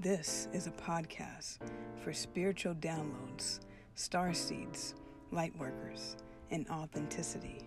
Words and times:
This 0.00 0.46
is 0.52 0.68
a 0.68 0.70
podcast 0.70 1.58
for 2.04 2.12
spiritual 2.12 2.76
downloads, 2.76 3.58
star 3.96 4.32
seeds, 4.32 4.94
light 5.32 5.52
workers, 5.58 6.14
and 6.52 6.68
authenticity. 6.68 7.66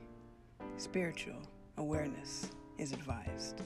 Spiritual 0.77 1.41
awareness 1.75 2.49
is 2.77 2.93
advised. 2.93 3.61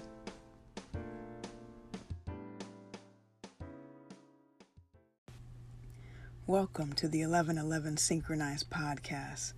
Welcome 6.48 6.94
to 6.94 7.08
the 7.08 7.20
1111 7.20 7.98
Synchronized 7.98 8.72
Podcast. 8.72 9.54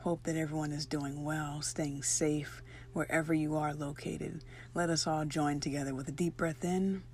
Hope 0.00 0.22
that 0.24 0.36
everyone 0.36 0.72
is 0.72 0.84
doing 0.84 1.24
well, 1.24 1.62
staying 1.62 2.02
safe 2.02 2.62
wherever 2.92 3.32
you 3.32 3.56
are 3.56 3.72
located. 3.72 4.44
Let 4.74 4.90
us 4.90 5.06
all 5.06 5.24
join 5.24 5.60
together 5.60 5.94
with 5.94 6.08
a 6.08 6.12
deep 6.12 6.36
breath 6.36 6.62
in 6.62 7.04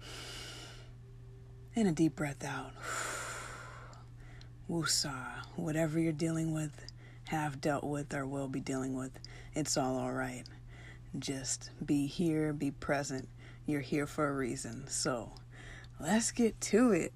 and 1.77 1.87
a 1.87 1.93
deep 1.93 2.16
breath 2.16 2.43
out. 2.43 2.73
Woosah. 4.71 5.45
Whatever 5.57 6.01
you're 6.01 6.12
dealing 6.12 6.55
with, 6.55 6.87
have 7.27 7.61
dealt 7.61 7.84
with, 7.84 8.15
or 8.15 8.27
will 8.27 8.48
be 8.48 8.61
dealing 8.61 8.97
with, 8.97 9.12
it's 9.55 9.77
all 9.77 9.97
alright. 9.98 10.45
Just 11.19 11.70
be 11.84 12.07
here, 12.07 12.53
be 12.53 12.70
present. 12.70 13.29
You're 13.67 13.81
here 13.81 14.07
for 14.07 14.29
a 14.29 14.33
reason. 14.34 14.87
So 14.89 15.33
let's 16.01 16.31
get 16.31 16.61
to 16.62 16.93
it. 16.93 17.12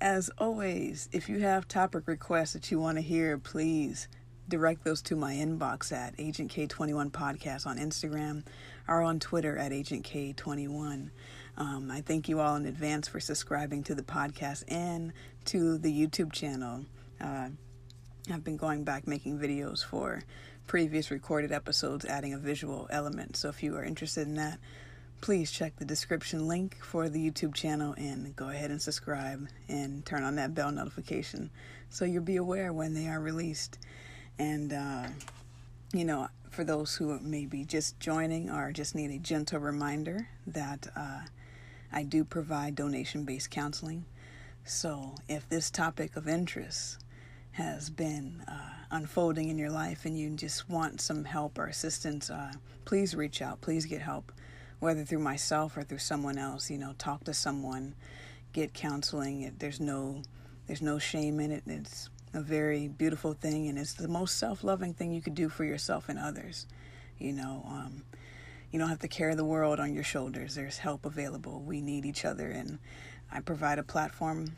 As 0.00 0.30
always, 0.38 1.08
if 1.12 1.28
you 1.28 1.40
have 1.40 1.68
topic 1.68 2.06
requests 2.06 2.52
that 2.54 2.70
you 2.70 2.78
want 2.78 2.96
to 2.96 3.02
hear, 3.02 3.36
please 3.36 4.08
direct 4.48 4.84
those 4.84 5.02
to 5.02 5.16
my 5.16 5.34
inbox 5.34 5.92
at 5.92 6.14
Agent 6.18 6.50
K21 6.52 7.10
Podcast 7.10 7.66
on 7.66 7.78
Instagram 7.78 8.44
or 8.86 9.02
on 9.02 9.18
Twitter 9.18 9.58
at 9.58 9.72
Agent 9.72 10.06
K21. 10.06 11.10
Um, 11.58 11.90
I 11.90 12.02
thank 12.02 12.28
you 12.28 12.38
all 12.38 12.54
in 12.54 12.66
advance 12.66 13.08
for 13.08 13.18
subscribing 13.18 13.82
to 13.84 13.94
the 13.96 14.02
podcast 14.02 14.62
and 14.68 15.12
to 15.46 15.76
the 15.76 15.92
YouTube 15.92 16.32
channel. 16.32 16.84
Uh, 17.20 17.48
I've 18.32 18.44
been 18.44 18.56
going 18.56 18.84
back 18.84 19.08
making 19.08 19.40
videos 19.40 19.84
for 19.84 20.22
previous 20.68 21.10
recorded 21.10 21.50
episodes, 21.50 22.04
adding 22.04 22.32
a 22.32 22.38
visual 22.38 22.86
element. 22.90 23.36
So 23.36 23.48
if 23.48 23.60
you 23.64 23.74
are 23.74 23.82
interested 23.82 24.28
in 24.28 24.36
that, 24.36 24.60
please 25.20 25.50
check 25.50 25.74
the 25.76 25.84
description 25.84 26.46
link 26.46 26.76
for 26.80 27.08
the 27.08 27.18
YouTube 27.18 27.54
channel 27.54 27.92
and 27.98 28.36
go 28.36 28.50
ahead 28.50 28.70
and 28.70 28.80
subscribe 28.80 29.48
and 29.68 30.06
turn 30.06 30.22
on 30.22 30.36
that 30.36 30.54
bell 30.54 30.70
notification 30.70 31.50
so 31.90 32.04
you'll 32.04 32.22
be 32.22 32.36
aware 32.36 32.72
when 32.72 32.94
they 32.94 33.08
are 33.08 33.18
released. 33.18 33.78
And, 34.38 34.72
uh, 34.72 35.08
you 35.92 36.04
know, 36.04 36.28
for 36.50 36.62
those 36.62 36.94
who 36.94 37.18
may 37.18 37.46
be 37.46 37.64
just 37.64 37.98
joining 37.98 38.48
or 38.48 38.70
just 38.70 38.94
need 38.94 39.10
a 39.10 39.18
gentle 39.18 39.58
reminder 39.58 40.28
that 40.46 40.86
uh, 40.94 41.22
I 41.92 42.02
do 42.02 42.24
provide 42.24 42.74
donation 42.74 43.24
based 43.24 43.50
counseling. 43.50 44.04
So 44.64 45.14
if 45.28 45.48
this 45.48 45.70
topic 45.70 46.16
of 46.16 46.28
interest 46.28 47.04
has 47.52 47.90
been 47.90 48.44
uh, 48.46 48.84
unfolding 48.90 49.48
in 49.48 49.58
your 49.58 49.70
life 49.70 50.04
and 50.04 50.18
you 50.18 50.30
just 50.30 50.68
want 50.68 51.00
some 51.00 51.24
help 51.24 51.58
or 51.58 51.66
assistance, 51.66 52.30
uh, 52.30 52.52
please 52.84 53.14
reach 53.14 53.42
out. 53.42 53.60
Please 53.60 53.86
get 53.86 54.00
help, 54.00 54.30
whether 54.78 55.04
through 55.04 55.18
myself 55.20 55.76
or 55.76 55.82
through 55.82 55.98
someone 55.98 56.38
else. 56.38 56.70
You 56.70 56.78
know, 56.78 56.94
talk 56.98 57.24
to 57.24 57.34
someone, 57.34 57.94
get 58.52 58.74
counseling. 58.74 59.54
There's 59.58 59.80
no, 59.80 60.22
there's 60.66 60.82
no 60.82 60.98
shame 60.98 61.40
in 61.40 61.50
it. 61.50 61.62
It's 61.66 62.10
a 62.34 62.40
very 62.40 62.88
beautiful 62.88 63.32
thing, 63.32 63.68
and 63.68 63.78
it's 63.78 63.94
the 63.94 64.06
most 64.06 64.36
self-loving 64.36 64.94
thing 64.94 65.12
you 65.12 65.22
could 65.22 65.34
do 65.34 65.48
for 65.48 65.64
yourself 65.64 66.08
and 66.08 66.18
others. 66.18 66.66
You 67.18 67.32
know, 67.32 67.64
um, 67.66 68.04
you 68.70 68.78
don't 68.78 68.88
have 68.88 68.98
to 69.00 69.08
carry 69.08 69.34
the 69.34 69.44
world 69.44 69.80
on 69.80 69.94
your 69.94 70.04
shoulders. 70.04 70.54
There's 70.54 70.78
help 70.78 71.06
available. 71.06 71.60
We 71.60 71.80
need 71.80 72.04
each 72.04 72.24
other, 72.24 72.50
and 72.50 72.78
I 73.32 73.40
provide 73.40 73.78
a 73.78 73.82
platform 73.82 74.56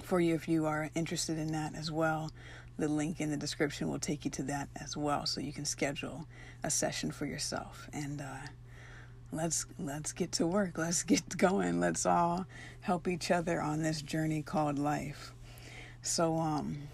for 0.00 0.20
you 0.20 0.34
if 0.34 0.48
you 0.48 0.66
are 0.66 0.90
interested 0.94 1.38
in 1.38 1.52
that 1.52 1.74
as 1.74 1.90
well. 1.90 2.30
The 2.78 2.88
link 2.88 3.20
in 3.20 3.30
the 3.30 3.36
description 3.36 3.88
will 3.88 3.98
take 3.98 4.24
you 4.24 4.30
to 4.32 4.42
that 4.44 4.68
as 4.76 4.96
well, 4.96 5.26
so 5.26 5.40
you 5.40 5.52
can 5.52 5.64
schedule 5.64 6.26
a 6.62 6.70
session 6.70 7.10
for 7.10 7.26
yourself. 7.26 7.88
And 7.92 8.20
uh, 8.20 8.46
let's 9.30 9.66
let's 9.78 10.12
get 10.12 10.32
to 10.32 10.46
work. 10.46 10.78
Let's 10.78 11.02
get 11.02 11.28
going. 11.36 11.80
Let's 11.80 12.06
all 12.06 12.46
help 12.80 13.08
each 13.08 13.30
other 13.30 13.60
on 13.60 13.82
this 13.82 14.02
journey 14.02 14.42
called 14.42 14.78
life. 14.78 15.32
So, 16.02 16.36
um, 16.36 16.88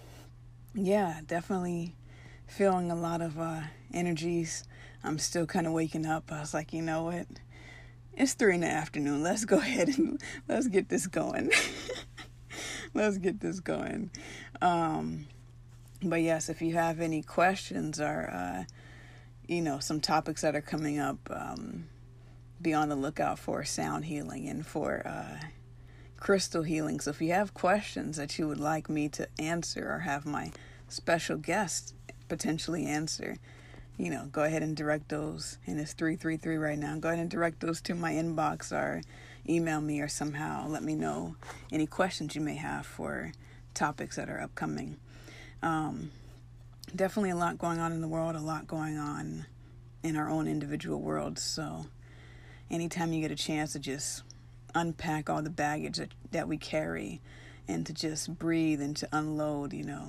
yeah, 0.75 1.21
definitely 1.25 1.95
feeling 2.45 2.91
a 2.91 2.95
lot 2.95 3.21
of 3.21 3.39
uh, 3.39 3.61
energies. 3.93 4.63
I'm 5.03 5.17
still 5.19 5.45
kind 5.45 5.67
of 5.67 5.73
waking 5.73 6.05
up. 6.05 6.31
I 6.31 6.39
was 6.39 6.53
like, 6.53 6.73
you 6.73 6.81
know 6.81 7.03
what? 7.03 7.27
It's 8.13 8.33
three 8.33 8.55
in 8.55 8.61
the 8.61 8.67
afternoon. 8.67 9.23
Let's 9.23 9.45
go 9.45 9.57
ahead 9.59 9.89
and 9.97 10.21
let's 10.47 10.67
get 10.67 10.89
this 10.89 11.07
going. 11.07 11.51
let's 12.93 13.17
get 13.17 13.39
this 13.39 13.59
going. 13.59 14.11
Um, 14.61 15.27
but 16.03 16.21
yes, 16.21 16.49
if 16.49 16.61
you 16.61 16.73
have 16.73 16.99
any 16.99 17.21
questions 17.21 17.99
or, 17.99 18.29
uh, 18.33 18.63
you 19.47 19.61
know, 19.61 19.79
some 19.79 20.01
topics 20.01 20.41
that 20.41 20.55
are 20.55 20.61
coming 20.61 20.99
up, 20.99 21.17
um, 21.29 21.85
be 22.61 22.73
on 22.73 22.89
the 22.89 22.95
lookout 22.95 23.39
for 23.39 23.63
sound 23.63 24.05
healing 24.05 24.47
and 24.49 24.65
for 24.65 25.01
uh, 25.05 25.39
crystal 26.17 26.63
healing. 26.63 26.99
So 26.99 27.11
if 27.11 27.21
you 27.21 27.31
have 27.31 27.53
questions 27.53 28.17
that 28.17 28.37
you 28.37 28.47
would 28.47 28.59
like 28.59 28.89
me 28.89 29.07
to 29.09 29.27
answer 29.39 29.89
or 29.91 29.99
have 29.99 30.25
my 30.25 30.51
special 30.89 31.37
guest 31.37 31.93
potentially 32.27 32.85
answer, 32.85 33.37
you 33.99 34.09
know, 34.09 34.25
go 34.31 34.43
ahead 34.43 34.63
and 34.63 34.77
direct 34.77 35.09
those. 35.09 35.57
And 35.67 35.79
it's 35.79 35.91
333 35.93 36.55
right 36.55 36.79
now. 36.79 36.97
Go 36.97 37.09
ahead 37.09 37.19
and 37.19 37.29
direct 37.29 37.59
those 37.59 37.81
to 37.81 37.93
my 37.93 38.13
inbox 38.13 38.71
or 38.71 39.01
email 39.47 39.81
me 39.81 39.99
or 39.99 40.07
somehow 40.07 40.67
let 40.67 40.83
me 40.83 40.95
know 40.95 41.35
any 41.71 41.85
questions 41.85 42.33
you 42.33 42.41
may 42.41 42.55
have 42.55 42.85
for 42.85 43.33
topics 43.73 44.15
that 44.15 44.29
are 44.29 44.39
upcoming. 44.39 44.95
Um, 45.61 46.11
definitely 46.95 47.31
a 47.31 47.35
lot 47.35 47.57
going 47.57 47.79
on 47.79 47.91
in 47.91 47.99
the 47.99 48.07
world, 48.07 48.35
a 48.35 48.39
lot 48.39 48.67
going 48.67 48.97
on 48.97 49.45
in 50.01 50.15
our 50.15 50.29
own 50.29 50.47
individual 50.47 51.01
worlds. 51.01 51.43
So 51.43 51.85
anytime 52.71 53.11
you 53.11 53.21
get 53.21 53.31
a 53.31 53.35
chance 53.35 53.73
to 53.73 53.79
just 53.79 54.23
unpack 54.73 55.29
all 55.29 55.41
the 55.41 55.49
baggage 55.49 55.97
that, 55.97 56.13
that 56.31 56.47
we 56.47 56.57
carry 56.57 57.19
and 57.67 57.85
to 57.85 57.91
just 57.91 58.39
breathe 58.39 58.81
and 58.81 58.95
to 58.95 59.09
unload, 59.11 59.73
you 59.73 59.83
know, 59.83 60.07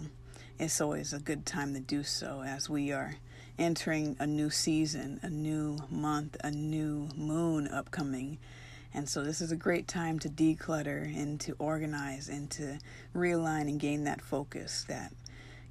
it's 0.60 0.80
always 0.80 1.12
a 1.12 1.18
good 1.18 1.44
time 1.44 1.74
to 1.74 1.80
do 1.80 2.04
so 2.04 2.44
as 2.46 2.70
we 2.70 2.92
are 2.92 3.16
entering 3.60 4.16
a 4.19 4.26
new 4.26 4.50
season, 4.50 5.21
a 5.22 5.28
new 5.28 5.76
month, 5.91 6.37
a 6.43 6.50
new 6.50 7.09
moon 7.15 7.69
upcoming. 7.69 8.38
And 8.94 9.09
so 9.09 9.22
this 9.22 9.41
is 9.41 9.53
a 9.53 9.56
great 9.56 9.87
time 9.87 10.19
to 10.21 10.28
declutter 10.28 11.04
and 11.04 11.38
to 11.43 11.54
organize 11.59 12.28
and 12.28 12.50
to 12.53 12.78
realign 13.15 13.69
and 13.69 13.78
gain 13.78 14.04
that 14.04 14.22
focus 14.22 14.84
that, 14.88 15.12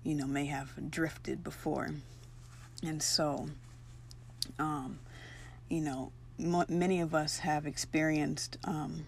you 0.03 0.15
know, 0.15 0.27
may 0.27 0.45
have 0.45 0.71
drifted 0.89 1.43
before. 1.43 1.89
And 2.83 3.01
so, 3.03 3.49
um, 4.59 4.99
you 5.67 5.81
know, 5.81 6.11
many 6.69 7.01
of 7.01 7.13
us 7.13 7.39
have 7.39 7.65
experienced 7.65 8.57
um, 8.63 9.05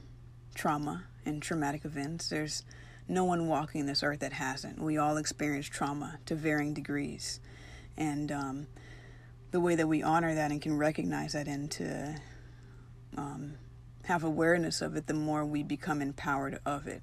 trauma 0.56 1.06
and 1.26 1.42
traumatic 1.42 1.86
events. 1.86 2.28
There's 2.28 2.64
no 3.08 3.24
one 3.24 3.48
walking 3.48 3.86
this 3.86 4.04
earth 4.04 4.20
that 4.20 4.34
hasn't. 4.34 4.80
We 4.80 4.98
all 4.98 5.18
experience 5.18 5.68
trauma 5.68 6.18
to 6.26 6.36
varying 6.36 6.74
degrees. 6.74 7.40
And 7.98 8.32
um, 8.32 8.68
the 9.52 9.60
way 9.60 9.76
that 9.76 9.88
we 9.88 10.02
honor 10.02 10.34
that 10.34 10.52
and 10.52 10.62
can 10.62 10.78
recognize 10.78 11.34
that 11.34 11.48
and 11.48 11.70
to 11.72 12.16
um, 13.18 13.56
have 14.06 14.24
awareness 14.24 14.82
of 14.82 14.96
it, 14.96 15.08
the 15.08 15.14
more 15.14 15.46
we 15.46 15.64
become 15.64 16.02
empowered 16.02 16.60
of 16.66 16.88
it. 16.88 17.02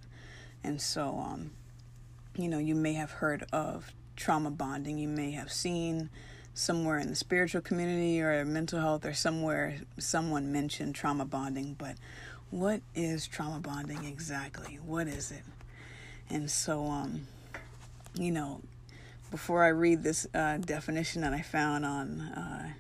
And 0.65 0.81
so, 0.81 1.19
um, 1.19 1.53
you 2.37 2.49
know, 2.49 2.59
you 2.59 2.75
may 2.75 2.95
have 2.95 3.11
heard 3.11 3.45
of 3.53 3.93
trauma 4.17 4.51
bonding, 4.51 4.99
you 4.99 5.09
may 5.09 5.31
have 5.33 5.53
seen 5.53 6.11
somewhere 6.55 6.99
in 6.99 7.09
the 7.09 7.15
spiritual 7.15 7.61
community 7.61 8.21
or 8.21 8.45
mental 8.45 8.81
health 8.81 9.05
or 9.05 9.15
somewhere 9.15 9.79
someone 9.99 10.51
mentioned 10.51 10.95
trauma 10.95 11.25
bonding, 11.25 11.75
but 11.79 11.97
what 12.51 12.81
is 12.95 13.29
trauma 13.29 13.61
bonding 13.61 14.05
exactly? 14.05 14.79
What 14.85 15.07
is 15.07 15.31
it? 15.31 15.45
And 16.31 16.51
so, 16.51 16.87
um, 16.87 17.29
you 18.15 18.33
know, 18.33 18.61
before 19.31 19.65
I 19.65 19.69
read 19.69 20.03
this 20.03 20.27
uh, 20.35 20.59
definition 20.59 21.23
that 21.23 21.33
I 21.33 21.43
found 21.43 21.85
on 21.85 22.21
uh, 22.21 22.73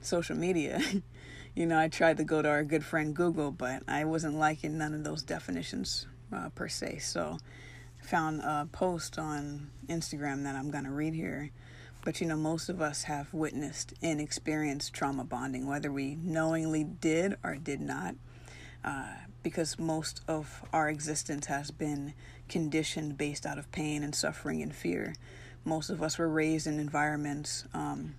social 0.00 0.36
media, 0.36 0.80
you 1.54 1.66
know, 1.66 1.78
I 1.78 1.88
tried 1.88 2.16
to 2.18 2.24
go 2.24 2.42
to 2.42 2.48
our 2.48 2.64
good 2.64 2.84
friend 2.84 3.14
Google, 3.14 3.50
but 3.50 3.82
I 3.88 4.04
wasn't 4.04 4.38
liking 4.38 4.78
none 4.78 4.94
of 4.94 5.04
those 5.04 5.22
definitions 5.22 6.06
uh, 6.34 6.48
per 6.50 6.68
se. 6.68 6.98
So, 6.98 7.38
I 8.02 8.06
found 8.06 8.40
a 8.40 8.66
post 8.72 9.18
on 9.18 9.70
Instagram 9.88 10.44
that 10.44 10.56
I'm 10.56 10.70
going 10.70 10.84
to 10.84 10.90
read 10.90 11.14
here 11.14 11.50
but 12.04 12.20
you 12.20 12.26
know, 12.26 12.36
most 12.36 12.68
of 12.68 12.80
us 12.80 13.04
have 13.04 13.32
witnessed 13.34 13.92
and 14.02 14.20
experienced 14.20 14.94
trauma 14.94 15.24
bonding, 15.24 15.66
whether 15.66 15.92
we 15.92 16.16
knowingly 16.16 16.84
did 16.84 17.36
or 17.44 17.56
did 17.56 17.80
not, 17.80 18.14
uh, 18.84 19.14
because 19.42 19.78
most 19.78 20.22
of 20.26 20.62
our 20.72 20.88
existence 20.88 21.46
has 21.46 21.70
been 21.70 22.14
conditioned 22.50 23.16
based 23.16 23.46
out 23.46 23.56
of 23.56 23.72
pain 23.72 24.02
and 24.02 24.14
suffering 24.14 24.60
and 24.60 24.74
fear. 24.74 25.14
Most 25.64 25.88
of 25.88 26.02
us 26.02 26.18
were 26.18 26.28
raised 26.28 26.66
in 26.66 26.78
environments 26.78 27.64
um, 27.72 28.16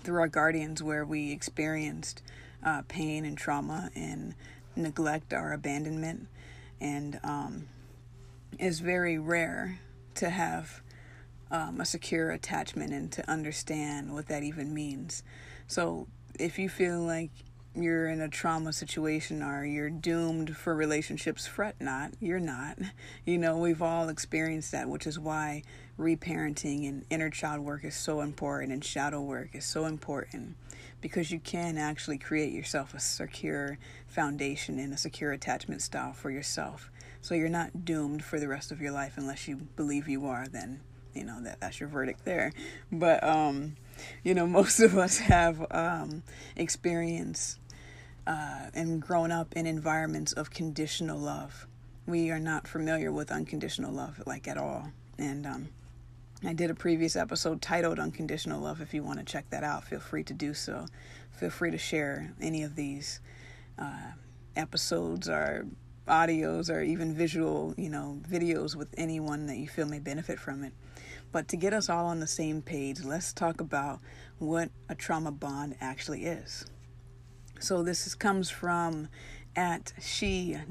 through 0.00 0.20
our 0.20 0.28
guardians 0.28 0.82
where 0.82 1.04
we 1.04 1.30
experienced 1.30 2.22
uh, 2.64 2.82
pain 2.88 3.24
and 3.24 3.38
trauma 3.38 3.90
and 3.94 4.34
neglect 4.74 5.32
or 5.32 5.52
abandonment. 5.52 6.26
and 6.80 7.20
um, 7.22 7.68
it's 8.58 8.80
very 8.80 9.18
rare 9.18 9.80
to 10.14 10.30
have 10.30 10.80
um, 11.50 11.80
a 11.80 11.84
secure 11.84 12.30
attachment 12.30 12.92
and 12.92 13.12
to 13.12 13.30
understand 13.30 14.12
what 14.12 14.26
that 14.26 14.42
even 14.42 14.74
means. 14.74 15.22
So 15.66 16.08
if 16.38 16.58
you 16.58 16.68
feel 16.68 17.00
like 17.00 17.30
you're 17.82 18.08
in 18.08 18.20
a 18.20 18.28
trauma 18.28 18.72
situation 18.72 19.42
or 19.42 19.64
you're 19.64 19.90
doomed 19.90 20.56
for 20.56 20.74
relationships, 20.74 21.46
fret 21.46 21.76
not. 21.80 22.12
You're 22.20 22.40
not. 22.40 22.78
You 23.24 23.38
know, 23.38 23.56
we've 23.58 23.82
all 23.82 24.08
experienced 24.08 24.72
that, 24.72 24.88
which 24.88 25.06
is 25.06 25.18
why 25.18 25.62
reparenting 25.98 26.88
and 26.88 27.04
inner 27.10 27.30
child 27.30 27.60
work 27.60 27.84
is 27.84 27.94
so 27.94 28.20
important 28.20 28.72
and 28.72 28.84
shadow 28.84 29.20
work 29.20 29.50
is 29.52 29.64
so 29.64 29.84
important 29.84 30.56
because 31.00 31.30
you 31.30 31.38
can 31.38 31.76
actually 31.76 32.18
create 32.18 32.52
yourself 32.52 32.94
a 32.94 33.00
secure 33.00 33.78
foundation 34.06 34.78
and 34.78 34.92
a 34.92 34.96
secure 34.96 35.32
attachment 35.32 35.82
style 35.82 36.12
for 36.12 36.30
yourself. 36.30 36.90
So 37.20 37.34
you're 37.34 37.48
not 37.48 37.84
doomed 37.84 38.24
for 38.24 38.38
the 38.38 38.48
rest 38.48 38.72
of 38.72 38.80
your 38.80 38.92
life 38.92 39.14
unless 39.16 39.48
you 39.48 39.56
believe 39.76 40.08
you 40.08 40.26
are, 40.26 40.46
then 40.46 40.80
you 41.14 41.24
know 41.24 41.42
that 41.42 41.60
that's 41.60 41.80
your 41.80 41.88
verdict 41.88 42.24
there. 42.24 42.52
But 42.92 43.22
um, 43.24 43.76
you 44.22 44.34
know, 44.34 44.46
most 44.60 44.80
of 44.80 44.96
us 44.96 45.18
have 45.18 45.66
um 45.70 46.22
experience 46.56 47.58
uh, 48.28 48.68
and 48.74 49.00
grown 49.00 49.32
up 49.32 49.56
in 49.56 49.66
environments 49.66 50.34
of 50.34 50.50
conditional 50.50 51.18
love. 51.18 51.66
We 52.06 52.30
are 52.30 52.38
not 52.38 52.68
familiar 52.68 53.10
with 53.10 53.32
unconditional 53.32 53.90
love, 53.90 54.22
like 54.26 54.46
at 54.46 54.58
all. 54.58 54.92
And 55.18 55.46
um, 55.46 55.68
I 56.44 56.52
did 56.52 56.70
a 56.70 56.74
previous 56.74 57.16
episode 57.16 57.62
titled 57.62 57.98
Unconditional 57.98 58.60
Love. 58.60 58.82
If 58.82 58.92
you 58.92 59.02
want 59.02 59.18
to 59.18 59.24
check 59.24 59.48
that 59.48 59.64
out, 59.64 59.84
feel 59.84 59.98
free 59.98 60.24
to 60.24 60.34
do 60.34 60.52
so. 60.52 60.86
Feel 61.32 61.48
free 61.48 61.70
to 61.70 61.78
share 61.78 62.34
any 62.38 62.62
of 62.62 62.76
these 62.76 63.20
uh, 63.78 64.12
episodes 64.56 65.28
or 65.28 65.66
audios 66.06 66.70
or 66.70 66.82
even 66.82 67.14
visual, 67.14 67.74
you 67.78 67.88
know, 67.88 68.20
videos 68.28 68.76
with 68.76 68.88
anyone 68.98 69.46
that 69.46 69.56
you 69.56 69.68
feel 69.68 69.86
may 69.86 70.00
benefit 70.00 70.38
from 70.38 70.64
it. 70.64 70.74
But 71.32 71.48
to 71.48 71.56
get 71.56 71.72
us 71.72 71.88
all 71.88 72.06
on 72.06 72.20
the 72.20 72.26
same 72.26 72.60
page, 72.60 73.04
let's 73.04 73.32
talk 73.32 73.60
about 73.62 74.00
what 74.38 74.70
a 74.88 74.94
trauma 74.94 75.32
bond 75.32 75.76
actually 75.80 76.26
is. 76.26 76.66
So 77.60 77.82
this 77.82 78.06
is, 78.06 78.14
comes 78.14 78.50
from 78.50 79.08
at 79.56 79.92
she.loves.me 80.00 80.64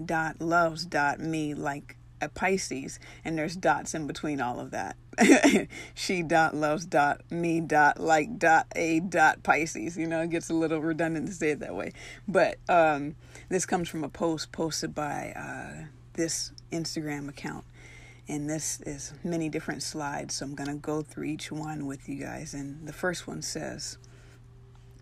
like 1.54 1.98
a 2.22 2.30
Pisces, 2.30 3.00
and 3.24 3.38
there's 3.38 3.56
dots 3.56 3.94
in 3.94 4.08
between 4.08 4.42
all 4.42 4.60
of 4.60 4.72
that. 4.72 4.98
she 5.94 6.24
dot 6.24 6.56
loves 6.56 6.86
dot 6.86 7.22
me 7.32 7.60
dot 7.60 8.00
like 8.00 8.38
dot 8.40 8.68
a 8.76 9.00
dot 9.00 9.44
Pisces. 9.44 9.98
You 9.98 10.08
know, 10.08 10.22
it 10.22 10.30
gets 10.30 10.50
a 10.50 10.54
little 10.54 10.80
redundant 10.80 11.28
to 11.28 11.34
say 11.34 11.52
it 11.52 11.60
that 11.60 11.76
way. 11.76 11.94
But 12.28 12.58
um, 12.70 13.16
this 13.50 13.66
comes 13.66 13.90
from 13.90 14.04
a 14.04 14.10
post 14.10 14.52
posted 14.52 14.96
by 14.96 15.34
uh, 15.36 15.86
this 16.14 16.52
Instagram 16.72 17.30
account. 17.30 17.66
And 18.30 18.50
this 18.50 18.82
is 18.82 19.14
many 19.24 19.48
different 19.48 19.82
slides, 19.82 20.36
so 20.36 20.46
I'm 20.46 20.54
going 20.54 20.70
to 20.70 20.76
go 20.76 21.02
through 21.02 21.26
each 21.26 21.50
one 21.50 21.86
with 21.86 22.10
you 22.10 22.22
guys. 22.22 22.54
And 22.54 22.86
the 22.86 22.92
first 22.92 23.26
one 23.26 23.42
says 23.42 23.98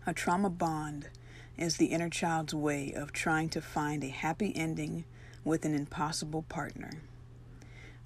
A 0.06 0.14
trauma 0.14 0.48
bond 0.48 1.08
is 1.58 1.76
the 1.76 1.86
inner 1.86 2.10
child's 2.10 2.54
way 2.54 2.92
of 2.92 3.12
trying 3.12 3.48
to 3.50 3.60
find 3.60 4.04
a 4.04 4.08
happy 4.08 4.52
ending 4.54 5.04
with 5.44 5.64
an 5.64 5.74
impossible 5.74 6.42
partner. 6.42 6.90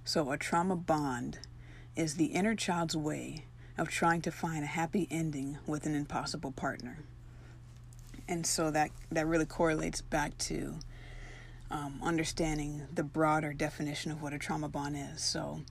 So, 0.04 0.30
a 0.30 0.36
trauma 0.36 0.76
bond 0.76 1.38
is 1.96 2.14
the 2.14 2.26
inner 2.26 2.54
child's 2.54 2.96
way 2.96 3.44
of 3.76 3.88
trying 3.88 4.22
to 4.22 4.30
find 4.30 4.62
a 4.62 4.68
happy 4.68 5.08
ending 5.10 5.58
with 5.66 5.86
an 5.86 5.94
impossible 5.94 6.52
partner. 6.52 6.98
And 8.28 8.46
so 8.46 8.70
that, 8.70 8.90
that 9.10 9.26
really 9.26 9.46
correlates 9.46 10.00
back 10.00 10.36
to 10.38 10.76
um, 11.70 12.00
understanding 12.02 12.86
the 12.94 13.02
broader 13.02 13.52
definition 13.52 14.12
of 14.12 14.22
what 14.22 14.32
a 14.32 14.38
trauma 14.38 14.68
bond 14.68 14.96
is. 14.96 15.22
So, 15.22 15.62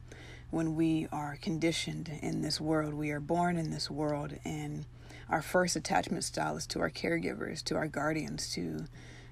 when 0.50 0.76
we 0.76 1.08
are 1.12 1.38
conditioned 1.42 2.10
in 2.22 2.42
this 2.42 2.60
world, 2.60 2.94
we 2.94 3.12
are 3.12 3.20
born 3.20 3.58
in 3.58 3.70
this 3.70 3.90
world, 3.90 4.34
and 4.44 4.86
our 5.30 5.42
first 5.42 5.76
attachment 5.76 6.24
style 6.24 6.58
is 6.58 6.66
to 6.68 6.80
our 6.80 6.90
caregivers, 6.90 7.64
to 7.66 7.76
our 7.76 7.88
guardians, 7.88 8.52
to 8.54 8.86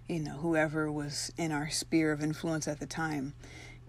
you 0.08 0.20
know 0.20 0.38
whoever 0.38 0.92
was 0.92 1.32
in 1.38 1.52
our 1.52 1.70
sphere 1.70 2.12
of 2.12 2.22
influence 2.22 2.68
at 2.68 2.80
the 2.80 2.86
time. 2.86 3.34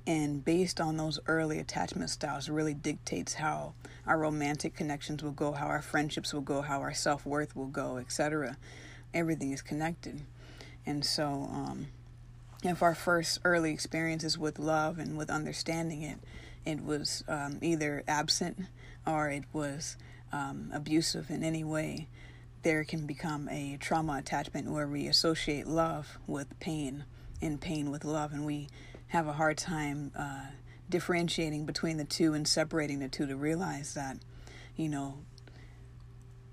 And 0.06 0.42
based 0.42 0.80
on 0.80 0.96
those 0.96 1.20
early 1.26 1.58
attachment 1.58 2.08
styles, 2.08 2.48
really 2.48 2.72
dictates 2.72 3.34
how 3.34 3.74
our 4.06 4.18
romantic 4.18 4.74
connections 4.74 5.22
will 5.22 5.32
go, 5.32 5.52
how 5.52 5.66
our 5.66 5.82
friendships 5.82 6.32
will 6.32 6.40
go, 6.40 6.62
how 6.62 6.80
our 6.80 6.94
self 6.94 7.26
worth 7.26 7.54
will 7.54 7.66
go, 7.66 7.98
etc. 7.98 8.56
Everything 9.12 9.52
is 9.52 9.60
connected. 9.60 10.22
And 10.86 11.04
so, 11.04 11.26
um, 11.52 11.88
if 12.64 12.82
our 12.82 12.94
first 12.94 13.40
early 13.44 13.70
experiences 13.70 14.38
with 14.38 14.58
love 14.58 14.98
and 14.98 15.18
with 15.18 15.28
understanding 15.28 16.02
it, 16.02 16.18
it 16.64 16.82
was 16.82 17.22
um, 17.28 17.58
either 17.60 18.02
absent 18.08 18.60
or 19.06 19.28
it 19.28 19.44
was 19.52 19.96
um, 20.32 20.70
abusive 20.72 21.30
in 21.30 21.42
any 21.42 21.64
way, 21.64 22.08
there 22.62 22.84
can 22.84 23.06
become 23.06 23.48
a 23.48 23.76
trauma 23.80 24.18
attachment 24.18 24.70
where 24.70 24.86
we 24.86 25.06
associate 25.06 25.66
love 25.66 26.18
with 26.26 26.58
pain 26.60 27.04
and 27.40 27.60
pain 27.60 27.90
with 27.90 28.04
love, 28.04 28.32
and 28.32 28.44
we 28.44 28.68
have 29.08 29.26
a 29.26 29.32
hard 29.32 29.56
time 29.56 30.12
uh, 30.18 30.46
differentiating 30.88 31.66
between 31.66 31.96
the 31.96 32.04
two 32.04 32.34
and 32.34 32.46
separating 32.46 32.98
the 32.98 33.08
two 33.08 33.26
to 33.26 33.36
realize 33.36 33.94
that, 33.94 34.18
you 34.76 34.88
know, 34.88 35.18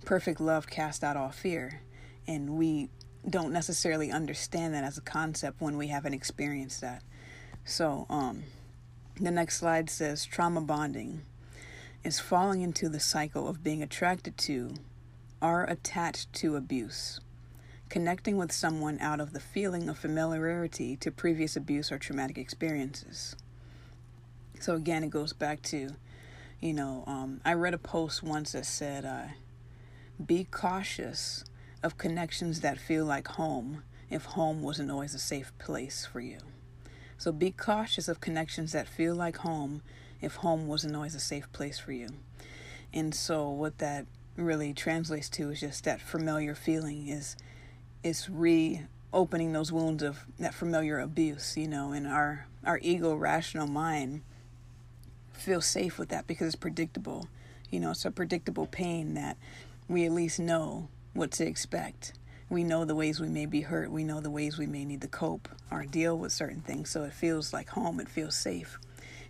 perfect 0.05 0.39
love 0.39 0.67
casts 0.67 1.03
out 1.03 1.17
all 1.17 1.31
fear. 1.31 1.81
And 2.27 2.51
we 2.51 2.89
don't 3.27 3.51
necessarily 3.51 4.11
understand 4.11 4.73
that 4.73 4.83
as 4.83 4.97
a 4.97 5.01
concept 5.01 5.59
when 5.59 5.77
we 5.77 5.87
haven't 5.87 6.13
experienced 6.13 6.81
that. 6.81 7.03
So, 7.63 8.05
um, 8.09 8.43
the 9.19 9.31
next 9.31 9.57
slide 9.57 9.89
says 9.89 10.25
trauma 10.25 10.61
bonding 10.61 11.21
is 12.05 12.19
falling 12.19 12.61
into 12.61 12.87
the 12.87 12.99
cycle 12.99 13.47
of 13.47 13.63
being 13.63 13.81
attracted 13.81 14.37
to 14.37 14.75
or 15.41 15.63
attached 15.63 16.31
to 16.31 16.55
abuse, 16.55 17.19
connecting 17.89 18.37
with 18.37 18.51
someone 18.51 18.99
out 19.01 19.19
of 19.19 19.33
the 19.33 19.39
feeling 19.39 19.89
of 19.89 19.97
familiarity 19.97 20.95
to 20.95 21.11
previous 21.11 21.55
abuse 21.55 21.91
or 21.91 21.97
traumatic 21.97 22.37
experiences. 22.37 23.35
So, 24.59 24.75
again, 24.75 25.03
it 25.03 25.09
goes 25.09 25.33
back 25.33 25.63
to, 25.63 25.89
you 26.61 26.73
know, 26.73 27.03
um, 27.07 27.41
I 27.43 27.53
read 27.53 27.73
a 27.73 27.79
post 27.79 28.21
once 28.21 28.51
that 28.51 28.67
said, 28.67 29.03
uh, 29.03 29.33
be 30.23 30.45
cautious 30.45 31.43
of 31.81 31.97
connections 31.97 32.61
that 32.61 32.79
feel 32.79 33.03
like 33.03 33.27
home 33.29 33.83
if 34.09 34.25
home 34.25 34.61
wasn't 34.61 34.91
always 34.91 35.15
a 35.15 35.19
safe 35.19 35.51
place 35.57 36.05
for 36.05 36.19
you. 36.19 36.37
So 37.17 37.31
be 37.31 37.51
cautious 37.51 38.07
of 38.07 38.21
connections 38.21 38.73
that 38.73 38.87
feel 38.87 39.15
like 39.15 39.37
home 39.37 39.81
if 40.21 40.35
home 40.35 40.67
wasn't 40.67 40.95
always 40.95 41.15
a 41.15 41.19
safe 41.19 41.51
place 41.51 41.79
for 41.79 41.91
you. 41.91 42.09
And 42.93 43.13
so 43.13 43.49
what 43.49 43.79
that 43.79 44.05
really 44.37 44.73
translates 44.73 45.29
to 45.29 45.49
is 45.51 45.59
just 45.59 45.83
that 45.85 46.01
familiar 46.01 46.55
feeling 46.55 47.07
is 47.07 47.35
is 48.03 48.29
reopening 48.29 49.53
those 49.53 49.71
wounds 49.71 50.03
of 50.03 50.25
that 50.39 50.53
familiar 50.53 50.99
abuse, 50.99 51.57
you 51.57 51.67
know, 51.67 51.91
and 51.91 52.07
our 52.07 52.47
our 52.63 52.79
ego 52.81 53.15
rational 53.15 53.67
mind 53.67 54.21
feels 55.33 55.65
safe 55.65 55.97
with 55.97 56.09
that 56.09 56.27
because 56.27 56.47
it's 56.47 56.55
predictable. 56.55 57.27
You 57.69 57.79
know, 57.79 57.91
it's 57.91 58.05
a 58.05 58.11
predictable 58.11 58.67
pain 58.67 59.15
that 59.15 59.37
we 59.87 60.05
at 60.05 60.11
least 60.11 60.39
know 60.39 60.89
what 61.13 61.31
to 61.31 61.45
expect. 61.45 62.13
We 62.49 62.63
know 62.63 62.85
the 62.85 62.95
ways 62.95 63.19
we 63.19 63.27
may 63.27 63.45
be 63.45 63.61
hurt. 63.61 63.91
We 63.91 64.03
know 64.03 64.21
the 64.21 64.29
ways 64.29 64.57
we 64.57 64.67
may 64.67 64.85
need 64.85 65.01
to 65.01 65.07
cope 65.07 65.49
or 65.71 65.83
deal 65.85 66.17
with 66.17 66.31
certain 66.31 66.61
things. 66.61 66.91
So 66.91 67.03
it 67.03 67.13
feels 67.13 67.53
like 67.53 67.69
home. 67.69 67.99
It 67.99 68.07
feels 68.07 68.35
safe. 68.35 68.77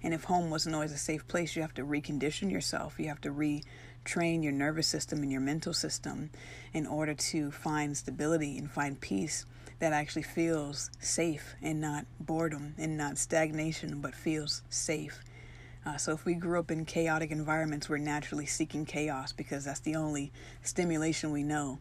And 0.06 0.14
if 0.14 0.26
home 0.26 0.52
wasn't 0.52 0.76
always 0.76 0.92
a 0.92 1.00
safe 1.00 1.28
place, 1.28 1.56
you 1.56 1.64
have 1.64 1.74
to 1.74 1.84
recondition 1.84 2.52
yourself. 2.52 3.00
You 3.00 3.08
have 3.08 3.22
to 3.22 3.32
retrain 3.32 4.44
your 4.44 4.52
nervous 4.52 4.86
system 4.86 5.24
and 5.24 5.32
your 5.32 5.42
mental 5.42 5.74
system 5.74 6.30
in 6.74 6.86
order 6.86 7.16
to 7.16 7.50
find 7.50 7.98
stability 7.98 8.56
and 8.56 8.70
find 8.70 9.02
peace 9.02 9.48
that 9.80 9.94
actually 9.94 10.22
feels 10.22 10.92
safe 11.00 11.56
and 11.60 11.82
not 11.82 12.06
boredom 12.20 12.76
and 12.78 12.96
not 12.96 13.18
stagnation, 13.18 14.00
but 14.00 14.14
feels 14.14 14.62
safe. 14.70 15.24
Uh, 15.88 15.98
so, 15.98 16.12
if 16.12 16.24
we 16.24 16.36
grew 16.36 16.60
up 16.60 16.70
in 16.70 16.86
chaotic 16.86 17.32
environments, 17.32 17.90
we're 17.90 17.98
naturally 17.98 18.46
seeking 18.46 18.86
chaos 18.86 19.34
because 19.34 19.66
that's 19.66 19.80
the 19.80 19.96
only 19.96 20.32
stimulation 20.62 21.32
we 21.32 21.42
know. 21.42 21.80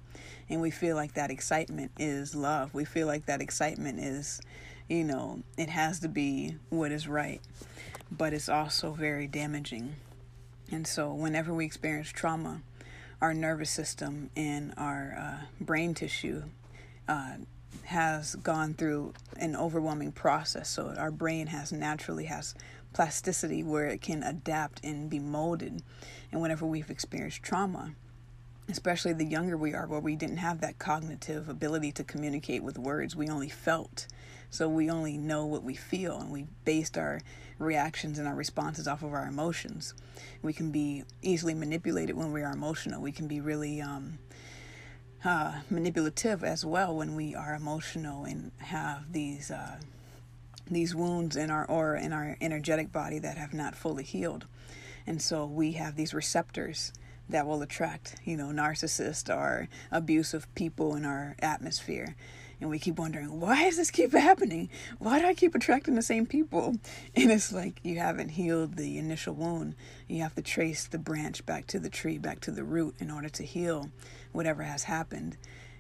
And 0.49 0.63
we 0.63 0.71
feel 0.71 0.97
like 0.97 1.13
that 1.13 1.31
excitement 1.31 1.91
is 1.99 2.35
love. 2.35 2.73
We 2.73 2.87
feel 2.87 3.07
like 3.07 3.27
that 3.27 3.43
excitement 3.43 4.01
is, 4.01 4.41
you 4.89 5.05
know, 5.05 5.43
it 5.59 5.69
has 5.69 6.01
to 6.01 6.09
be 6.09 6.57
what 6.71 6.91
is 6.91 7.07
right 7.07 7.43
but 8.11 8.33
it's 8.33 8.49
also 8.49 8.93
very 8.93 9.27
damaging. 9.27 9.97
And 10.71 10.87
so, 10.87 11.13
whenever 11.13 11.53
we 11.53 11.65
experience 11.65 12.11
trauma, 12.11 12.63
our 13.21 13.35
nervous 13.35 13.71
system 13.71 14.31
and 14.37 14.75
our 14.77 15.17
uh, 15.19 15.47
brain 15.61 15.95
tissue 15.95 16.45
uh, 17.09 17.37
has 17.85 18.35
gone 18.37 18.75
through 18.75 19.13
an 19.37 19.57
overwhelming 19.57 20.13
process. 20.13 20.69
So, 20.69 20.95
our 20.97 21.11
brain 21.11 21.49
has 21.49 21.73
naturally 21.73 22.25
has 22.27 22.55
plasticity 22.93 23.63
where 23.63 23.87
it 23.87 24.01
can 24.01 24.23
adapt 24.23 24.83
and 24.85 25.11
be 25.11 25.19
molded. 25.19 25.83
And 26.33 26.41
whenever 26.41 26.65
we've 26.65 26.91
experienced 26.91 27.43
trauma, 27.43 27.95
especially 28.69 29.13
the 29.13 29.25
younger 29.25 29.57
we 29.57 29.75
are, 29.75 29.87
where 29.87 30.01
we 30.01 30.17
didn't 30.17 30.39
have 30.39 30.61
that 30.61 30.79
cognitive 30.79 31.49
ability 31.49 31.93
to 31.93 32.05
communicate 32.05 32.63
with 32.63 32.79
words, 32.79 33.15
we 33.15 33.29
only 33.29 33.49
felt. 33.49 34.07
So 34.51 34.69
we 34.69 34.89
only 34.89 35.17
know 35.19 35.45
what 35.45 35.63
we 35.63 35.75
feel, 35.75 36.19
and 36.19 36.31
we 36.31 36.47
based 36.65 36.97
our 36.97 37.21
reactions 37.59 38.19
and 38.19 38.27
our 38.27 38.35
responses 38.35 38.89
off 38.89 39.03
of 39.03 39.13
our 39.13 39.27
emotions. 39.27 39.95
We 40.43 40.53
can 40.53 40.71
be 40.71 41.05
easily 41.23 41.55
manipulated 41.55 42.17
when 42.17 42.33
we 42.33 42.43
are 42.43 42.53
emotional. 42.53 43.03
We 43.03 43.13
can 43.13 43.29
be 43.29 43.41
really 43.41 43.81
um, 43.81 44.19
uh, 45.25 45.61
manipulative 45.71 46.45
as 46.45 46.65
well 46.65 46.95
when 46.95 47.15
we 47.15 47.35
are 47.35 47.55
emotional 47.55 48.25
and 48.25 48.53
have 48.59 49.13
these 49.13 49.51
uh, 49.51 49.79
these 50.71 50.95
wounds 50.95 51.37
in 51.37 51.51
our 51.51 51.67
aura 51.67 52.03
in 52.03 52.13
our 52.13 52.37
energetic 52.41 52.91
body 52.91 53.19
that 53.19 53.37
have 53.37 53.53
not 53.53 53.75
fully 53.75 54.05
healed, 54.05 54.47
and 55.07 55.21
so 55.21 55.45
we 55.45 55.73
have 55.73 55.97
these 55.97 56.15
receptors 56.15 56.93
that 57.29 57.47
will 57.47 57.63
attract 57.63 58.17
you 58.25 58.37
know 58.37 58.49
narcissists 58.49 59.35
or 59.35 59.69
abusive 59.91 60.53
people 60.55 60.95
in 60.95 61.05
our 61.05 61.37
atmosphere. 61.41 62.17
And 62.61 62.71
we 62.71 62.79
keep 62.79 62.99
wondering 62.99 63.41
why 63.41 63.65
does 63.65 63.77
this 63.77 63.91
keep 63.91 64.13
happening? 64.13 64.71
Why 64.99 65.19
do 65.21 65.27
i 65.27 65.35
keep 65.35 65.55
attracting 65.55 65.97
the 65.97 66.03
same 66.03 66.27
people? 66.27 66.77
And 67.17 67.31
it's 67.31 67.53
like 67.53 67.81
you 67.83 67.99
haven't 67.99 68.31
healed 68.31 68.77
the 68.77 68.99
initial 68.99 69.35
wound. 69.35 69.75
You 70.09 70.23
have 70.23 70.35
to 70.35 70.43
trace 70.43 70.87
the 70.87 70.99
branch 70.99 71.45
back 71.47 71.67
to 71.69 71.79
the 71.79 71.91
tree 71.91 72.19
back 72.19 72.41
to 72.41 72.51
the 72.51 72.65
root 72.65 72.95
in 72.99 73.11
order 73.11 73.29
to 73.29 73.43
heal 73.43 73.91
whatever 74.33 74.63
has 74.63 74.85
happened. 74.85 75.37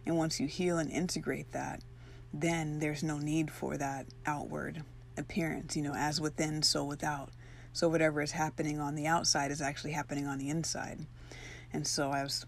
And 0.07 0.17
once 0.17 0.41
you 0.41 0.47
heal 0.47 0.79
and 0.79 0.91
integrate 0.91 1.53
that 1.53 1.83
then 2.37 2.81
there's 2.81 3.05
no 3.05 3.19
need 3.19 3.49
for 3.49 3.77
that 3.77 4.07
outward 4.27 4.83
appearance 5.17 5.77
you 5.77 5.83
know 5.83 5.95
as 5.95 6.21
within 6.21 6.63
so 6.63 6.85
without. 6.85 7.31
So 7.73 7.89
whatever 7.89 8.23
is 8.23 8.33
happening 8.33 8.79
on 8.79 8.95
the 8.95 9.07
outside 9.07 9.51
is 9.51 9.61
actually 9.61 9.93
happening 9.93 10.27
on 10.27 10.39
the 10.39 10.49
inside 10.49 11.07
and 11.75 11.87
so 11.87 12.11
i 12.11 12.23
was 12.23 12.47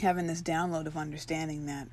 having 0.00 0.26
this 0.26 0.42
download 0.42 0.86
of 0.86 0.96
understanding 0.96 1.66
that 1.66 1.88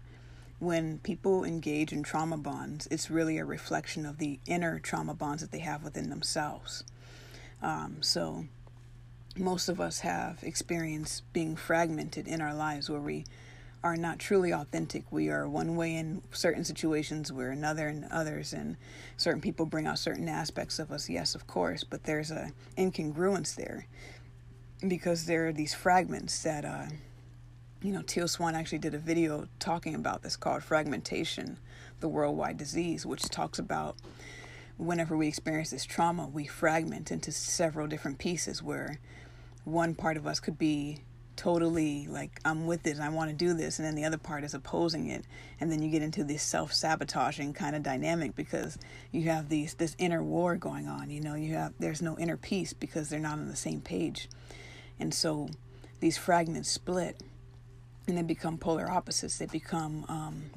when 0.59 0.97
people 0.99 1.43
engage 1.43 1.93
in 1.93 2.01
trauma 2.01 2.37
bonds, 2.37 2.87
it's 2.89 3.11
really 3.11 3.37
a 3.37 3.45
reflection 3.45 4.05
of 4.05 4.17
the 4.17 4.39
inner 4.47 4.79
trauma 4.79 5.13
bonds 5.13 5.41
that 5.41 5.51
they 5.51 5.59
have 5.59 5.83
within 5.83 6.09
themselves. 6.09 6.83
Um, 7.61 7.97
so, 8.01 8.45
most 9.37 9.69
of 9.69 9.79
us 9.79 9.99
have 9.99 10.39
experienced 10.41 11.31
being 11.31 11.55
fragmented 11.55 12.27
in 12.27 12.41
our 12.41 12.55
lives 12.55 12.89
where 12.89 12.99
we 12.99 13.25
are 13.83 13.95
not 13.95 14.17
truly 14.17 14.51
authentic. 14.51 15.03
We 15.11 15.29
are 15.29 15.47
one 15.47 15.75
way 15.75 15.95
in 15.95 16.23
certain 16.31 16.63
situations, 16.63 17.31
we're 17.31 17.51
another 17.51 17.87
in 17.87 18.07
others, 18.09 18.51
and 18.51 18.77
certain 19.15 19.41
people 19.41 19.67
bring 19.67 19.85
out 19.85 19.99
certain 19.99 20.27
aspects 20.27 20.79
of 20.79 20.91
us. 20.91 21.07
Yes, 21.07 21.35
of 21.35 21.45
course, 21.45 21.83
but 21.83 22.03
there's 22.05 22.31
a 22.31 22.51
incongruence 22.75 23.53
there 23.53 23.85
because 24.85 25.25
there 25.25 25.47
are 25.47 25.53
these 25.53 25.73
fragments 25.73 26.43
that 26.43 26.65
uh, 26.65 26.87
you 27.81 27.91
know, 27.91 28.01
Teal 28.01 28.27
Swan 28.27 28.55
actually 28.55 28.79
did 28.79 28.93
a 28.93 28.99
video 28.99 29.47
talking 29.59 29.93
about 29.93 30.23
this 30.23 30.35
called 30.35 30.63
Fragmentation, 30.63 31.57
the 31.99 32.07
Worldwide 32.07 32.57
Disease, 32.57 33.05
which 33.05 33.23
talks 33.23 33.59
about 33.59 33.95
whenever 34.77 35.15
we 35.15 35.27
experience 35.27 35.69
this 35.69 35.85
trauma, 35.85 36.27
we 36.27 36.45
fragment 36.45 37.11
into 37.11 37.31
several 37.31 37.87
different 37.87 38.17
pieces 38.17 38.63
where 38.63 38.99
one 39.63 39.93
part 39.95 40.17
of 40.17 40.25
us 40.25 40.39
could 40.39 40.57
be 40.57 41.01
totally 41.35 42.07
like, 42.07 42.39
I'm 42.43 42.65
with 42.65 42.81
this, 42.81 42.99
I 42.99 43.09
want 43.09 43.29
to 43.29 43.35
do 43.35 43.53
this, 43.53 43.77
and 43.77 43.87
then 43.87 43.93
the 43.93 44.05
other 44.05 44.17
part 44.17 44.43
is 44.43 44.55
opposing 44.55 45.09
it. 45.09 45.25
And 45.59 45.71
then 45.71 45.81
you 45.83 45.89
get 45.91 46.01
into 46.01 46.23
this 46.23 46.41
self 46.41 46.73
sabotaging 46.73 47.53
kind 47.53 47.75
of 47.75 47.83
dynamic 47.83 48.35
because 48.35 48.77
you 49.11 49.29
have 49.29 49.49
these 49.49 49.75
this 49.75 49.95
inner 49.99 50.23
war 50.23 50.55
going 50.55 50.87
on. 50.87 51.11
You 51.11 51.21
know, 51.21 51.35
you 51.35 51.53
have 51.53 51.73
there's 51.79 52.01
no 52.01 52.17
inner 52.17 52.37
peace 52.37 52.73
because 52.73 53.09
they're 53.09 53.19
not 53.19 53.37
on 53.37 53.49
the 53.49 53.55
same 53.55 53.81
page. 53.81 54.29
And 54.99 55.13
so 55.13 55.49
these 55.99 56.17
fragments 56.17 56.69
split 56.69 57.21
and 58.07 58.17
they 58.17 58.23
become 58.23 58.57
polar 58.57 58.89
opposites. 58.89 59.37
They 59.37 59.45
become 59.45 60.05
um, 60.07 60.51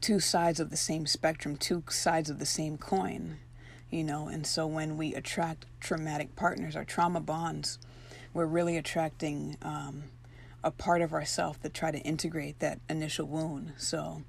two 0.00 0.20
sides 0.20 0.60
of 0.60 0.70
the 0.70 0.76
same 0.76 1.06
spectrum, 1.06 1.56
two 1.56 1.84
sides 1.88 2.30
of 2.30 2.38
the 2.38 2.46
same 2.46 2.78
coin, 2.78 3.38
you 3.90 4.04
know. 4.04 4.28
And 4.28 4.46
so 4.46 4.66
when 4.66 4.96
we 4.96 5.14
attract 5.14 5.66
traumatic 5.80 6.34
partners 6.36 6.76
or 6.76 6.84
trauma 6.84 7.20
bonds, 7.20 7.78
we're 8.34 8.46
really 8.46 8.76
attracting 8.76 9.56
um, 9.62 10.04
a 10.62 10.70
part 10.70 11.00
of 11.00 11.12
ourself 11.12 11.60
that 11.62 11.72
try 11.72 11.90
to 11.90 11.98
integrate 11.98 12.58
that 12.58 12.80
initial 12.90 13.26
wound. 13.26 13.72
So, 13.78 14.22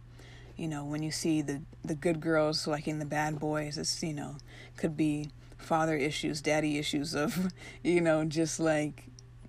you 0.55 0.67
know, 0.67 0.85
when 0.85 1.03
you 1.03 1.11
see 1.11 1.41
the 1.41 1.61
the 1.83 1.95
good 1.95 2.19
girls 2.21 2.67
liking 2.67 2.99
the 2.99 3.05
bad 3.05 3.39
boys, 3.39 3.77
it's 3.77 4.03
you 4.03 4.13
know 4.13 4.37
could 4.77 4.95
be 4.95 5.29
father 5.57 5.95
issues, 5.95 6.41
daddy 6.41 6.77
issues 6.77 7.13
of 7.13 7.51
you 7.83 8.01
know 8.01 8.25
just 8.25 8.59
like 8.59 9.05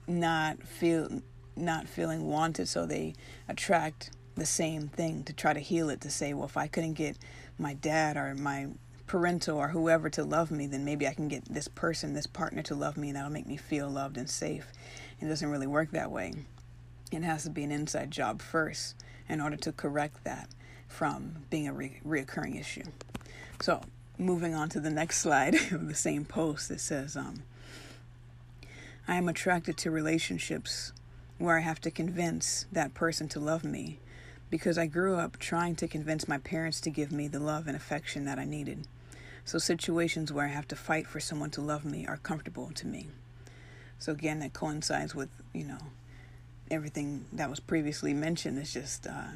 not 0.07 0.63
feel 0.63 1.23
not 1.57 1.89
feeling 1.89 2.29
wanted, 2.29 2.69
so 2.69 2.87
they 2.87 3.15
attract 3.49 4.11
the 4.37 4.47
same 4.47 4.89
thing 4.89 5.25
to 5.25 5.33
try 5.33 5.53
to 5.53 5.61
heal 5.61 5.91
it 5.91 6.01
to 6.01 6.11
say, 6.11 6.33
well, 6.33 6.47
if 6.47 6.57
I 6.57 6.69
couldn't 6.69 6.95
get 6.95 7.19
my 7.59 7.75
dad 7.75 8.17
or 8.17 8.35
my 8.35 8.69
parental 9.07 9.59
or 9.59 9.69
whoever 9.69 10.09
to 10.11 10.25
love 10.25 10.51
me, 10.51 10.67
then 10.67 10.85
maybe 10.85 11.07
I 11.07 11.15
can 11.15 11.29
get 11.29 11.45
this 11.47 11.67
person, 11.67 12.15
this 12.15 12.27
partner 12.27 12.63
to 12.63 12.75
love 12.75 12.97
me, 12.97 13.09
and 13.09 13.17
that'll 13.17 13.31
make 13.31 13.47
me 13.47 13.57
feel 13.57 13.89
loved 13.89 14.17
and 14.17 14.31
safe. 14.31 14.71
It 15.21 15.27
doesn't 15.27 15.51
really 15.51 15.67
work 15.67 15.91
that 15.91 16.11
way. 16.11 16.33
It 17.11 17.23
has 17.23 17.43
to 17.45 17.51
be 17.51 17.65
an 17.65 17.73
inside 17.73 18.11
job 18.11 18.41
first 18.41 18.95
in 19.29 19.41
order 19.41 19.57
to 19.57 19.73
correct 19.73 20.25
that 20.25 20.49
from 20.87 21.45
being 21.51 21.67
a 21.69 21.73
re- 21.73 22.01
reoccurring 22.07 22.59
issue. 22.59 22.85
So, 23.61 23.83
moving 24.19 24.55
on 24.55 24.69
to 24.71 24.81
the 24.81 24.91
next 24.91 25.19
slide 25.19 25.55
of 25.73 25.89
the 25.89 25.95
same 25.95 26.25
post, 26.25 26.71
it 26.71 26.81
says, 26.81 27.17
um, 27.17 27.43
I 29.07 29.17
am 29.17 29.29
attracted 29.29 29.77
to 29.79 29.91
relationships 29.91 30.93
where 31.39 31.57
I 31.57 31.61
have 31.61 31.81
to 31.83 31.91
convince 31.91 32.67
that 32.73 32.95
person 32.95 33.29
to 33.29 33.41
love 33.41 33.65
me 33.65 34.01
because 34.51 34.77
I 34.77 34.87
grew 34.87 35.17
up 35.17 35.39
trying 35.39 35.77
to 35.77 35.89
convince 35.89 36.29
my 36.29 36.39
parents 36.39 36.81
to 36.83 36.91
give 36.91 37.13
me 37.13 37.29
the 37.29 37.39
love 37.39 37.67
and 37.67 37.77
affection 37.77 38.25
that 38.25 38.39
I 38.39 38.45
needed. 38.45 38.87
So, 39.45 39.59
situations 39.59 40.33
where 40.33 40.45
I 40.45 40.51
have 40.51 40.69
to 40.69 40.77
fight 40.77 41.07
for 41.07 41.21
someone 41.21 41.51
to 41.53 41.63
love 41.63 41.85
me 41.85 42.07
are 42.07 42.19
comfortable 42.19 42.71
to 42.75 42.87
me. 42.87 43.09
So, 43.99 44.13
again, 44.13 44.41
that 44.41 44.53
coincides 44.53 45.15
with, 45.15 45.31
you 45.55 45.65
know, 45.65 45.79
everything 46.71 47.25
that 47.33 47.49
was 47.49 47.61
previously 47.61 48.13
mentioned. 48.13 48.59
It's 48.59 48.73
just 48.73 49.07
uh, 49.07 49.29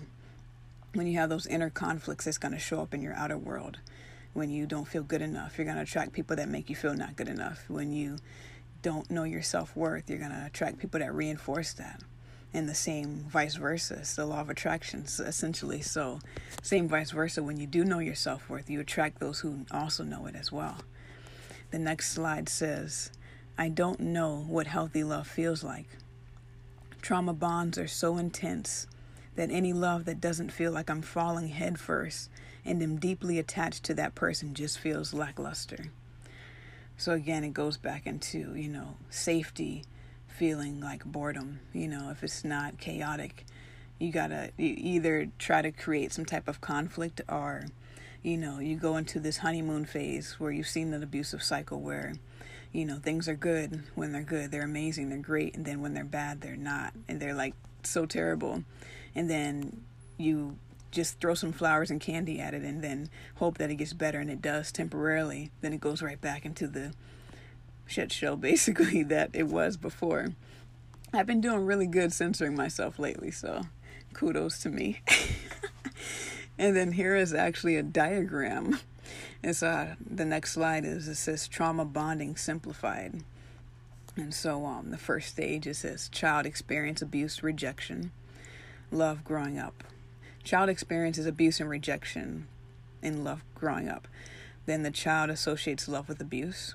when 0.92 1.06
you 1.06 1.18
have 1.18 1.30
those 1.30 1.46
inner 1.46 1.70
conflicts, 1.70 2.26
it's 2.26 2.38
going 2.38 2.52
to 2.52 2.58
show 2.58 2.82
up 2.82 2.92
in 2.92 3.00
your 3.00 3.14
outer 3.14 3.38
world. 3.38 3.78
When 4.34 4.50
you 4.50 4.66
don't 4.66 4.88
feel 4.88 5.02
good 5.02 5.22
enough, 5.22 5.58
you're 5.58 5.64
going 5.64 5.76
to 5.76 5.82
attract 5.82 6.12
people 6.12 6.36
that 6.36 6.48
make 6.48 6.70
you 6.70 6.76
feel 6.76 6.94
not 6.94 7.16
good 7.16 7.28
enough. 7.28 7.64
When 7.68 7.92
you 7.92 8.18
don't 8.80 9.10
know 9.10 9.24
your 9.24 9.42
self 9.42 9.76
worth, 9.76 10.08
you're 10.08 10.18
going 10.18 10.30
to 10.30 10.46
attract 10.46 10.78
people 10.78 11.00
that 11.00 11.14
reinforce 11.14 11.72
that. 11.74 12.00
And 12.54 12.68
the 12.68 12.74
same 12.74 13.24
vice 13.30 13.56
versa. 13.56 13.98
It's 14.00 14.16
the 14.16 14.26
law 14.26 14.40
of 14.40 14.50
attraction, 14.50 15.04
essentially. 15.04 15.80
So, 15.80 16.20
same 16.62 16.86
vice 16.86 17.10
versa. 17.10 17.42
When 17.42 17.58
you 17.58 17.66
do 17.66 17.84
know 17.84 17.98
your 17.98 18.14
self 18.14 18.48
worth, 18.48 18.68
you 18.68 18.80
attract 18.80 19.20
those 19.20 19.40
who 19.40 19.64
also 19.70 20.04
know 20.04 20.26
it 20.26 20.34
as 20.34 20.52
well. 20.52 20.78
The 21.70 21.78
next 21.78 22.12
slide 22.12 22.50
says, 22.50 23.10
I 23.56 23.68
don't 23.68 24.00
know 24.00 24.44
what 24.48 24.66
healthy 24.66 25.04
love 25.04 25.26
feels 25.26 25.64
like. 25.64 25.88
Trauma 27.00 27.32
bonds 27.32 27.78
are 27.78 27.88
so 27.88 28.18
intense 28.18 28.86
that 29.34 29.50
any 29.50 29.72
love 29.72 30.04
that 30.04 30.20
doesn't 30.20 30.52
feel 30.52 30.72
like 30.72 30.90
I'm 30.90 31.02
falling 31.02 31.48
headfirst 31.48 32.28
and 32.64 32.82
am 32.82 32.98
deeply 32.98 33.38
attached 33.38 33.84
to 33.84 33.94
that 33.94 34.14
person 34.14 34.54
just 34.54 34.78
feels 34.78 35.12
lackluster. 35.12 35.86
So 36.96 37.12
again, 37.12 37.42
it 37.44 37.52
goes 37.52 37.76
back 37.76 38.06
into, 38.06 38.54
you 38.54 38.68
know, 38.68 38.96
safety, 39.10 39.84
feeling 40.28 40.80
like 40.80 41.04
boredom. 41.04 41.60
You 41.72 41.88
know, 41.88 42.10
if 42.10 42.22
it's 42.22 42.44
not 42.44 42.78
chaotic, 42.78 43.44
you 43.98 44.12
gotta 44.12 44.50
you 44.56 44.74
either 44.76 45.28
try 45.38 45.62
to 45.62 45.72
create 45.72 46.12
some 46.12 46.24
type 46.24 46.48
of 46.48 46.60
conflict 46.60 47.20
or, 47.28 47.64
you 48.22 48.36
know, 48.36 48.58
you 48.58 48.76
go 48.76 48.96
into 48.96 49.18
this 49.18 49.38
honeymoon 49.38 49.84
phase 49.84 50.38
where 50.38 50.50
you've 50.52 50.68
seen 50.68 50.92
an 50.92 51.02
abusive 51.02 51.42
cycle 51.42 51.80
where, 51.80 52.14
you 52.72 52.84
know, 52.84 52.96
things 52.96 53.28
are 53.28 53.34
good 53.34 53.82
when 53.94 54.12
they're 54.12 54.22
good, 54.22 54.50
they're 54.50 54.62
amazing, 54.62 55.08
they're 55.08 55.18
great, 55.18 55.56
and 55.56 55.64
then 55.64 55.80
when 55.80 55.94
they're 55.94 56.04
bad, 56.04 56.40
they're 56.40 56.56
not, 56.56 56.92
and 57.08 57.20
they're 57.20 57.34
like 57.34 57.54
so 57.82 58.06
terrible. 58.06 58.64
And 59.14 59.28
then 59.28 59.82
you 60.18 60.56
just 60.92 61.18
throw 61.20 61.34
some 61.34 61.52
flowers 61.52 61.90
and 61.90 62.00
candy 62.00 62.38
at 62.38 62.54
it 62.54 62.62
and 62.62 62.82
then 62.82 63.10
hope 63.36 63.58
that 63.58 63.70
it 63.70 63.76
gets 63.76 63.92
better 63.92 64.20
and 64.20 64.30
it 64.30 64.40
does 64.40 64.70
temporarily 64.70 65.50
then 65.60 65.72
it 65.72 65.80
goes 65.80 66.02
right 66.02 66.20
back 66.20 66.46
into 66.46 66.68
the 66.68 66.92
shit 67.86 68.12
show 68.12 68.36
basically 68.50 69.02
that 69.02 69.30
it 69.32 69.48
was 69.48 69.76
before. 69.76 70.28
I've 71.12 71.26
been 71.26 71.40
doing 71.40 71.66
really 71.66 71.86
good 71.86 72.12
censoring 72.12 72.54
myself 72.54 72.98
lately 72.98 73.30
so 73.30 73.62
kudos 74.12 74.60
to 74.60 74.68
me. 74.68 75.00
And 76.58 76.76
then 76.76 76.92
here 76.92 77.16
is 77.16 77.34
actually 77.34 77.76
a 77.76 77.82
diagram. 77.82 78.78
It's 79.42 79.62
uh 79.62 79.96
the 80.08 80.24
next 80.24 80.52
slide 80.52 80.84
is 80.84 81.08
it 81.08 81.16
says 81.16 81.48
trauma 81.48 81.84
bonding 81.84 82.36
simplified. 82.36 83.22
And 84.16 84.32
so 84.32 84.64
um 84.64 84.90
the 84.90 84.98
first 84.98 85.28
stage 85.28 85.66
it 85.66 85.74
says 85.74 86.08
child 86.08 86.46
experience 86.46 87.02
abuse 87.02 87.42
rejection 87.42 88.12
love 88.90 89.24
growing 89.24 89.58
up 89.58 89.82
Child 90.44 90.68
experiences 90.68 91.26
abuse 91.26 91.60
and 91.60 91.70
rejection 91.70 92.46
in 93.02 93.24
love 93.24 93.42
growing 93.54 93.88
up. 93.88 94.08
Then 94.66 94.82
the 94.82 94.90
child 94.90 95.30
associates 95.30 95.88
love 95.88 96.08
with 96.08 96.20
abuse. 96.20 96.74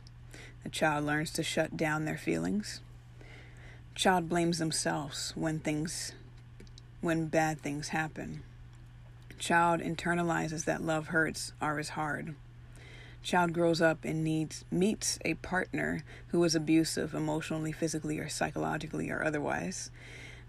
The 0.63 0.69
child 0.69 1.05
learns 1.05 1.31
to 1.33 1.43
shut 1.43 1.77
down 1.77 2.05
their 2.05 2.17
feelings. 2.17 2.81
Child 3.95 4.29
blames 4.29 4.59
themselves 4.59 5.33
when 5.35 5.59
things 5.59 6.13
when 7.01 7.27
bad 7.27 7.61
things 7.61 7.89
happen. 7.89 8.43
Child 9.39 9.81
internalizes 9.81 10.65
that 10.65 10.81
love 10.81 11.07
hurts 11.07 11.53
or 11.61 11.79
is 11.79 11.89
hard. 11.89 12.35
Child 13.21 13.53
grows 13.53 13.81
up 13.81 14.03
and 14.03 14.23
needs 14.23 14.65
meets 14.71 15.19
a 15.25 15.35
partner 15.35 16.03
who 16.27 16.43
is 16.43 16.55
abusive 16.55 17.13
emotionally, 17.13 17.71
physically, 17.71 18.19
or 18.19 18.29
psychologically, 18.29 19.09
or 19.09 19.23
otherwise. 19.23 19.91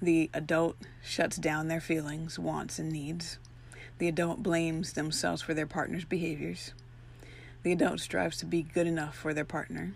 The 0.01 0.31
adult 0.33 0.77
shuts 1.03 1.37
down 1.37 1.67
their 1.67 1.81
feelings, 1.81 2.39
wants, 2.39 2.79
and 2.79 2.93
needs. 2.93 3.39
The 3.99 4.07
adult 4.07 4.43
blames 4.45 4.93
themselves 4.93 5.43
for 5.43 5.55
their 5.55 5.67
partner's 5.67 6.05
behaviors. 6.05 6.73
The 7.65 7.73
adult 7.73 7.99
strives 7.99 8.37
to 8.39 8.47
be 8.47 8.63
good 8.63 8.87
enough 8.87 9.17
for 9.17 9.35
their 9.35 9.45
partner. 9.45 9.95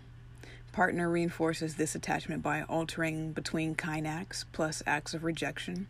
Partner 0.73 1.09
reinforces 1.09 1.75
this 1.75 1.95
attachment 1.95 2.43
by 2.43 2.63
altering 2.63 3.31
between 3.31 3.75
kind 3.75 4.05
acts 4.05 4.43
plus 4.51 4.83
acts 4.85 5.13
of 5.13 5.23
rejection. 5.23 5.87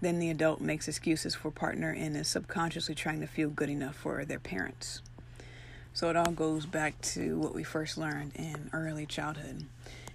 Then 0.00 0.18
the 0.18 0.30
adult 0.30 0.60
makes 0.60 0.88
excuses 0.88 1.36
for 1.36 1.50
partner 1.52 1.90
and 1.90 2.16
is 2.16 2.26
subconsciously 2.26 2.96
trying 2.96 3.20
to 3.20 3.26
feel 3.26 3.50
good 3.50 3.68
enough 3.68 3.94
for 3.94 4.24
their 4.24 4.40
parents. 4.40 5.02
So 5.92 6.10
it 6.10 6.16
all 6.16 6.32
goes 6.32 6.66
back 6.66 7.00
to 7.02 7.38
what 7.38 7.54
we 7.54 7.62
first 7.62 7.98
learned 7.98 8.32
in 8.34 8.70
early 8.72 9.06
childhood. 9.06 9.66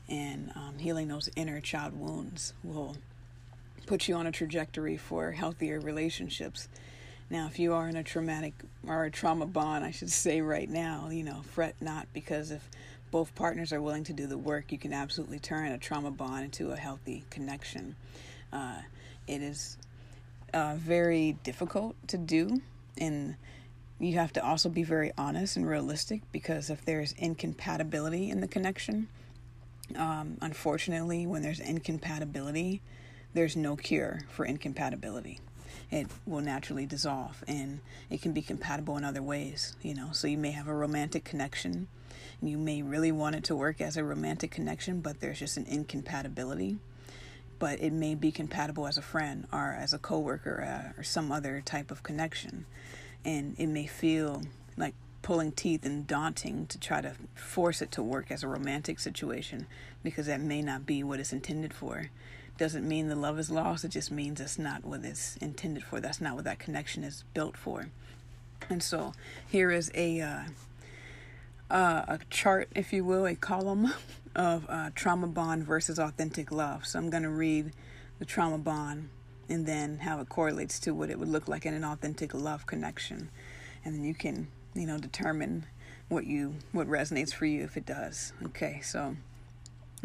And 0.09 0.51
um, 0.55 0.77
healing 0.79 1.07
those 1.07 1.29
inner 1.35 1.61
child 1.61 1.97
wounds 1.97 2.53
will 2.63 2.97
put 3.85 4.07
you 4.07 4.15
on 4.15 4.27
a 4.27 4.31
trajectory 4.31 4.97
for 4.97 5.31
healthier 5.31 5.79
relationships. 5.79 6.67
Now, 7.29 7.47
if 7.47 7.59
you 7.59 7.73
are 7.73 7.87
in 7.87 7.95
a 7.95 8.03
traumatic 8.03 8.53
or 8.87 9.05
a 9.05 9.11
trauma 9.11 9.45
bond, 9.45 9.83
I 9.83 9.91
should 9.91 10.09
say 10.25 10.41
right 10.41 10.69
now, 10.69 11.09
you 11.09 11.23
know, 11.23 11.41
fret 11.41 11.75
not 11.81 12.07
because 12.13 12.51
if 12.51 12.69
both 13.11 13.35
partners 13.35 13.71
are 13.71 13.81
willing 13.81 14.03
to 14.05 14.13
do 14.13 14.25
the 14.25 14.37
work, 14.37 14.71
you 14.71 14.77
can 14.77 14.91
absolutely 14.91 15.39
turn 15.39 15.71
a 15.71 15.77
trauma 15.77 16.11
bond 16.11 16.45
into 16.45 16.71
a 16.71 16.75
healthy 16.75 17.23
connection. 17.29 17.95
Uh, 18.51 18.81
it 19.27 19.41
is 19.41 19.77
uh, 20.53 20.75
very 20.77 21.37
difficult 21.43 21.95
to 22.07 22.17
do, 22.17 22.61
and 22.97 23.35
you 23.99 24.13
have 24.13 24.33
to 24.33 24.43
also 24.43 24.67
be 24.67 24.83
very 24.83 25.11
honest 25.17 25.57
and 25.57 25.67
realistic 25.67 26.21
because 26.31 26.69
if 26.69 26.83
there's 26.85 27.13
incompatibility 27.13 28.29
in 28.29 28.41
the 28.41 28.47
connection, 28.47 29.07
um, 29.95 30.37
unfortunately, 30.41 31.27
when 31.27 31.41
there's 31.41 31.59
incompatibility, 31.59 32.81
there's 33.33 33.55
no 33.55 33.75
cure 33.75 34.21
for 34.29 34.45
incompatibility. 34.45 35.39
It 35.91 36.07
will 36.25 36.41
naturally 36.41 36.85
dissolve, 36.85 37.43
and 37.47 37.79
it 38.09 38.21
can 38.21 38.31
be 38.31 38.41
compatible 38.41 38.97
in 38.97 39.03
other 39.03 39.21
ways. 39.21 39.75
You 39.81 39.95
know, 39.95 40.09
so 40.11 40.27
you 40.27 40.37
may 40.37 40.51
have 40.51 40.67
a 40.67 40.73
romantic 40.73 41.23
connection, 41.23 41.87
and 42.41 42.49
you 42.49 42.57
may 42.57 42.81
really 42.81 43.11
want 43.11 43.35
it 43.35 43.43
to 43.45 43.55
work 43.55 43.81
as 43.81 43.97
a 43.97 44.03
romantic 44.03 44.51
connection, 44.51 45.01
but 45.01 45.19
there's 45.19 45.39
just 45.39 45.57
an 45.57 45.65
incompatibility 45.65 46.77
but 47.63 47.79
it 47.79 47.93
may 47.93 48.13
be 48.13 48.29
compatible 48.29 48.87
as 48.87 48.97
a 48.97 49.01
friend 49.01 49.47
or 49.53 49.71
as 49.79 49.93
a 49.93 49.97
coworker 49.97 50.61
uh, 50.61 50.99
or 50.99 51.03
some 51.03 51.31
other 51.31 51.61
type 51.61 51.91
of 51.91 52.03
connection. 52.03 52.65
And 53.23 53.55
it 53.57 53.67
may 53.67 53.87
feel 53.87 54.41
like 54.75 54.95
pulling 55.21 55.53
teeth 55.53 55.85
and 55.85 56.05
daunting 56.05 56.67
to 56.67 56.77
try 56.77 56.99
to 56.99 57.13
force 57.35 57.81
it 57.81 57.89
to 57.93 58.03
work 58.03 58.31
as 58.31 58.43
a 58.43 58.49
romantic 58.49 58.99
situation 58.99 59.65
because 60.03 60.25
that 60.25 60.41
may 60.41 60.61
not 60.61 60.85
be 60.85 61.03
what 61.03 61.21
it's 61.21 61.31
intended 61.31 61.73
for. 61.73 62.09
Doesn't 62.57 62.87
mean 62.87 63.07
the 63.07 63.15
love 63.15 63.39
is 63.39 63.49
lost, 63.49 63.83
it 63.83 63.89
just 63.89 64.11
means 64.11 64.39
it's 64.39 64.59
not 64.59 64.85
what 64.85 65.03
it's 65.03 65.37
intended 65.37 65.83
for. 65.83 65.99
That's 65.99 66.21
not 66.21 66.35
what 66.35 66.43
that 66.43 66.59
connection 66.59 67.03
is 67.03 67.23
built 67.33 67.57
for. 67.57 67.87
And 68.69 68.81
so 68.81 69.13
here 69.47 69.71
is 69.71 69.91
a 69.95 70.21
uh, 70.21 70.41
uh, 71.69 72.05
a 72.07 72.19
chart, 72.29 72.69
if 72.75 72.93
you 72.93 73.03
will, 73.03 73.25
a 73.25 73.35
column 73.35 73.93
of 74.35 74.65
uh, 74.69 74.91
trauma 74.95 75.27
bond 75.27 75.65
versus 75.65 75.97
authentic 75.99 76.51
love. 76.51 76.85
So 76.85 76.99
I'm 76.99 77.09
going 77.09 77.23
to 77.23 77.29
read 77.29 77.71
the 78.19 78.25
trauma 78.25 78.57
bond 78.57 79.09
and 79.49 79.65
then 79.65 79.97
how 79.99 80.19
it 80.21 80.29
correlates 80.29 80.79
to 80.81 80.93
what 80.93 81.09
it 81.09 81.19
would 81.19 81.27
look 81.27 81.47
like 81.47 81.65
in 81.65 81.73
an 81.73 81.83
authentic 81.83 82.33
love 82.33 82.65
connection. 82.65 83.29
And 83.83 83.95
then 83.95 84.03
you 84.03 84.13
can, 84.13 84.47
you 84.73 84.85
know, 84.85 84.97
determine 84.97 85.65
what 86.09 86.25
you 86.25 86.55
what 86.71 86.87
resonates 86.87 87.33
for 87.33 87.45
you 87.45 87.63
if 87.63 87.75
it 87.75 87.85
does. 87.85 88.33
Okay, 88.45 88.79
so 88.83 89.15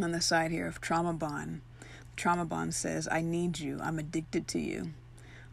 on 0.01 0.13
the 0.13 0.21
side 0.21 0.51
here 0.51 0.67
of 0.67 0.81
trauma 0.81 1.13
bond, 1.13 1.61
trauma 2.19 2.45
bond 2.45 2.75
says, 2.75 3.07
I 3.11 3.21
need 3.21 3.61
you, 3.61 3.79
I'm 3.81 4.01
addicted 4.01 4.49
to 4.49 4.59
you. 4.59 4.91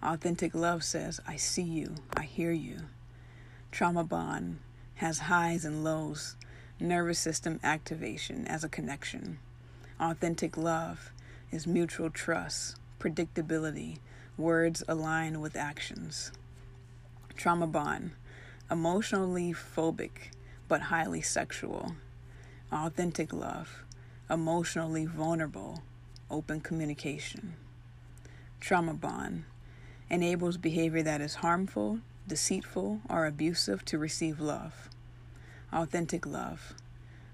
Authentic 0.01 0.55
love 0.55 0.83
says, 0.83 1.21
I 1.27 1.35
see 1.35 1.61
you, 1.61 1.93
I 2.17 2.23
hear 2.23 2.51
you. 2.51 2.79
Trauma 3.71 4.03
bond 4.03 4.57
has 4.95 5.19
highs 5.19 5.63
and 5.63 5.83
lows 5.83 6.35
nervous 6.79 7.19
system 7.19 7.59
activation 7.63 8.47
as 8.47 8.63
a 8.63 8.69
connection. 8.69 9.37
Authentic 9.99 10.57
love 10.57 11.11
is 11.51 11.67
mutual 11.67 12.09
trust, 12.09 12.77
predictability, 12.99 13.99
words 14.35 14.83
aligned 14.87 15.41
with 15.41 15.55
actions. 15.55 16.31
Trauma 17.37 17.67
bond, 17.67 18.11
emotionally 18.71 19.53
phobic 19.53 20.31
but 20.67 20.81
highly 20.81 21.21
sexual. 21.21 21.95
Authentic 22.71 23.31
love, 23.31 23.83
emotionally 24.31 25.05
vulnerable, 25.05 25.83
open 26.29 26.61
communication. 26.61 27.55
Trauma 28.59 28.93
bond 28.93 29.43
enables 30.09 30.57
behavior 30.57 31.03
that 31.03 31.21
is 31.21 31.35
harmful, 31.35 31.99
deceitful, 32.27 33.01
or 33.09 33.25
abusive 33.25 33.85
to 33.85 33.97
receive 33.97 34.39
love. 34.39 34.89
Authentic 35.73 36.25
love 36.25 36.73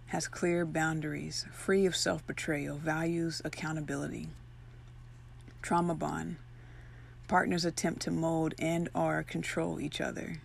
has 0.07 0.27
clear 0.27 0.65
boundaries, 0.65 1.45
free 1.53 1.85
of 1.85 1.95
self 1.95 2.25
betrayal, 2.27 2.77
values 2.77 3.41
accountability. 3.45 4.27
Trauma 5.61 5.95
bond. 5.95 6.37
Partners 7.27 7.63
attempt 7.63 8.01
to 8.01 8.11
mold 8.11 8.53
and 8.59 8.89
or 8.93 9.23
control 9.23 9.79
each 9.79 10.01
other. 10.01 10.41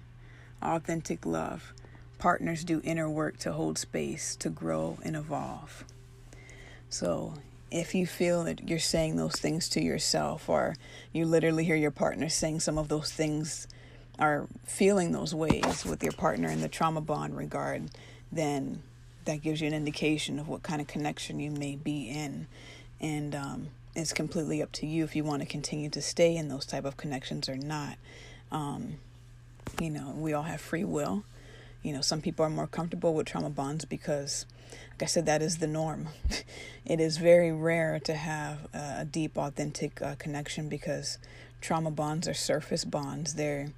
Authentic 0.62 1.26
love. 1.26 1.72
Partners 2.18 2.62
do 2.64 2.80
inner 2.84 3.10
work 3.10 3.38
to 3.38 3.52
hold 3.52 3.76
space, 3.76 4.36
to 4.36 4.50
grow 4.50 4.98
and 5.02 5.16
evolve. 5.16 5.84
So, 6.88 7.34
if 7.70 7.94
you 7.94 8.06
feel 8.06 8.44
that 8.44 8.68
you're 8.68 8.78
saying 8.78 9.16
those 9.16 9.36
things 9.36 9.68
to 9.70 9.82
yourself, 9.82 10.48
or 10.48 10.76
you 11.12 11.26
literally 11.26 11.64
hear 11.64 11.76
your 11.76 11.90
partner 11.90 12.28
saying 12.28 12.60
some 12.60 12.78
of 12.78 12.88
those 12.88 13.10
things 13.12 13.66
or 14.18 14.48
feeling 14.64 15.12
those 15.12 15.34
ways 15.34 15.84
with 15.84 16.02
your 16.02 16.12
partner 16.12 16.48
in 16.48 16.60
the 16.60 16.68
trauma 16.68 17.00
bond 17.00 17.36
regard, 17.36 17.90
then 18.32 18.82
that 19.24 19.42
gives 19.42 19.60
you 19.60 19.66
an 19.66 19.74
indication 19.74 20.38
of 20.38 20.48
what 20.48 20.62
kind 20.62 20.80
of 20.80 20.86
connection 20.86 21.38
you 21.40 21.50
may 21.50 21.76
be 21.76 22.08
in. 22.08 22.46
And 23.00 23.34
um, 23.34 23.68
it's 23.94 24.12
completely 24.12 24.62
up 24.62 24.72
to 24.72 24.86
you 24.86 25.04
if 25.04 25.14
you 25.14 25.24
want 25.24 25.42
to 25.42 25.48
continue 25.48 25.90
to 25.90 26.00
stay 26.00 26.36
in 26.36 26.48
those 26.48 26.64
type 26.64 26.84
of 26.84 26.96
connections 26.96 27.48
or 27.48 27.56
not. 27.56 27.96
Um, 28.50 28.94
you 29.80 29.90
know, 29.90 30.14
we 30.16 30.32
all 30.32 30.44
have 30.44 30.60
free 30.60 30.84
will. 30.84 31.24
You 31.86 31.92
know, 31.92 32.00
some 32.00 32.20
people 32.20 32.44
are 32.44 32.50
more 32.50 32.66
comfortable 32.66 33.14
with 33.14 33.28
trauma 33.28 33.48
bonds 33.48 33.84
because, 33.84 34.44
like 34.94 35.04
I 35.04 35.06
said, 35.06 35.24
that 35.26 35.40
is 35.40 35.58
the 35.58 35.68
norm. 35.68 36.08
it 36.84 36.98
is 36.98 37.16
very 37.16 37.52
rare 37.52 38.00
to 38.00 38.14
have 38.14 38.66
a 38.74 39.04
deep, 39.04 39.38
authentic 39.38 40.02
uh, 40.02 40.16
connection 40.16 40.68
because 40.68 41.18
trauma 41.60 41.92
bonds 41.92 42.26
are 42.26 42.34
surface 42.34 42.84
bonds. 42.84 43.34
They 43.34 43.68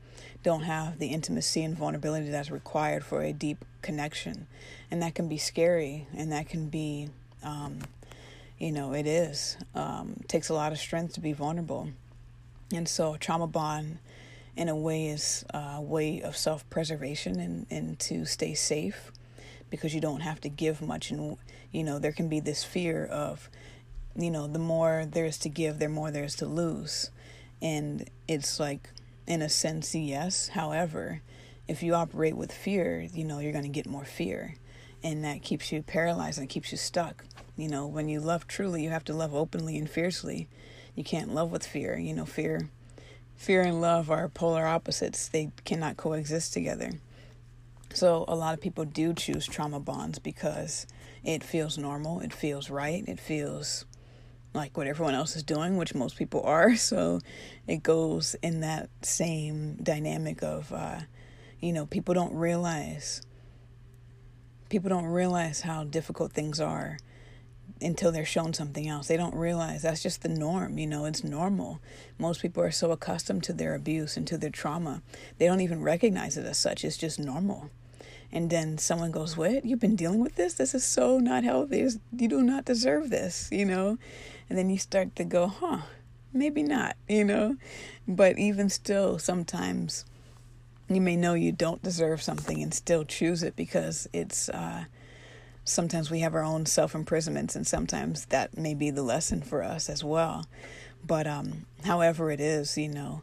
don't 0.42 0.62
have 0.62 0.98
the 0.98 1.08
intimacy 1.08 1.62
and 1.62 1.76
vulnerability 1.76 2.30
that's 2.30 2.50
required 2.50 3.04
for 3.04 3.20
a 3.20 3.34
deep 3.34 3.62
connection. 3.82 4.46
And 4.90 5.02
that 5.02 5.14
can 5.14 5.28
be 5.28 5.36
scary 5.36 6.06
and 6.16 6.32
that 6.32 6.48
can 6.48 6.70
be, 6.70 7.10
um, 7.42 7.80
you 8.58 8.72
know, 8.72 8.94
it 8.94 9.06
is. 9.06 9.58
Um, 9.74 10.22
takes 10.28 10.48
a 10.48 10.54
lot 10.54 10.72
of 10.72 10.78
strength 10.78 11.12
to 11.16 11.20
be 11.20 11.34
vulnerable. 11.34 11.90
And 12.72 12.88
so, 12.88 13.18
trauma 13.18 13.46
bond, 13.46 13.98
in 14.58 14.68
a 14.68 14.74
way, 14.74 15.06
is 15.06 15.44
uh, 15.54 15.74
a 15.76 15.80
way 15.80 16.20
of 16.20 16.36
self 16.36 16.68
preservation 16.68 17.38
and, 17.38 17.66
and 17.70 17.98
to 18.00 18.24
stay 18.24 18.54
safe 18.54 19.12
because 19.70 19.94
you 19.94 20.00
don't 20.00 20.20
have 20.20 20.40
to 20.40 20.48
give 20.48 20.82
much. 20.82 21.12
And, 21.12 21.36
you 21.70 21.84
know, 21.84 22.00
there 22.00 22.10
can 22.10 22.28
be 22.28 22.40
this 22.40 22.64
fear 22.64 23.06
of, 23.06 23.48
you 24.16 24.32
know, 24.32 24.48
the 24.48 24.58
more 24.58 25.06
there 25.08 25.26
is 25.26 25.38
to 25.38 25.48
give, 25.48 25.78
the 25.78 25.88
more 25.88 26.10
there 26.10 26.24
is 26.24 26.34
to 26.36 26.46
lose. 26.46 27.12
And 27.62 28.10
it's 28.26 28.58
like, 28.58 28.90
in 29.28 29.42
a 29.42 29.48
sense, 29.48 29.94
yes. 29.94 30.48
However, 30.48 31.22
if 31.68 31.84
you 31.84 31.94
operate 31.94 32.36
with 32.36 32.50
fear, 32.50 33.06
you 33.14 33.24
know, 33.24 33.38
you're 33.38 33.52
going 33.52 33.62
to 33.62 33.70
get 33.70 33.86
more 33.86 34.04
fear. 34.04 34.56
And 35.04 35.22
that 35.22 35.42
keeps 35.42 35.70
you 35.70 35.82
paralyzed 35.82 36.40
and 36.40 36.48
keeps 36.48 36.72
you 36.72 36.78
stuck. 36.78 37.24
You 37.56 37.68
know, 37.68 37.86
when 37.86 38.08
you 38.08 38.18
love 38.18 38.48
truly, 38.48 38.82
you 38.82 38.90
have 38.90 39.04
to 39.04 39.14
love 39.14 39.36
openly 39.36 39.78
and 39.78 39.88
fiercely. 39.88 40.48
You 40.96 41.04
can't 41.04 41.32
love 41.32 41.52
with 41.52 41.64
fear. 41.64 41.96
You 41.96 42.14
know, 42.14 42.26
fear 42.26 42.70
fear 43.38 43.62
and 43.62 43.80
love 43.80 44.10
are 44.10 44.28
polar 44.28 44.66
opposites. 44.66 45.28
They 45.28 45.50
cannot 45.64 45.96
coexist 45.96 46.52
together. 46.52 46.90
So 47.94 48.26
a 48.28 48.34
lot 48.34 48.52
of 48.52 48.60
people 48.60 48.84
do 48.84 49.14
choose 49.14 49.46
trauma 49.46 49.80
bonds 49.80 50.18
because 50.18 50.86
it 51.24 51.42
feels 51.42 51.78
normal, 51.78 52.20
it 52.20 52.34
feels 52.34 52.68
right, 52.68 53.02
it 53.08 53.18
feels 53.18 53.86
like 54.52 54.76
what 54.76 54.86
everyone 54.86 55.14
else 55.14 55.36
is 55.36 55.42
doing, 55.42 55.76
which 55.76 55.94
most 55.94 56.16
people 56.16 56.42
are. 56.42 56.74
So 56.76 57.20
it 57.66 57.82
goes 57.82 58.34
in 58.42 58.60
that 58.60 58.90
same 59.02 59.76
dynamic 59.82 60.42
of, 60.42 60.72
uh, 60.72 61.00
you 61.60 61.72
know, 61.72 61.86
people 61.86 62.14
don't 62.14 62.34
realize, 62.34 63.22
people 64.68 64.88
don't 64.88 65.06
realize 65.06 65.60
how 65.60 65.84
difficult 65.84 66.32
things 66.32 66.60
are 66.60 66.98
until 67.80 68.12
they're 68.12 68.24
shown 68.24 68.52
something 68.52 68.88
else. 68.88 69.08
They 69.08 69.16
don't 69.16 69.34
realize 69.34 69.82
that's 69.82 70.02
just 70.02 70.22
the 70.22 70.28
norm, 70.28 70.78
you 70.78 70.86
know, 70.86 71.04
it's 71.04 71.24
normal. 71.24 71.80
Most 72.18 72.42
people 72.42 72.62
are 72.62 72.70
so 72.70 72.90
accustomed 72.90 73.44
to 73.44 73.52
their 73.52 73.74
abuse 73.74 74.16
and 74.16 74.26
to 74.26 74.38
their 74.38 74.50
trauma, 74.50 75.02
they 75.38 75.46
don't 75.46 75.60
even 75.60 75.82
recognize 75.82 76.36
it 76.36 76.46
as 76.46 76.58
such. 76.58 76.84
It's 76.84 76.96
just 76.96 77.18
normal. 77.18 77.70
And 78.30 78.50
then 78.50 78.78
someone 78.78 79.10
goes, 79.10 79.36
What? 79.36 79.64
You've 79.64 79.80
been 79.80 79.96
dealing 79.96 80.20
with 80.20 80.36
this? 80.36 80.54
This 80.54 80.74
is 80.74 80.84
so 80.84 81.18
not 81.18 81.44
healthy. 81.44 81.88
You 82.16 82.28
do 82.28 82.42
not 82.42 82.64
deserve 82.64 83.10
this, 83.10 83.48
you 83.50 83.64
know? 83.64 83.98
And 84.48 84.58
then 84.58 84.68
you 84.68 84.78
start 84.78 85.16
to 85.16 85.24
go, 85.24 85.46
Huh, 85.46 85.78
maybe 86.32 86.62
not, 86.62 86.96
you 87.08 87.24
know? 87.24 87.56
But 88.06 88.38
even 88.38 88.68
still, 88.68 89.18
sometimes 89.18 90.04
you 90.88 91.00
may 91.00 91.16
know 91.16 91.34
you 91.34 91.52
don't 91.52 91.82
deserve 91.82 92.22
something 92.22 92.62
and 92.62 92.72
still 92.72 93.04
choose 93.04 93.42
it 93.42 93.56
because 93.56 94.08
it's, 94.12 94.48
uh, 94.50 94.84
sometimes 95.68 96.10
we 96.10 96.20
have 96.20 96.34
our 96.34 96.44
own 96.44 96.66
self 96.66 96.94
imprisonments, 96.94 97.54
and 97.54 97.66
sometimes 97.66 98.26
that 98.26 98.56
may 98.56 98.74
be 98.74 98.90
the 98.90 99.02
lesson 99.02 99.42
for 99.42 99.62
us 99.62 99.88
as 99.88 100.02
well. 100.02 100.46
But 101.04 101.26
um, 101.26 101.66
however 101.84 102.30
it 102.30 102.40
is, 102.40 102.76
you 102.76 102.88
know, 102.88 103.22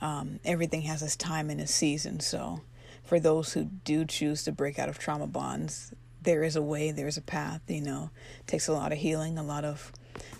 um, 0.00 0.40
everything 0.44 0.82
has 0.82 1.02
its 1.02 1.16
time 1.16 1.50
and 1.50 1.60
its 1.60 1.72
season. 1.72 2.20
So 2.20 2.60
for 3.04 3.18
those 3.18 3.52
who 3.52 3.64
do 3.64 4.04
choose 4.04 4.42
to 4.44 4.52
break 4.52 4.78
out 4.78 4.88
of 4.88 4.98
trauma 4.98 5.26
bonds, 5.26 5.92
there 6.22 6.42
is 6.42 6.56
a 6.56 6.62
way, 6.62 6.90
there 6.90 7.06
is 7.06 7.16
a 7.16 7.22
path. 7.22 7.62
You 7.68 7.80
know, 7.80 8.10
it 8.40 8.46
takes 8.46 8.68
a 8.68 8.72
lot 8.72 8.92
of 8.92 8.98
healing, 8.98 9.38
a 9.38 9.42
lot 9.42 9.64
of 9.64 9.92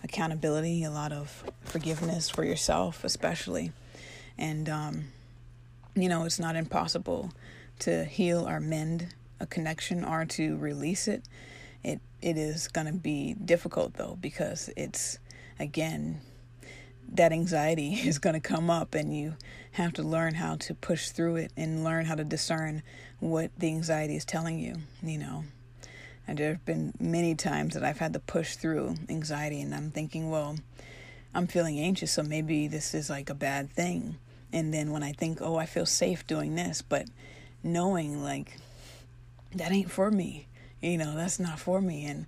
accountability, 0.03 0.85
a 0.85 0.91
lot 0.91 1.13
of 1.13 1.45
forgiveness 1.63 2.29
for 2.29 2.45
yourself, 2.45 3.05
especially. 3.05 3.73
And, 4.37 4.69
um, 4.69 5.05
you 5.95 6.09
know, 6.09 6.25
it's 6.25 6.41
not 6.41 6.57
impossible 6.57 7.33
to 7.81 8.05
heal 8.05 8.49
or 8.49 8.61
mend 8.61 9.15
a 9.45 9.47
connection 9.47 10.05
or 10.05 10.25
to 10.25 10.57
release 10.57 11.07
it. 11.07 11.23
It 11.85 12.01
it 12.21 12.37
is 12.37 12.67
going 12.69 12.87
to 12.87 12.95
be 12.95 13.35
difficult 13.35 13.95
though 13.95 14.17
because 14.21 14.71
it's 14.77 15.19
again 15.61 16.21
that 17.13 17.33
anxiety 17.33 17.93
is 18.09 18.19
going 18.19 18.35
to 18.35 18.41
come 18.41 18.71
up 18.71 18.95
and 18.95 19.17
you 19.17 19.37
have 19.73 19.93
to 19.93 20.03
learn 20.03 20.35
how 20.35 20.57
to 20.57 20.75
push 20.75 21.11
through 21.11 21.37
it 21.37 21.53
and 21.57 21.85
learn 21.85 22.07
how 22.07 22.15
to 22.15 22.25
discern 22.25 22.83
what 23.21 23.51
the 23.59 23.69
anxiety 23.69 24.17
is 24.17 24.25
telling 24.25 24.59
you, 24.59 24.75
you 25.03 25.19
know. 25.19 25.45
And 26.27 26.39
there 26.39 26.51
have 26.51 26.65
been 26.65 26.95
many 26.99 27.35
times 27.35 27.75
that 27.75 27.85
I've 27.85 27.99
had 27.99 28.15
to 28.15 28.19
push 28.19 28.57
through 28.57 28.95
anxiety 29.11 29.61
and 29.61 29.75
I'm 29.75 29.91
thinking, 29.91 30.31
well, 30.31 30.57
I'm 31.35 31.47
feeling 31.47 31.79
anxious, 31.79 32.13
so 32.13 32.23
maybe 32.23 32.69
this 32.69 32.95
is 32.95 33.11
like 33.11 33.29
a 33.29 33.35
bad 33.35 33.71
thing. 33.71 34.17
And 34.53 34.73
then 34.73 34.91
when 34.91 35.03
I 35.03 35.13
think, 35.13 35.43
oh, 35.43 35.57
I 35.57 35.67
feel 35.67 35.85
safe 35.85 36.27
doing 36.27 36.55
this, 36.55 36.81
but 36.81 37.09
knowing 37.65 38.23
like 38.23 38.59
that 39.55 39.73
ain't 39.73 39.91
for 39.91 40.11
me. 40.11 40.47
You 40.81 40.99
know, 40.99 41.17
that's 41.17 41.41
not 41.41 41.59
for 41.59 41.81
me. 41.81 42.05
And 42.05 42.27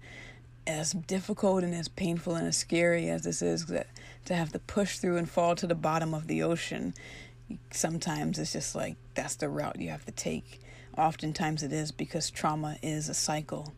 as 0.66 0.92
difficult 0.92 1.62
and 1.62 1.74
as 1.74 1.88
painful 1.88 2.34
and 2.34 2.46
as 2.46 2.56
scary 2.56 3.08
as 3.08 3.22
this 3.22 3.42
is, 3.42 3.66
to 3.66 4.34
have 4.34 4.52
to 4.52 4.58
push 4.58 4.98
through 4.98 5.16
and 5.16 5.28
fall 5.28 5.54
to 5.56 5.66
the 5.66 5.74
bottom 5.74 6.14
of 6.14 6.26
the 6.26 6.42
ocean, 6.42 6.94
sometimes 7.70 8.38
it's 8.38 8.52
just 8.52 8.74
like 8.74 8.96
that's 9.14 9.36
the 9.36 9.48
route 9.48 9.80
you 9.80 9.90
have 9.90 10.04
to 10.06 10.12
take. 10.12 10.60
Oftentimes 10.96 11.62
it 11.62 11.72
is 11.72 11.92
because 11.92 12.30
trauma 12.30 12.76
is 12.82 13.08
a 13.08 13.14
cycle. 13.14 13.74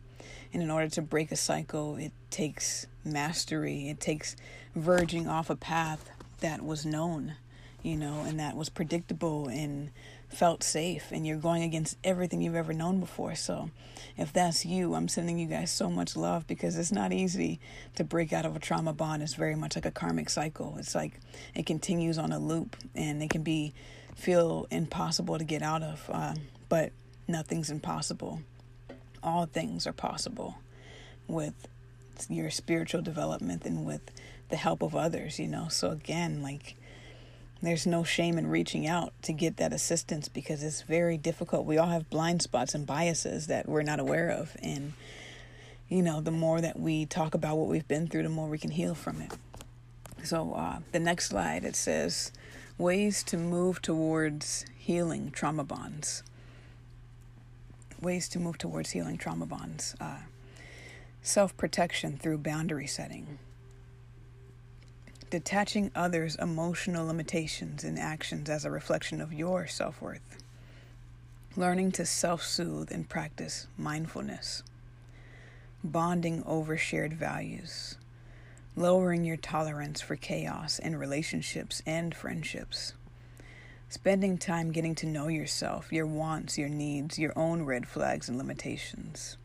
And 0.52 0.62
in 0.62 0.70
order 0.70 0.88
to 0.90 1.02
break 1.02 1.30
a 1.30 1.37
cycle, 1.37 1.96
it 1.96 2.12
takes 2.30 2.87
mastery, 3.04 3.88
it 3.88 4.00
takes 4.00 4.37
verging 4.74 5.28
off 5.28 5.50
a 5.50 5.56
path 5.56 6.11
that 6.40 6.64
was 6.64 6.87
known, 6.87 7.34
you 7.82 7.96
know, 7.96 8.22
and 8.26 8.38
that 8.40 8.56
was 8.56 8.68
predictable 8.68 9.48
and 9.48 9.90
felt 10.29 10.62
safe 10.62 11.11
and 11.11 11.27
you're 11.27 11.38
going 11.38 11.62
against 11.62 11.97
everything 12.05 12.43
you've 12.43 12.55
ever 12.55 12.73
known 12.73 13.01
before. 13.01 13.35
So, 13.35 13.71
if 14.17 14.33
that's 14.33 14.64
you, 14.64 14.95
I'm 14.95 15.09
sending 15.09 15.38
you 15.38 15.47
guys 15.47 15.71
so 15.71 15.91
much 15.91 16.17
love 16.17 16.47
because 16.47 16.77
it's 16.77 16.93
not 16.93 17.12
easy 17.12 17.61
to 17.97 18.05
break 18.05 18.33
out 18.33 18.45
of 18.45 18.55
a 18.55 18.59
trauma 18.59 18.93
bond. 18.93 19.23
It's 19.23 19.35
very 19.35 19.55
much 19.55 19.77
like 19.77 19.87
a 19.87 19.91
karmic 19.91 20.29
cycle. 20.29 20.77
It's 20.79 20.95
like 20.95 21.21
it 21.55 21.67
continues 21.67 22.19
on 22.19 22.33
a 22.33 22.38
loop 22.38 22.77
and 22.95 23.23
it 23.23 23.31
can 23.31 23.43
be 23.43 23.73
feel 24.14 24.67
impossible 24.71 25.38
to 25.38 25.45
get 25.45 25.62
out 25.62 25.83
of. 25.83 26.11
Uh, 26.12 26.35
but 26.69 26.93
nothing's 27.27 27.71
impossible. 27.71 28.43
All 29.23 29.47
things 29.47 29.87
are 29.87 29.93
possible 29.93 30.59
with 31.27 31.69
your 32.29 32.51
spiritual 32.51 33.03
development 33.03 33.64
and 33.64 33.87
with 33.87 34.11
the 34.49 34.57
help 34.57 34.83
of 34.83 34.97
others, 34.97 35.38
you 35.38 35.47
know. 35.47 35.69
So 35.69 35.91
again, 35.91 36.43
like 36.43 36.77
there's 37.61 37.87
no 37.87 38.05
shame 38.05 38.38
in 38.38 38.47
reaching 38.47 38.87
out 38.87 39.12
to 39.23 39.33
get 39.33 39.57
that 39.57 39.73
assistance 39.73 40.29
because 40.29 40.62
it's 40.62 40.83
very 40.83 41.16
difficult. 41.16 41.66
We 41.66 41.79
all 41.79 41.88
have 41.88 42.09
blind 42.09 42.42
spots 42.42 42.75
and 42.75 42.87
biases 42.87 43.49
that 43.49 43.68
we're 43.68 43.83
not 43.83 43.99
aware 43.99 44.31
of. 44.31 44.57
And, 44.62 44.92
you 45.88 46.03
know, 46.03 46.21
the 46.21 46.31
more 46.31 46.61
that 46.61 46.79
we 46.79 47.05
talk 47.05 47.35
about 47.35 47.57
what 47.57 47.68
we've 47.68 47.88
been 47.88 48.07
through, 48.07 48.23
the 48.23 48.29
more 48.29 48.49
we 48.49 48.59
can 48.59 48.71
heal 48.71 48.94
from 48.94 49.21
it. 49.21 49.33
So, 50.23 50.53
uh, 50.53 50.79
the 50.92 51.01
next 51.01 51.29
slide 51.29 51.64
it 51.64 51.77
says 51.77 52.33
ways 52.77 53.23
to 53.25 53.37
move 53.37 53.83
towards 53.83 54.64
healing 54.77 55.31
trauma 55.31 55.64
bonds. 55.64 56.23
Ways 58.01 58.29
to 58.29 58.38
move 58.38 58.59
towards 58.59 58.90
healing 58.90 59.18
trauma 59.18 59.47
bonds. 59.47 59.97
Uh, 60.01 60.18
Self 61.21 61.57
protection 61.57 62.16
through 62.16 62.38
boundary 62.38 62.87
setting 62.87 63.38
detaching 65.31 65.91
others' 65.95 66.37
emotional 66.37 67.07
limitations 67.07 67.85
and 67.85 67.99
actions 67.99 68.49
as 68.49 68.64
a 68.64 68.71
reflection 68.71 69.21
of 69.21 69.33
your 69.33 69.67
self 69.67 70.01
worth, 70.01 70.43
learning 71.57 71.93
to 71.93 72.07
self 72.07 72.43
soothe 72.43 72.91
and 72.91 73.09
practice 73.09 73.67
mindfulness, 73.77 74.62
bonding 75.85 76.43
over 76.45 76.77
shared 76.77 77.12
values, 77.12 77.97
lowering 78.75 79.25
your 79.25 79.37
tolerance 79.37 80.01
for 80.01 80.17
chaos 80.17 80.79
in 80.79 80.97
relationships 80.97 81.83
and 81.85 82.14
friendships. 82.14 82.95
Spending 83.91 84.37
time 84.37 84.71
getting 84.71 84.95
to 84.97 85.07
know 85.07 85.29
yourself, 85.29 85.91
your 85.93 86.07
wants, 86.07 86.59
your 86.59 86.69
needs, 86.69 87.19
your 87.19 87.33
own 87.37 87.62
red 87.62 87.88
flags 87.88 88.29
and 88.29 88.37
limitations. 88.37 89.38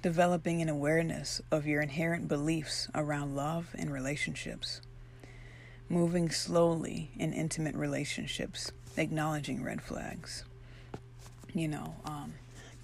Developing 0.00 0.62
an 0.62 0.70
awareness 0.70 1.42
of 1.50 1.66
your 1.66 1.82
inherent 1.82 2.26
beliefs 2.26 2.88
around 2.94 3.36
love 3.36 3.74
and 3.78 3.92
relationships, 3.92 4.80
moving 5.90 6.30
slowly 6.30 7.10
in 7.18 7.32
intimate 7.32 7.74
relationships, 7.74 8.70
acknowledging 8.96 9.62
red 9.62 9.82
flags. 9.82 10.44
You 11.52 11.66
know, 11.66 11.96
um, 12.04 12.34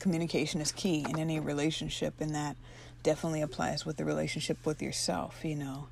communication 0.00 0.60
is 0.60 0.72
key 0.72 1.06
in 1.08 1.18
any 1.18 1.38
relationship, 1.38 2.14
and 2.20 2.34
that 2.34 2.56
definitely 3.04 3.40
applies 3.40 3.86
with 3.86 3.96
the 3.96 4.04
relationship 4.04 4.58
with 4.66 4.82
yourself. 4.82 5.44
You 5.44 5.54
know, 5.54 5.88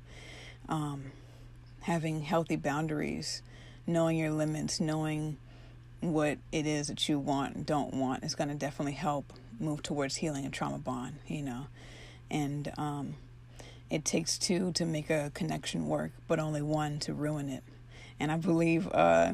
um, 0.67 1.11
having 1.81 2.21
healthy 2.21 2.57
boundaries, 2.57 3.41
knowing 3.87 4.17
your 4.17 4.31
limits, 4.31 4.81
knowing 4.81 5.37
what 6.01 6.37
it 6.51 6.67
is 6.67 6.87
that 6.87 7.07
you 7.07 7.17
want 7.17 7.55
and 7.55 7.65
don't 7.65 7.93
want 7.93 8.23
is 8.25 8.35
going 8.35 8.49
to 8.49 8.55
definitely 8.55 8.93
help 8.93 9.31
move 9.57 9.81
towards 9.81 10.17
healing 10.17 10.45
a 10.45 10.49
trauma 10.49 10.77
bond. 10.77 11.15
You 11.27 11.43
know, 11.43 11.67
and 12.29 12.73
um, 12.77 13.15
it 13.89 14.05
takes 14.05 14.37
two 14.37 14.71
to 14.73 14.85
make 14.85 15.09
a 15.09 15.31
connection 15.33 15.87
work, 15.87 16.11
but 16.27 16.39
only 16.39 16.61
one 16.61 16.99
to 16.99 17.13
ruin 17.13 17.49
it. 17.49 17.63
And 18.19 18.31
I 18.31 18.37
believe 18.37 18.87
uh, 18.91 19.33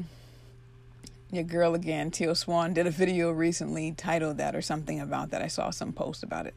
your 1.31 1.43
girl 1.43 1.73
again, 1.73 2.11
Teal 2.11 2.35
Swan, 2.35 2.73
did 2.73 2.87
a 2.87 2.91
video 2.91 3.31
recently 3.31 3.93
titled 3.93 4.37
that 4.37 4.55
or 4.55 4.61
something 4.61 4.99
about 4.99 5.31
that. 5.31 5.41
I 5.41 5.47
saw 5.47 5.69
some 5.69 5.93
post 5.93 6.23
about 6.23 6.45
it. 6.45 6.55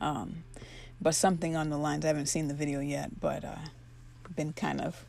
Um, 0.00 0.44
but 1.00 1.14
something 1.14 1.56
on 1.56 1.70
the 1.70 1.78
lines, 1.78 2.04
I 2.04 2.08
haven't 2.08 2.26
seen 2.26 2.48
the 2.48 2.54
video 2.54 2.80
yet, 2.80 3.20
but 3.20 3.44
uh, 3.44 3.56
been 4.34 4.52
kind 4.52 4.80
of 4.80 5.04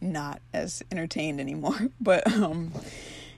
not 0.00 0.40
as 0.52 0.82
entertained 0.90 1.40
anymore. 1.40 1.78
but 2.00 2.30
um, 2.32 2.72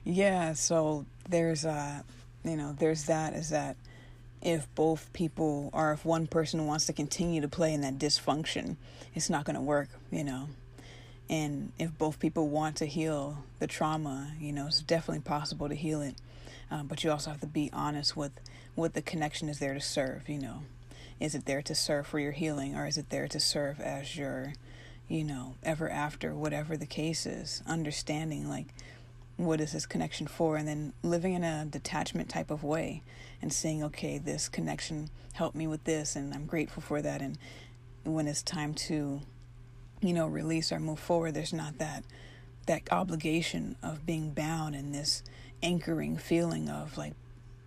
yeah, 0.05 0.55
so 0.55 1.07
there's, 1.29 1.65
uh, 1.65 2.01
you 2.45 2.57
know, 2.57 2.75
there's 2.79 3.05
that, 3.05 3.35
is 3.35 3.51
that 3.51 3.77
if 4.43 4.73
both 4.75 5.13
people 5.13 5.71
or 5.73 5.93
if 5.93 6.05
one 6.05 6.27
person 6.27 6.67
wants 6.67 6.87
to 6.87 6.93
continue 6.93 7.41
to 7.41 7.49
play 7.49 7.73
in 7.73 7.81
that 7.83 7.99
dysfunction, 7.99 8.77
it's 9.15 9.31
not 9.31 9.45
going 9.45 9.57
to 9.57 9.63
work, 9.63 9.89
you 10.11 10.25
know. 10.25 10.49
And 11.31 11.73
if 11.79 11.97
both 11.97 12.19
people 12.19 12.49
want 12.49 12.77
to 12.77 12.87
heal 12.87 13.45
the 13.59 13.67
trauma, 13.67 14.33
you 14.39 14.53
know, 14.53 14.67
it's 14.67 14.83
definitely 14.83 15.23
possible 15.23 15.69
to 15.69 15.75
heal 15.75 16.03
it. 16.03 16.17
Uh, 16.71 16.83
but 16.83 17.05
you 17.05 17.11
also 17.11 17.31
have 17.31 17.41
to 17.41 17.47
be 17.47 17.71
honest 17.73 18.17
with 18.17 18.33
what 18.75 18.95
the 18.95 19.03
connection 19.03 19.49
is 19.49 19.59
there 19.59 19.75
to 19.75 19.81
serve, 19.81 20.29
you 20.29 20.39
know. 20.39 20.63
Is 21.21 21.35
it 21.35 21.47
there 21.47 21.63
to 21.63 21.75
serve 21.75 22.07
for 22.07 22.19
your 22.19 22.33
healing 22.33 22.75
or 22.75 22.87
is 22.87 22.99
it 22.99 23.11
there 23.11 23.29
to 23.29 23.39
serve 23.39 23.81
as 23.81 24.17
your, 24.17 24.55
you 25.09 25.23
know, 25.23 25.55
ever 25.63 25.89
after, 25.89 26.35
whatever 26.35 26.77
the 26.77 26.87
case 26.87 27.27
is? 27.27 27.63
Understanding, 27.67 28.49
like, 28.49 28.67
what 29.37 29.61
is 29.61 29.73
this 29.73 29.87
connection 29.87 30.27
for? 30.27 30.57
And 30.57 30.67
then 30.69 30.93
living 31.03 31.35
in 31.35 31.45
a 31.45 31.65
detachment 31.65 32.29
type 32.29 32.51
of 32.51 32.63
way 32.63 33.03
and 33.41 33.53
saying, 33.53 33.83
okay, 33.85 34.19
this 34.19 34.49
connection 34.49 35.11
helped 35.33 35.57
me 35.57 35.67
with 35.67 35.85
this, 35.85 36.15
and 36.15 36.33
I'm 36.33 36.47
grateful 36.47 36.83
for 36.83 37.03
that. 37.03 37.23
And 37.23 37.39
when 38.05 38.29
it's 38.29 38.43
time 38.43 38.75
to, 38.75 39.21
you 40.01 40.13
know, 40.13 40.27
release 40.27 40.71
or 40.71 40.79
move 40.79 40.99
forward, 40.99 41.35
there's 41.35 41.53
not 41.53 41.79
that 41.79 42.05
that 42.67 42.83
obligation 42.93 43.75
of 43.83 44.07
being 44.07 44.31
bound 44.31 44.77
in 44.77 44.93
this 44.93 45.25
anchoring 45.65 46.17
feeling 46.17 46.69
of 46.69 46.97
like 46.97 47.15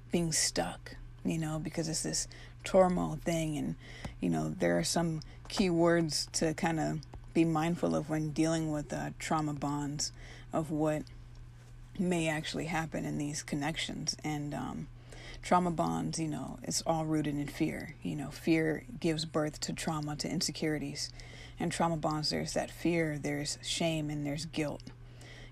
being 0.09 0.31
stuck 0.31 0.95
you 1.25 1.39
know, 1.39 1.59
because 1.59 1.89
it's 1.89 2.03
this 2.03 2.27
turmoil 2.63 3.19
thing. 3.25 3.57
And, 3.57 3.75
you 4.21 4.29
know, 4.29 4.49
there 4.49 4.77
are 4.77 4.83
some 4.83 5.21
key 5.49 5.69
words 5.69 6.27
to 6.33 6.53
kind 6.53 6.79
of 6.79 6.99
be 7.33 7.43
mindful 7.43 7.95
of 7.95 8.09
when 8.09 8.29
dealing 8.29 8.71
with 8.71 8.93
uh, 8.93 9.09
trauma 9.19 9.53
bonds 9.53 10.13
of 10.53 10.71
what 10.71 11.03
may 11.99 12.27
actually 12.27 12.65
happen 12.65 13.05
in 13.05 13.17
these 13.17 13.43
connections. 13.43 14.15
And 14.23 14.53
um, 14.53 14.87
trauma 15.41 15.71
bonds, 15.71 16.19
you 16.19 16.27
know, 16.27 16.59
it's 16.63 16.81
all 16.83 17.05
rooted 17.05 17.35
in 17.35 17.47
fear. 17.47 17.95
You 18.03 18.15
know, 18.15 18.29
fear 18.29 18.83
gives 18.99 19.25
birth 19.25 19.59
to 19.61 19.73
trauma, 19.73 20.15
to 20.17 20.29
insecurities. 20.29 21.11
And 21.59 21.71
trauma 21.71 21.97
bonds, 21.97 22.29
there's 22.29 22.53
that 22.53 22.71
fear, 22.71 23.17
there's 23.21 23.57
shame, 23.61 24.09
and 24.09 24.25
there's 24.25 24.45
guilt. 24.45 24.83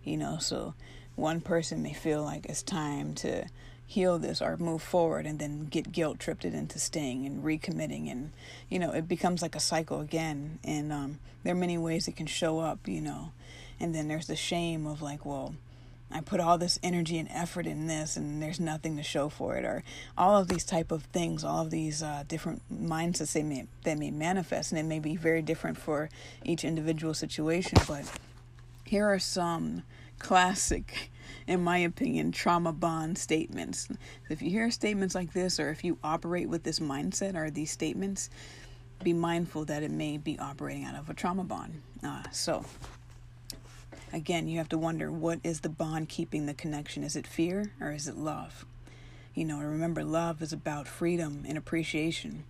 You 0.03 0.17
know, 0.17 0.37
so 0.39 0.73
one 1.15 1.41
person 1.41 1.81
may 1.81 1.93
feel 1.93 2.23
like 2.23 2.45
it's 2.45 2.63
time 2.63 3.13
to 3.15 3.45
heal 3.85 4.17
this 4.17 4.41
or 4.41 4.57
move 4.57 4.81
forward 4.81 5.25
and 5.25 5.37
then 5.39 5.65
get 5.65 5.91
guilt 5.91 6.19
tripped 6.19 6.43
into 6.43 6.79
staying 6.79 7.25
and 7.27 7.43
recommitting 7.43 8.11
and 8.11 8.31
you 8.67 8.79
know 8.79 8.91
it 8.91 9.07
becomes 9.07 9.41
like 9.41 9.55
a 9.55 9.59
cycle 9.59 9.99
again 9.99 10.57
and 10.63 10.91
um, 10.91 11.19
there 11.43 11.53
are 11.53 11.57
many 11.57 11.77
ways 11.77 12.07
it 12.07 12.15
can 12.15 12.25
show 12.25 12.59
up 12.59 12.87
you 12.87 12.99
know 12.99 13.31
and 13.79 13.93
then 13.93 14.07
there's 14.07 14.25
the 14.25 14.35
shame 14.35 14.87
of 14.87 15.01
like 15.01 15.25
well 15.25 15.53
i 16.13 16.21
put 16.21 16.39
all 16.39 16.57
this 16.57 16.79
energy 16.83 17.17
and 17.17 17.29
effort 17.31 17.65
in 17.65 17.87
this 17.87 18.15
and 18.15 18.41
there's 18.41 18.59
nothing 18.59 18.95
to 18.97 19.03
show 19.03 19.29
for 19.29 19.55
it 19.57 19.65
or 19.65 19.83
all 20.17 20.37
of 20.37 20.47
these 20.47 20.63
type 20.63 20.91
of 20.91 21.03
things 21.05 21.43
all 21.43 21.61
of 21.61 21.71
these 21.71 22.01
uh, 22.01 22.23
different 22.27 22.61
mindsets 22.71 23.33
they 23.33 23.43
may 23.43 23.65
they 23.83 23.95
may 23.95 24.11
manifest 24.11 24.71
and 24.71 24.79
it 24.79 24.83
may 24.83 24.99
be 24.99 25.15
very 25.15 25.41
different 25.41 25.77
for 25.77 26.09
each 26.43 26.63
individual 26.63 27.13
situation 27.13 27.77
but 27.87 28.05
here 28.85 29.05
are 29.07 29.19
some 29.19 29.83
classic, 30.19 31.11
in 31.47 31.63
my 31.63 31.77
opinion, 31.77 32.31
trauma 32.31 32.71
bond 32.73 33.17
statements. 33.17 33.87
If 34.29 34.41
you 34.41 34.49
hear 34.49 34.71
statements 34.71 35.15
like 35.15 35.33
this, 35.33 35.59
or 35.59 35.69
if 35.69 35.83
you 35.83 35.97
operate 36.03 36.49
with 36.49 36.63
this 36.63 36.79
mindset 36.79 37.35
or 37.35 37.49
these 37.49 37.71
statements, 37.71 38.29
be 39.03 39.13
mindful 39.13 39.65
that 39.65 39.83
it 39.83 39.91
may 39.91 40.17
be 40.17 40.39
operating 40.39 40.85
out 40.85 40.95
of 40.95 41.09
a 41.09 41.13
trauma 41.13 41.43
bond. 41.43 41.81
Uh, 42.03 42.23
so, 42.31 42.65
again, 44.13 44.47
you 44.47 44.57
have 44.59 44.69
to 44.69 44.77
wonder 44.77 45.11
what 45.11 45.39
is 45.43 45.61
the 45.61 45.69
bond 45.69 46.07
keeping 46.07 46.45
the 46.45 46.53
connection? 46.53 47.03
Is 47.03 47.15
it 47.15 47.27
fear 47.27 47.73
or 47.81 47.91
is 47.91 48.07
it 48.07 48.15
love? 48.15 48.65
You 49.33 49.45
know, 49.45 49.59
remember, 49.59 50.03
love 50.03 50.41
is 50.41 50.53
about 50.53 50.87
freedom 50.87 51.43
and 51.47 51.57
appreciation. 51.57 52.43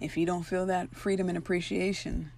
If 0.00 0.16
you 0.16 0.26
don't 0.26 0.42
feel 0.42 0.66
that 0.66 0.94
freedom 0.94 1.28
and 1.28 1.38
appreciation, 1.38 2.30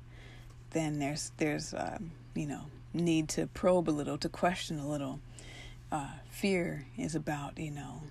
then 0.71 1.01
there's 1.01 1.33
there's 1.39 1.75
uh, 1.75 1.99
you 2.35 2.47
know 2.47 2.67
need 2.95 3.29
to 3.31 3.47
probe 3.49 3.89
a 3.89 3.93
little, 3.93 4.19
to 4.19 4.29
question 4.29 4.79
a 4.79 4.89
little. 4.89 5.21
Uh, 5.91 6.11
fear 6.31 6.87
is 6.99 7.15
about, 7.15 7.59
you 7.59 7.71
know, 7.71 8.03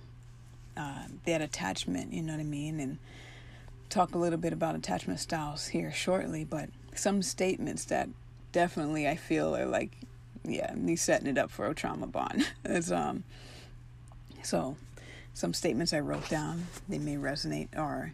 uh, 0.76 1.04
that 1.24 1.42
attachment, 1.42 2.12
you 2.12 2.22
know 2.22 2.32
what 2.32 2.40
I 2.40 2.44
mean? 2.44 2.80
And 2.80 2.98
talk 3.88 4.14
a 4.14 4.18
little 4.18 4.38
bit 4.38 4.52
about 4.52 4.74
attachment 4.74 5.20
styles 5.20 5.68
here 5.68 5.92
shortly, 5.92 6.44
but 6.44 6.68
some 6.94 7.22
statements 7.22 7.84
that 7.86 8.08
definitely 8.52 9.06
I 9.06 9.16
feel 9.16 9.56
are 9.56 9.66
like, 9.66 9.92
yeah, 10.46 10.72
me 10.74 10.96
setting 10.96 11.26
it 11.26 11.38
up 11.38 11.50
for 11.50 11.66
a 11.66 11.74
trauma 11.74 12.06
bond. 12.06 12.46
it's, 12.64 12.90
um, 12.90 13.24
so 14.42 14.76
some 15.34 15.52
statements 15.52 15.92
I 15.92 16.00
wrote 16.00 16.28
down, 16.28 16.66
they 16.88 16.98
may 16.98 17.16
resonate, 17.16 17.68
are 17.76 18.12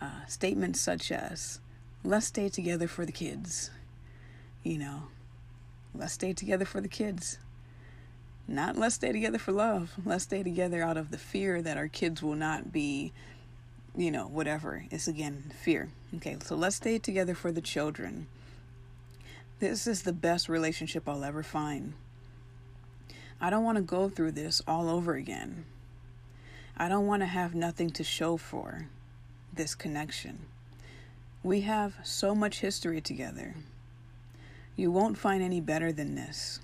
uh, 0.00 0.26
statements 0.26 0.80
such 0.80 1.12
as, 1.12 1.60
let's 2.02 2.26
stay 2.26 2.48
together 2.48 2.88
for 2.88 3.04
the 3.04 3.12
kids, 3.12 3.70
you 4.62 4.78
know, 4.78 5.04
Let's 5.94 6.12
stay 6.12 6.32
together 6.32 6.64
for 6.64 6.80
the 6.80 6.88
kids. 6.88 7.38
Not 8.46 8.76
let's 8.76 8.94
stay 8.96 9.12
together 9.12 9.38
for 9.38 9.52
love. 9.52 9.92
Let's 10.04 10.24
stay 10.24 10.42
together 10.42 10.82
out 10.82 10.96
of 10.96 11.10
the 11.10 11.18
fear 11.18 11.62
that 11.62 11.76
our 11.76 11.88
kids 11.88 12.22
will 12.22 12.36
not 12.36 12.72
be, 12.72 13.12
you 13.96 14.10
know, 14.10 14.26
whatever. 14.26 14.84
It's 14.90 15.08
again 15.08 15.50
fear. 15.62 15.90
Okay, 16.16 16.36
so 16.42 16.54
let's 16.54 16.76
stay 16.76 16.98
together 16.98 17.34
for 17.34 17.52
the 17.52 17.60
children. 17.60 18.26
This 19.60 19.86
is 19.86 20.02
the 20.02 20.14
best 20.14 20.48
relationship 20.48 21.06
I'll 21.06 21.22
ever 21.22 21.42
find. 21.42 21.92
I 23.42 23.50
don't 23.50 23.62
want 23.62 23.76
to 23.76 23.82
go 23.82 24.08
through 24.08 24.32
this 24.32 24.62
all 24.66 24.88
over 24.88 25.16
again. 25.16 25.66
I 26.78 26.88
don't 26.88 27.06
want 27.06 27.20
to 27.20 27.26
have 27.26 27.54
nothing 27.54 27.90
to 27.90 28.02
show 28.02 28.38
for 28.38 28.88
this 29.52 29.74
connection. 29.74 30.46
We 31.42 31.60
have 31.60 31.92
so 32.02 32.34
much 32.34 32.60
history 32.60 33.02
together. 33.02 33.54
You 34.76 34.90
won't 34.90 35.18
find 35.18 35.42
any 35.42 35.60
better 35.60 35.92
than 35.92 36.14
this. 36.14 36.60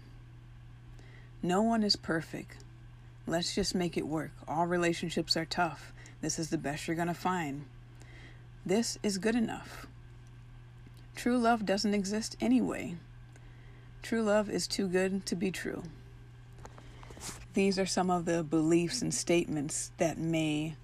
No 1.42 1.61
one 1.61 1.82
is 1.82 1.96
perfect. 1.96 2.64
Let's 3.26 3.54
just 3.54 3.74
make 3.74 3.98
it 3.98 4.06
work. 4.06 4.32
All 4.48 4.66
relationships 4.66 5.37
are 5.37 5.44
tough. 5.44 5.92
This 6.22 6.38
is 6.38 6.48
the 6.48 6.56
best 6.56 6.87
you're 6.87 6.96
going 6.96 7.09
to 7.09 7.14
find. 7.14 7.66
This 8.64 8.98
is 9.02 9.18
good 9.18 9.35
enough. 9.35 9.87
True 11.16 11.38
love 11.38 11.64
doesn't 11.64 11.94
exist 11.94 12.37
anyway. 12.40 12.94
True 14.02 14.22
love 14.22 14.50
is 14.50 14.68
too 14.68 14.87
good 14.87 15.24
to 15.26 15.35
be 15.35 15.50
true. 15.50 15.83
These 17.55 17.79
are 17.79 17.87
some 17.87 18.11
of 18.11 18.26
the 18.26 18.44
beliefs 18.44 19.00
and 19.00 19.12
statements 19.12 19.90
that 19.96 20.18
may 20.18 20.76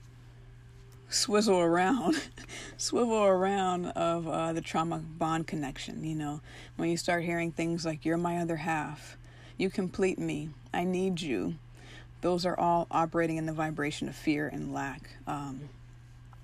swizzle 1.11 1.61
around, 1.61 2.16
swivel 2.79 3.23
around 3.23 3.87
of 3.88 4.27
uh, 4.27 4.55
the 4.55 4.62
trauma 4.62 4.99
bond 4.99 5.47
connection. 5.47 6.03
You 6.03 6.14
know, 6.14 6.40
when 6.77 6.88
you 6.88 6.97
start 6.97 7.25
hearing 7.25 7.53
things 7.53 7.85
like, 7.85 8.07
You're 8.07 8.16
my 8.16 8.38
other 8.38 8.57
half, 8.57 9.18
you 9.59 9.68
complete 9.68 10.18
me, 10.18 10.49
I 10.73 10.85
need 10.85 11.21
you, 11.21 11.57
those 12.23 12.47
are 12.47 12.59
all 12.59 12.87
operating 12.90 13.37
in 13.37 13.45
the 13.45 13.53
vibration 13.53 14.09
of 14.09 14.16
fear 14.16 14.49
and 14.49 14.73
lack. 14.73 15.11
Um, 15.27 15.68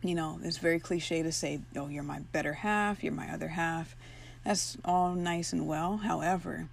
you 0.03 0.15
know, 0.15 0.39
it's 0.43 0.59
very 0.59 0.79
cliche 0.79 1.23
to 1.23 1.33
say, 1.33 1.61
Oh, 1.77 1.89
you're 1.89 2.03
my 2.03 2.21
better 2.21 2.53
half, 2.55 3.03
you're 3.03 3.13
my 3.13 3.33
other 3.33 3.49
half. 3.49 3.97
That's 4.45 4.79
all 4.85 5.15
nice 5.15 5.53
and 5.53 5.67
well. 5.67 5.99
However, 5.99 6.69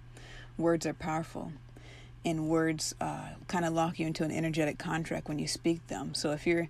words 0.56 0.86
are 0.86 0.94
powerful 0.94 1.52
and 2.24 2.48
words 2.48 2.94
uh, 3.00 3.28
kind 3.48 3.64
of 3.64 3.72
lock 3.72 3.98
you 3.98 4.06
into 4.06 4.24
an 4.24 4.30
energetic 4.30 4.78
contract 4.78 5.28
when 5.28 5.38
you 5.38 5.46
speak 5.46 5.86
them. 5.86 6.14
So 6.14 6.32
if 6.32 6.46
you're 6.46 6.68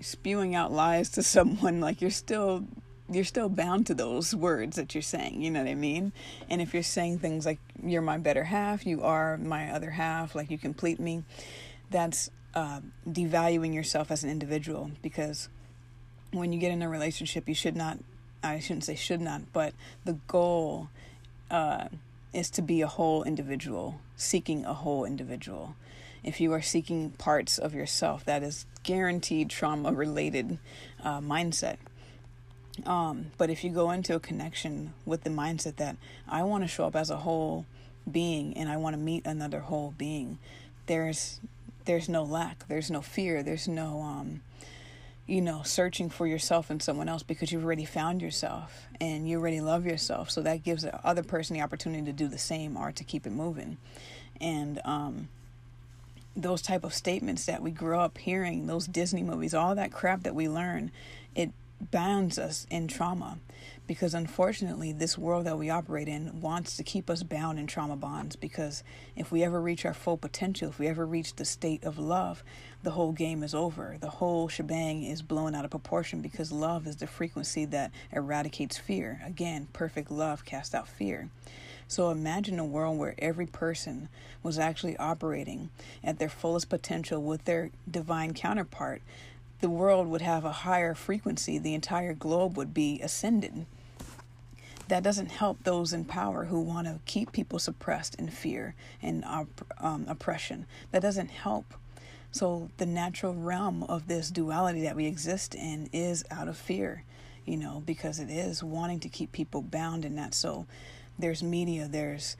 spewing 0.00 0.54
out 0.54 0.72
lies 0.72 1.10
to 1.10 1.22
someone 1.22 1.80
like 1.80 2.00
you're 2.00 2.10
still 2.10 2.64
you're 3.08 3.24
still 3.24 3.48
bound 3.48 3.86
to 3.86 3.94
those 3.94 4.34
words 4.34 4.74
that 4.76 4.92
you're 4.92 5.00
saying 5.00 5.40
you 5.40 5.48
know 5.48 5.60
what 5.60 5.68
i 5.68 5.74
mean 5.74 6.12
and 6.50 6.60
if 6.60 6.74
you're 6.74 6.82
saying 6.82 7.18
things 7.18 7.46
like 7.46 7.60
you're 7.84 8.02
my 8.02 8.18
better 8.18 8.42
half 8.42 8.84
you 8.84 9.00
are 9.00 9.36
my 9.36 9.70
other 9.70 9.90
half 9.90 10.34
like 10.34 10.50
you 10.50 10.58
complete 10.58 10.98
me 10.98 11.22
that's 11.88 12.30
uh, 12.54 12.80
devaluing 13.08 13.72
yourself 13.72 14.10
as 14.10 14.24
an 14.24 14.30
individual 14.30 14.90
because 15.02 15.48
when 16.36 16.52
you 16.52 16.58
get 16.58 16.70
in 16.70 16.82
a 16.82 16.88
relationship 16.88 17.48
you 17.48 17.54
should 17.54 17.76
not 17.76 17.98
i 18.42 18.58
shouldn't 18.58 18.84
say 18.84 18.94
should 18.94 19.20
not 19.20 19.42
but 19.52 19.72
the 20.04 20.14
goal 20.28 20.88
uh, 21.50 21.86
is 22.32 22.50
to 22.50 22.62
be 22.62 22.80
a 22.80 22.86
whole 22.86 23.22
individual 23.22 24.00
seeking 24.16 24.64
a 24.64 24.74
whole 24.74 25.04
individual 25.04 25.76
if 26.26 26.40
you 26.40 26.52
are 26.52 26.60
seeking 26.60 27.10
parts 27.12 27.56
of 27.56 27.72
yourself, 27.72 28.24
that 28.24 28.42
is 28.42 28.66
guaranteed 28.82 29.48
trauma 29.48 29.92
related 29.92 30.58
uh, 31.02 31.20
mindset. 31.20 31.76
Um, 32.84 33.26
but 33.38 33.48
if 33.48 33.62
you 33.62 33.70
go 33.70 33.92
into 33.92 34.14
a 34.16 34.20
connection 34.20 34.92
with 35.06 35.22
the 35.22 35.30
mindset 35.30 35.76
that 35.76 35.96
I 36.28 36.42
want 36.42 36.64
to 36.64 36.68
show 36.68 36.84
up 36.84 36.96
as 36.96 37.10
a 37.10 37.18
whole 37.18 37.64
being 38.10 38.56
and 38.56 38.68
I 38.68 38.76
want 38.76 38.94
to 38.94 39.00
meet 39.00 39.24
another 39.24 39.60
whole 39.60 39.94
being, 39.96 40.38
there's 40.86 41.40
there's 41.84 42.08
no 42.08 42.24
lack, 42.24 42.66
there's 42.66 42.90
no 42.90 43.00
fear, 43.00 43.44
there's 43.44 43.68
no 43.68 44.02
um, 44.02 44.42
you 45.26 45.40
know 45.40 45.62
searching 45.62 46.08
for 46.08 46.26
yourself 46.26 46.70
in 46.70 46.80
someone 46.80 47.08
else 47.08 47.22
because 47.22 47.50
you've 47.50 47.64
already 47.64 47.84
found 47.84 48.22
yourself 48.22 48.86
and 49.00 49.28
you 49.28 49.38
already 49.38 49.60
love 49.60 49.84
yourself. 49.84 50.30
So 50.30 50.42
that 50.42 50.62
gives 50.62 50.82
the 50.82 51.04
other 51.06 51.22
person 51.22 51.54
the 51.54 51.62
opportunity 51.62 52.04
to 52.04 52.12
do 52.12 52.28
the 52.28 52.38
same 52.38 52.76
or 52.76 52.92
to 52.92 53.04
keep 53.04 53.26
it 53.26 53.32
moving. 53.32 53.76
And 54.40 54.80
um, 54.84 55.28
those 56.36 56.62
type 56.62 56.84
of 56.84 56.94
statements 56.94 57.46
that 57.46 57.62
we 57.62 57.70
grow 57.70 58.00
up 58.00 58.18
hearing, 58.18 58.66
those 58.66 58.86
Disney 58.86 59.22
movies, 59.22 59.54
all 59.54 59.74
that 59.74 59.92
crap 59.92 60.22
that 60.22 60.34
we 60.34 60.48
learn, 60.48 60.92
it 61.34 61.50
bounds 61.90 62.38
us 62.38 62.66
in 62.70 62.88
trauma 62.88 63.38
because 63.86 64.14
unfortunately 64.14 64.92
this 64.92 65.16
world 65.16 65.46
that 65.46 65.58
we 65.58 65.70
operate 65.70 66.08
in 66.08 66.40
wants 66.40 66.76
to 66.76 66.82
keep 66.82 67.08
us 67.08 67.22
bound 67.22 67.58
in 67.58 67.66
trauma 67.66 67.96
bonds 67.96 68.36
because 68.36 68.82
if 69.14 69.30
we 69.30 69.42
ever 69.42 69.60
reach 69.60 69.84
our 69.84 69.94
full 69.94 70.16
potential 70.16 70.68
if 70.68 70.78
we 70.78 70.86
ever 70.86 71.06
reach 71.06 71.34
the 71.36 71.44
state 71.44 71.84
of 71.84 71.98
love 71.98 72.42
the 72.82 72.92
whole 72.92 73.12
game 73.12 73.42
is 73.42 73.54
over 73.54 73.96
the 74.00 74.10
whole 74.10 74.48
shebang 74.48 75.02
is 75.02 75.22
blown 75.22 75.54
out 75.54 75.64
of 75.64 75.70
proportion 75.70 76.20
because 76.20 76.50
love 76.50 76.86
is 76.86 76.96
the 76.96 77.06
frequency 77.06 77.64
that 77.64 77.90
eradicates 78.12 78.78
fear 78.78 79.20
again 79.24 79.68
perfect 79.72 80.10
love 80.10 80.44
casts 80.44 80.74
out 80.74 80.88
fear 80.88 81.28
so 81.88 82.10
imagine 82.10 82.58
a 82.58 82.64
world 82.64 82.98
where 82.98 83.14
every 83.18 83.46
person 83.46 84.08
was 84.42 84.58
actually 84.58 84.96
operating 84.96 85.70
at 86.02 86.18
their 86.18 86.28
fullest 86.28 86.68
potential 86.68 87.22
with 87.22 87.44
their 87.44 87.70
divine 87.88 88.34
counterpart. 88.34 89.02
The 89.60 89.70
world 89.70 90.08
would 90.08 90.20
have 90.20 90.44
a 90.44 90.52
higher 90.52 90.94
frequency, 90.94 91.58
the 91.58 91.74
entire 91.74 92.12
globe 92.12 92.56
would 92.56 92.74
be 92.74 93.00
ascended. 93.00 93.66
That 94.88 95.02
doesn't 95.02 95.32
help 95.32 95.64
those 95.64 95.92
in 95.92 96.04
power 96.04 96.44
who 96.44 96.60
want 96.60 96.86
to 96.86 97.00
keep 97.06 97.32
people 97.32 97.58
suppressed 97.58 98.14
in 98.16 98.28
fear 98.30 98.74
and 99.02 99.24
um, 99.80 100.04
oppression. 100.08 100.66
That 100.92 101.02
doesn't 101.02 101.30
help 101.30 101.74
So 102.36 102.68
the 102.76 102.84
natural 102.84 103.34
realm 103.34 103.82
of 103.84 104.08
this 104.08 104.30
duality 104.30 104.82
that 104.82 104.94
we 104.94 105.06
exist 105.06 105.54
in 105.54 105.88
is 105.90 106.22
out 106.30 106.48
of 106.48 106.58
fear, 106.58 107.02
you 107.46 107.56
know, 107.56 107.82
because 107.86 108.18
it 108.18 108.28
is 108.28 108.62
wanting 108.62 109.00
to 109.00 109.08
keep 109.08 109.32
people 109.32 109.62
bound 109.62 110.04
in 110.04 110.16
that. 110.16 110.34
So 110.34 110.66
there's 111.18 111.42
media, 111.42 111.88
there's 111.90 112.36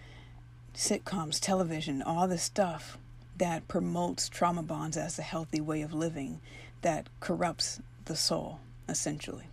sitcoms, 0.75 1.41
television, 1.41 2.03
all 2.03 2.29
this 2.29 2.43
stuff 2.43 2.99
that 3.39 3.69
promotes 3.69 4.29
trauma 4.29 4.63
bonds 4.63 4.99
as 4.99 5.19
a 5.19 5.23
healthy 5.23 5.63
way 5.63 5.81
of 5.81 5.95
living 5.95 6.41
that 6.83 7.09
corrupts 7.21 7.81
the 8.05 8.17
soul, 8.17 8.61
essentially. 8.91 9.45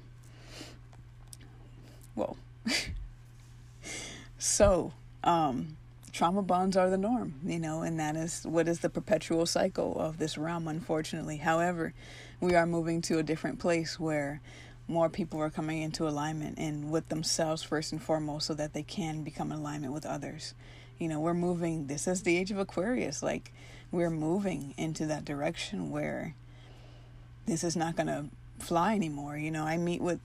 Whoa. 2.16 2.36
so, 4.38 4.94
um, 5.24 5.78
trauma 6.12 6.42
bonds 6.42 6.78
are 6.78 6.90
the 6.90 6.98
norm, 6.98 7.34
you 7.44 7.60
know, 7.60 7.82
and 7.82 8.00
that 8.00 8.16
is 8.16 8.44
what 8.44 8.68
is 8.68 8.80
the 8.80 8.90
perpetual 8.90 9.46
cycle 9.46 10.00
of 10.00 10.20
this 10.20 10.38
realm, 10.38 10.68
unfortunately. 10.68 11.38
However, 11.38 11.94
we 12.40 12.56
are 12.56 12.66
moving 12.66 13.02
to 13.04 13.18
a 13.18 13.24
different 13.24 13.60
place 13.60 14.00
where 14.00 14.42
more 14.88 15.10
people 15.10 15.40
are 15.40 15.50
coming 15.50 15.82
into 15.82 16.08
alignment 16.08 16.58
and 16.58 16.92
with 16.92 17.10
themselves 17.10 17.64
first 17.64 17.92
and 17.92 18.02
foremost 18.02 18.48
so 18.48 18.54
that 18.54 18.74
they 18.74 18.84
can 18.84 19.24
become 19.24 19.52
in 19.52 19.60
alignment 19.60 19.94
with 19.94 20.06
others. 20.06 20.54
You 21.00 21.08
know, 21.08 21.20
we're 21.20 21.34
moving, 21.34 21.88
this 21.88 22.08
is 22.08 22.24
the 22.24 22.38
age 22.38 22.52
of 22.52 22.60
Aquarius. 22.60 23.24
Like, 23.24 23.52
we're 23.92 24.10
moving 24.10 24.74
into 24.78 25.06
that 25.08 25.26
direction 25.26 25.90
where 25.90 26.36
this 27.46 27.64
is 27.64 27.76
not 27.76 27.96
going 27.96 28.08
to 28.08 28.26
fly 28.60 28.96
anymore. 28.96 29.38
You 29.38 29.52
know, 29.52 29.64
I 29.64 29.78
meet 29.78 30.02
with 30.02 30.20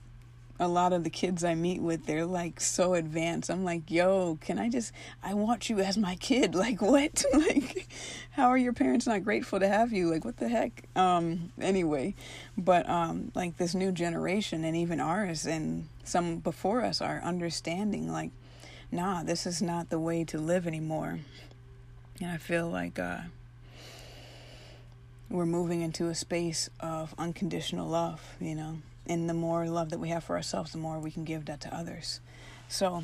a 0.59 0.67
lot 0.67 0.91
of 0.91 1.03
the 1.03 1.09
kids 1.09 1.43
I 1.43 1.55
meet 1.55 1.81
with, 1.81 2.05
they're 2.05 2.25
like 2.25 2.59
so 2.59 2.93
advanced. 2.93 3.49
I'm 3.49 3.63
like, 3.63 3.89
yo, 3.89 4.37
can 4.41 4.59
I 4.59 4.69
just, 4.69 4.91
I 5.23 5.33
want 5.33 5.69
you 5.69 5.79
as 5.79 5.97
my 5.97 6.15
kid. 6.15 6.55
Like, 6.59 6.81
what? 6.81 7.23
like, 7.33 7.87
how 8.31 8.49
are 8.49 8.57
your 8.57 8.73
parents 8.73 9.07
not 9.07 9.23
grateful 9.23 9.61
to 9.61 9.67
have 9.67 9.93
you? 9.93 10.11
Like, 10.11 10.25
what 10.25 10.35
the 10.37 10.49
heck? 10.49 10.83
Um, 10.93 11.53
anyway, 11.61 12.15
but, 12.57 12.87
um, 12.89 13.31
like 13.33 13.55
this 13.55 13.73
new 13.73 13.93
generation 13.93 14.65
and 14.65 14.75
even 14.75 14.99
ours 14.99 15.45
and 15.45 15.87
some 16.03 16.39
before 16.39 16.81
us 16.81 17.01
are 17.01 17.21
understanding, 17.23 18.11
like, 18.11 18.31
nah, 18.91 19.23
this 19.23 19.45
is 19.45 19.61
not 19.61 19.89
the 19.89 19.99
way 19.99 20.25
to 20.25 20.37
live 20.37 20.67
anymore. 20.67 21.19
And 22.19 22.29
I 22.29 22.37
feel 22.37 22.69
like, 22.69 22.99
uh, 22.99 23.19
we're 25.29 25.45
moving 25.45 25.81
into 25.81 26.07
a 26.07 26.15
space 26.15 26.69
of 26.79 27.15
unconditional 27.17 27.87
love, 27.87 28.35
you 28.41 28.55
know, 28.55 28.79
and 29.09 29.27
the 29.27 29.33
more 29.33 29.67
love 29.67 29.89
that 29.89 29.99
we 29.99 30.09
have 30.09 30.23
for 30.23 30.35
ourselves, 30.35 30.71
the 30.71 30.77
more 30.77 30.99
we 30.99 31.11
can 31.11 31.25
give 31.25 31.45
that 31.45 31.59
to 31.61 31.75
others. 31.75 32.21
So, 32.69 33.03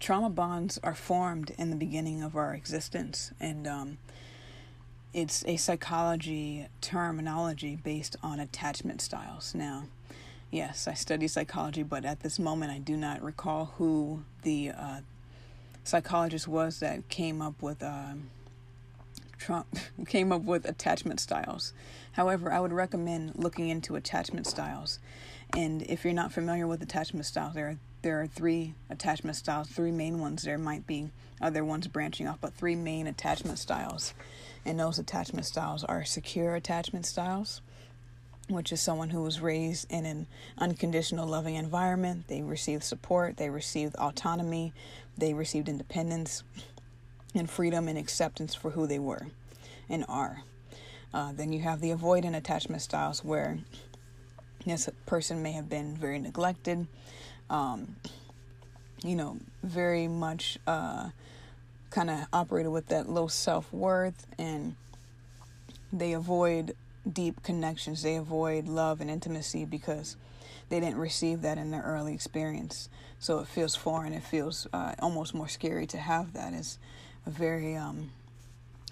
trauma 0.00 0.30
bonds 0.30 0.80
are 0.82 0.94
formed 0.94 1.52
in 1.58 1.68
the 1.68 1.76
beginning 1.76 2.22
of 2.22 2.34
our 2.34 2.54
existence, 2.54 3.30
and 3.38 3.66
um, 3.66 3.98
it's 5.12 5.44
a 5.46 5.58
psychology 5.58 6.66
terminology 6.80 7.76
based 7.76 8.16
on 8.22 8.40
attachment 8.40 9.02
styles. 9.02 9.54
Now, 9.54 9.84
yes, 10.50 10.88
I 10.88 10.94
study 10.94 11.28
psychology, 11.28 11.82
but 11.82 12.06
at 12.06 12.20
this 12.20 12.38
moment, 12.38 12.72
I 12.72 12.78
do 12.78 12.96
not 12.96 13.22
recall 13.22 13.74
who 13.76 14.22
the 14.42 14.70
uh, 14.70 15.00
psychologist 15.84 16.48
was 16.48 16.80
that 16.80 17.08
came 17.10 17.42
up 17.42 17.60
with. 17.60 17.82
Uh, 17.82 18.14
Trump 19.42 19.76
came 20.06 20.30
up 20.30 20.42
with 20.42 20.64
attachment 20.64 21.18
styles. 21.18 21.72
However, 22.12 22.52
I 22.52 22.60
would 22.60 22.72
recommend 22.72 23.32
looking 23.34 23.68
into 23.68 23.96
attachment 23.96 24.46
styles. 24.46 25.00
And 25.56 25.82
if 25.82 26.04
you're 26.04 26.14
not 26.14 26.32
familiar 26.32 26.66
with 26.68 26.80
attachment 26.80 27.26
styles, 27.26 27.54
there 27.54 27.66
are, 27.66 27.78
there 28.02 28.22
are 28.22 28.28
three 28.28 28.74
attachment 28.88 29.36
styles, 29.36 29.68
three 29.68 29.90
main 29.90 30.20
ones. 30.20 30.44
There 30.44 30.58
might 30.58 30.86
be 30.86 31.10
other 31.40 31.64
ones 31.64 31.88
branching 31.88 32.28
off, 32.28 32.38
but 32.40 32.54
three 32.54 32.76
main 32.76 33.08
attachment 33.08 33.58
styles. 33.58 34.14
And 34.64 34.78
those 34.78 35.00
attachment 35.00 35.44
styles 35.44 35.82
are 35.82 36.04
secure 36.04 36.54
attachment 36.54 37.04
styles, 37.04 37.62
which 38.48 38.70
is 38.70 38.80
someone 38.80 39.10
who 39.10 39.22
was 39.22 39.40
raised 39.40 39.90
in 39.90 40.06
an 40.06 40.28
unconditional 40.56 41.26
loving 41.26 41.56
environment. 41.56 42.28
They 42.28 42.42
received 42.42 42.84
support, 42.84 43.38
they 43.38 43.50
received 43.50 43.96
autonomy, 43.96 44.72
they 45.18 45.34
received 45.34 45.68
independence 45.68 46.44
and 47.34 47.48
freedom 47.48 47.88
and 47.88 47.98
acceptance 47.98 48.54
for 48.54 48.70
who 48.70 48.86
they 48.86 48.98
were 48.98 49.26
and 49.88 50.04
are. 50.08 50.42
Uh, 51.14 51.32
then 51.32 51.52
you 51.52 51.60
have 51.60 51.80
the 51.80 51.90
avoidant 51.90 52.36
attachment 52.36 52.82
styles 52.82 53.22
where 53.22 53.58
this 54.64 54.88
person 55.06 55.42
may 55.42 55.52
have 55.52 55.68
been 55.68 55.96
very 55.96 56.18
neglected, 56.18 56.86
um, 57.50 57.96
you 59.02 59.16
know, 59.16 59.38
very 59.62 60.08
much 60.08 60.58
uh, 60.66 61.10
kind 61.90 62.08
of 62.08 62.26
operated 62.32 62.72
with 62.72 62.86
that 62.86 63.08
low 63.08 63.26
self 63.26 63.72
worth, 63.72 64.26
and 64.38 64.76
they 65.92 66.12
avoid 66.12 66.74
deep 67.10 67.42
connections. 67.42 68.02
They 68.02 68.16
avoid 68.16 68.66
love 68.66 69.00
and 69.00 69.10
intimacy 69.10 69.64
because 69.64 70.16
they 70.68 70.80
didn't 70.80 70.98
receive 70.98 71.42
that 71.42 71.58
in 71.58 71.70
their 71.70 71.82
early 71.82 72.14
experience. 72.14 72.88
So 73.18 73.40
it 73.40 73.48
feels 73.48 73.74
foreign. 73.74 74.12
It 74.12 74.22
feels 74.22 74.66
uh, 74.72 74.94
almost 75.00 75.34
more 75.34 75.48
scary 75.48 75.86
to 75.88 75.98
have 75.98 76.32
that. 76.32 76.54
Is 76.54 76.78
very 77.26 77.76
um, 77.76 78.10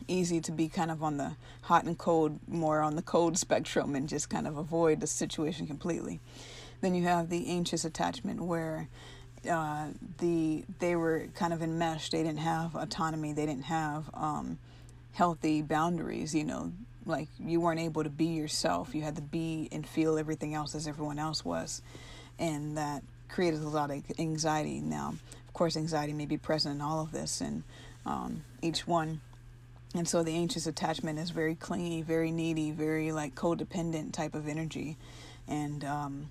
easy 0.09 0.40
to 0.40 0.53
be 0.53 0.69
kind 0.69 0.90
of 0.90 1.03
on 1.03 1.16
the 1.16 1.33
hot 1.62 1.85
and 1.85 1.97
cold, 1.97 2.38
more 2.49 2.81
on 2.81 2.97
the 2.97 3.03
cold 3.03 3.38
spectrum, 3.47 3.95
and 3.95 4.09
just 4.09 4.31
kind 4.31 4.47
of 4.47 4.57
avoid 4.57 5.01
the 5.01 5.07
situation 5.07 5.66
completely. 5.66 6.21
Then 6.81 6.95
you 6.95 7.05
have 7.05 7.29
the 7.29 7.49
anxious 7.49 7.85
attachment 7.85 8.40
where 8.40 8.88
uh, 9.49 9.88
the 10.19 10.64
they 10.79 10.97
were 10.97 11.29
kind 11.35 11.53
of 11.53 11.62
enmeshed. 11.62 12.12
They 12.12 12.23
didn't 12.23 12.40
have 12.40 12.75
autonomy. 12.75 13.33
They 13.33 13.47
didn't 13.47 13.64
have 13.64 14.11
um, 14.14 14.59
healthy 15.12 15.62
boundaries. 15.62 16.35
You 16.35 16.45
know, 16.45 16.73
like 17.07 17.29
you 17.38 17.61
weren't 17.61 17.81
able 17.81 18.03
to 18.05 18.11
be 18.11 18.27
yourself. 18.27 18.95
You 18.95 19.03
had 19.03 19.16
to 19.16 19.23
be 19.23 19.69
and 19.73 19.87
feel 19.87 20.19
everything 20.19 20.55
else 20.55 20.75
as 20.75 20.87
everyone 20.87 21.19
else 21.19 21.45
was, 21.45 21.83
and 22.38 22.77
that 22.77 23.03
created 23.29 23.61
a 23.61 23.69
lot 23.69 23.90
of 23.90 24.03
anxiety. 24.19 24.81
Now, 24.81 25.14
of 25.47 25.55
course, 25.55 25.77
anxiety 25.77 26.12
may 26.12 26.27
be 26.27 26.37
present 26.37 26.77
in 26.77 26.81
all 26.81 27.01
of 27.01 27.12
this, 27.12 27.40
and 27.40 27.62
um, 28.07 28.45
each 28.63 28.87
one. 28.87 29.21
And 29.95 30.07
so 30.07 30.23
the 30.23 30.35
anxious 30.35 30.67
attachment 30.67 31.19
is 31.19 31.31
very 31.31 31.55
clingy, 31.55 32.03
very 32.03 32.31
needy, 32.31 32.71
very 32.71 33.11
like 33.13 33.35
codependent 33.35 34.13
type 34.13 34.35
of 34.35 34.47
energy. 34.47 34.97
And 35.49 35.85
um, 35.85 36.31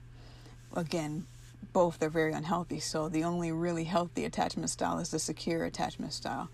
again, 0.75 1.25
both 1.73 2.01
are 2.01 2.09
very 2.09 2.31
unhealthy. 2.31 2.79
So 2.79 3.09
the 3.09 3.23
only 3.25 3.51
really 3.51 3.83
healthy 3.83 4.25
attachment 4.25 4.69
style 4.69 4.99
is 4.99 5.11
the 5.11 5.19
secure 5.19 5.65
attachment 5.65 6.13
style. 6.13 6.49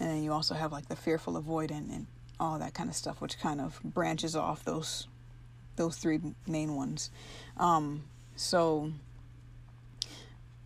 And 0.00 0.10
then 0.10 0.22
you 0.22 0.32
also 0.32 0.54
have 0.54 0.72
like 0.72 0.88
the 0.88 0.96
fearful 0.96 1.40
avoidant 1.40 1.94
and 1.94 2.06
all 2.40 2.58
that 2.58 2.74
kind 2.74 2.88
of 2.88 2.96
stuff, 2.96 3.20
which 3.20 3.38
kind 3.38 3.60
of 3.60 3.80
branches 3.82 4.36
off 4.36 4.64
those 4.64 5.06
those 5.76 5.96
three 5.96 6.18
main 6.46 6.74
ones. 6.74 7.10
Um, 7.56 8.02
so 8.34 8.92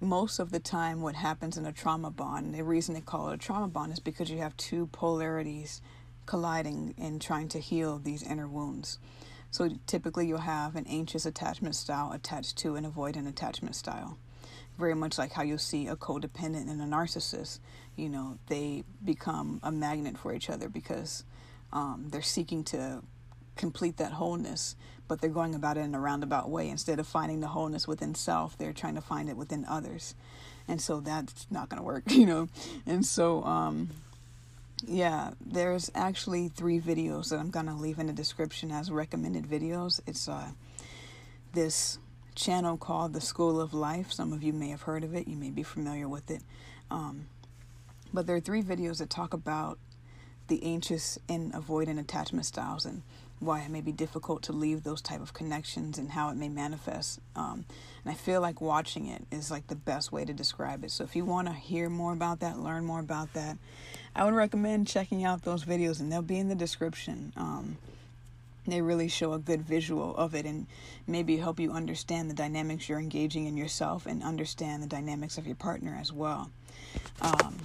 most 0.03 0.39
of 0.39 0.51
the 0.51 0.59
time 0.59 1.01
what 1.01 1.15
happens 1.15 1.57
in 1.57 1.65
a 1.65 1.73
trauma 1.73 2.11
bond 2.11 2.55
the 2.55 2.63
reason 2.63 2.95
they 2.95 3.01
call 3.01 3.31
it 3.31 3.35
a 3.35 3.39
trauma 3.39 3.69
bond 3.69 3.93
is 3.93 4.01
because 4.01 4.31
you 4.31 4.39
have 4.39 4.57
two 4.57 4.87
polarities 4.89 5.81
colliding 6.27 6.95
and 6.99 7.21
trying 7.21 7.49
to 7.49 7.59
heal 7.59 7.99
these 7.99 8.23
inner 8.23 8.47
wounds. 8.47 8.99
So 9.51 9.69
typically 9.87 10.27
you'll 10.27 10.39
have 10.39 10.77
an 10.77 10.87
anxious 10.89 11.27
attachment 11.27 11.75
style 11.75 12.13
attached 12.13 12.57
to 12.59 12.77
an 12.77 12.91
avoidant 12.91 13.29
attachment 13.29 13.77
style. 13.77 14.19
Very 14.79 14.95
much 14.95 15.19
like 15.19 15.33
how 15.33 15.43
you'll 15.43 15.59
see 15.59 15.87
a 15.87 15.97
codependent 15.97 16.71
and 16.71 16.81
a 16.81 16.87
narcissist 16.87 17.59
you 17.95 18.09
know 18.09 18.39
they 18.47 18.85
become 19.05 19.61
a 19.63 19.71
magnet 19.71 20.17
for 20.17 20.33
each 20.33 20.49
other 20.49 20.69
because 20.69 21.25
um, 21.73 22.07
they're 22.11 22.23
seeking 22.23 22.65
to 22.65 23.03
complete 23.57 23.99
that 23.99 24.13
wholeness, 24.13 24.77
but 25.09 25.21
they're 25.21 25.31
going 25.31 25.55
about 25.55 25.77
it 25.77 25.81
in 25.81 25.95
a 25.95 26.01
roundabout 26.01 26.49
way. 26.49 26.69
Instead 26.69 26.99
of 26.99 27.07
finding 27.07 27.41
the 27.41 27.49
wholeness 27.49 27.87
within 27.87 28.15
self, 28.15 28.57
they're 28.57 28.73
trying 28.73 28.95
to 28.95 29.01
find 29.01 29.29
it 29.29 29.37
within 29.37 29.65
others. 29.69 30.15
And 30.69 30.81
so 30.81 31.01
that's 31.01 31.47
not 31.51 31.69
going 31.69 31.81
to 31.81 31.85
work, 31.85 32.05
you 32.11 32.27
know. 32.27 32.49
And 32.87 33.05
so, 33.05 33.43
um, 33.45 33.91
yeah, 34.87 35.33
there's 35.45 35.91
actually 35.95 36.49
three 36.49 36.81
videos 36.81 37.31
that 37.31 37.39
I'm 37.39 37.51
going 37.51 37.67
to 37.67 37.75
leave 37.75 37.99
in 37.99 38.07
the 38.07 38.13
description 38.13 38.71
as 38.71 38.91
recommended 38.91 39.45
videos. 39.45 40.01
It's 40.07 40.29
uh, 40.29 40.51
this 41.53 41.99
channel 42.35 42.77
called 42.77 43.13
The 43.13 43.21
School 43.21 43.61
of 43.61 43.75
Life. 43.75 44.13
Some 44.13 44.33
of 44.33 44.43
you 44.43 44.53
may 44.53 44.71
have 44.71 44.83
heard 44.83 45.05
of 45.05 45.15
it, 45.15 45.29
you 45.29 45.37
may 45.37 45.51
be 45.51 45.63
familiar 45.63 46.09
with 46.09 46.31
it. 46.31 46.43
Um, 46.91 47.27
but 48.13 48.27
there 48.27 48.37
are 48.37 48.41
three 48.41 48.63
videos 48.63 48.99
that 48.99 49.11
talk 49.11 49.33
about 49.33 49.79
the 50.49 50.63
anxious 50.65 51.19
and 51.29 51.53
avoidant 51.53 51.99
attachment 51.99 52.45
styles 52.45 52.85
and 52.85 53.03
why 53.43 53.61
it 53.61 53.71
may 53.71 53.81
be 53.81 53.93
difficult 53.93 54.43
to 54.43 54.53
leave 54.53 54.83
those 54.83 55.03
type 55.03 55.21
of 55.21 55.35
connections 55.35 55.99
and 55.99 56.13
how 56.13 56.31
it 56.31 56.37
may 56.37 56.49
manifest. 56.49 57.21
Um, 57.35 57.65
and 58.05 58.13
I 58.13 58.15
feel 58.15 58.41
like 58.41 58.61
watching 58.61 59.09
it 59.09 59.25
is 59.31 59.51
like 59.51 59.67
the 59.67 59.75
best 59.75 60.13
way 60.13 60.25
to 60.25 60.33
describe 60.33 60.85
it. 60.85 60.91
So 60.91 61.05
if 61.05 61.17
you 61.17 61.25
want 61.25 61.49
to 61.49 61.55
hear 61.55 61.91
more 61.91 62.13
about 62.13 62.41
that, 62.41 62.59
learn 62.59 62.85
more 62.85 63.01
about 63.01 63.33
that, 63.35 63.59
I 64.15 64.25
would 64.25 64.35
recommend 64.35 64.87
checking 64.87 65.25
out 65.25 65.43
those 65.43 65.65
videos, 65.65 66.01
and 66.01 66.13
they'll 66.13 66.23
be 66.23 66.39
in 66.39 66.49
the 66.49 66.55
description. 66.55 67.33
Um, 67.37 67.79
they 68.67 68.81
really 68.81 69.09
show 69.09 69.33
a 69.33 69.39
good 69.39 69.63
visual 69.63 70.15
of 70.17 70.35
it 70.35 70.47
and 70.47 70.67
maybe 71.07 71.37
help 71.37 71.59
you 71.59 71.73
understand 71.73 72.31
the 72.31 72.35
dynamics 72.35 72.89
you're 72.89 73.01
engaging 73.01 73.47
in 73.47 73.57
yourself 73.57 74.07
and 74.07 74.23
understand 74.23 74.83
the 74.83 74.87
dynamics 74.87 75.37
of 75.37 75.47
your 75.47 75.57
partner 75.57 75.99
as 76.01 76.13
well. 76.13 76.51
Um, 77.21 77.57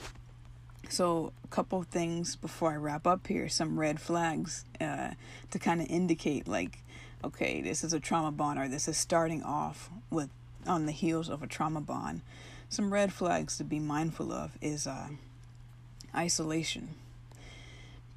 So, 0.90 1.34
a 1.44 1.48
couple 1.48 1.84
things 1.84 2.36
before 2.36 2.72
I 2.72 2.78
wrap 2.78 3.06
up 3.06 3.28
here, 3.28 3.50
some 3.50 3.80
red 3.80 4.00
flags 4.00 4.64
uh, 4.80 5.12
to 5.52 5.60
kind 5.60 5.82
of 5.82 5.88
indicate 5.90 6.48
like, 6.48 6.80
okay, 7.24 7.62
this 7.62 7.84
is 7.84 7.94
a 7.94 8.00
trauma 8.00 8.32
bond 8.32 8.58
or 8.60 8.68
this 8.68 8.88
is 8.88 8.98
starting 8.98 9.44
off 9.44 9.90
with 10.10 10.30
on 10.66 10.86
the 10.86 10.92
heels 10.92 11.30
of 11.30 11.44
a 11.44 11.48
trauma 11.48 11.82
bond. 11.82 12.22
Some 12.70 12.94
red 12.94 13.14
flags 13.14 13.58
to 13.58 13.64
be 13.64 13.80
mindful 13.80 14.32
of 14.32 14.58
is 14.62 14.88
uh, 14.88 15.10
isolation. 16.16 16.96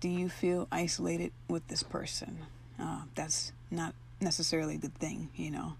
Do 0.01 0.09
you 0.09 0.29
feel 0.29 0.67
isolated 0.71 1.33
with 1.49 1.67
this 1.69 1.83
person? 1.83 2.39
Uh, 2.81 3.03
that's 3.15 3.53
not 3.71 3.95
necessarily 4.21 4.77
a 4.77 4.79
good 4.79 4.95
thing, 4.95 5.29
you 5.37 5.51
know. 5.51 5.75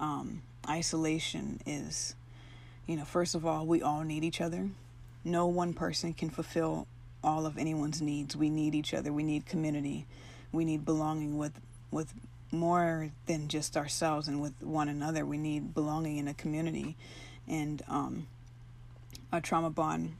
Um, 0.00 0.42
isolation 0.68 1.60
is, 1.64 2.14
you 2.86 2.96
know, 2.96 3.04
first 3.04 3.34
of 3.34 3.46
all, 3.46 3.66
we 3.66 3.82
all 3.82 4.02
need 4.02 4.24
each 4.24 4.40
other 4.40 4.68
no 5.24 5.46
one 5.46 5.72
person 5.72 6.12
can 6.12 6.30
fulfill 6.30 6.86
all 7.22 7.46
of 7.46 7.56
anyone's 7.56 8.02
needs. 8.02 8.36
We 8.36 8.50
need 8.50 8.74
each 8.74 8.92
other. 8.92 9.12
We 9.12 9.22
need 9.22 9.46
community. 9.46 10.06
We 10.52 10.64
need 10.64 10.84
belonging 10.84 11.38
with 11.38 11.60
with 11.90 12.12
more 12.52 13.10
than 13.26 13.48
just 13.48 13.76
ourselves 13.76 14.28
and 14.28 14.40
with 14.40 14.62
one 14.62 14.88
another. 14.88 15.24
We 15.24 15.38
need 15.38 15.74
belonging 15.74 16.18
in 16.18 16.28
a 16.28 16.34
community, 16.34 16.96
and 17.48 17.82
um, 17.88 18.26
a 19.32 19.40
trauma 19.40 19.70
bond 19.70 20.16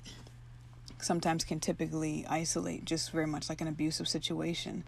sometimes 1.00 1.44
can 1.44 1.60
typically 1.60 2.24
isolate, 2.28 2.84
just 2.84 3.10
very 3.12 3.26
much 3.26 3.48
like 3.48 3.60
an 3.60 3.68
abusive 3.68 4.08
situation. 4.08 4.84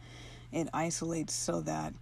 It 0.53 0.69
isolates 0.73 1.35
so 1.35 1.61
that 1.63 1.93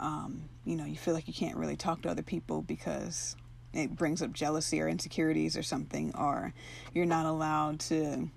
um, 0.00 0.48
you 0.64 0.76
know 0.76 0.84
you 0.84 0.96
feel 0.96 1.14
like 1.14 1.28
you 1.28 1.34
can't 1.34 1.56
really 1.56 1.76
talk 1.76 2.02
to 2.02 2.10
other 2.10 2.22
people 2.22 2.62
because 2.62 3.36
it 3.74 3.96
brings 3.96 4.22
up 4.22 4.32
jealousy 4.32 4.80
or 4.80 4.88
insecurities 4.88 5.56
or 5.56 5.62
something, 5.62 6.14
or 6.16 6.52
you're 6.92 7.06
not 7.06 7.26
allowed 7.26 7.80
to 7.80 8.28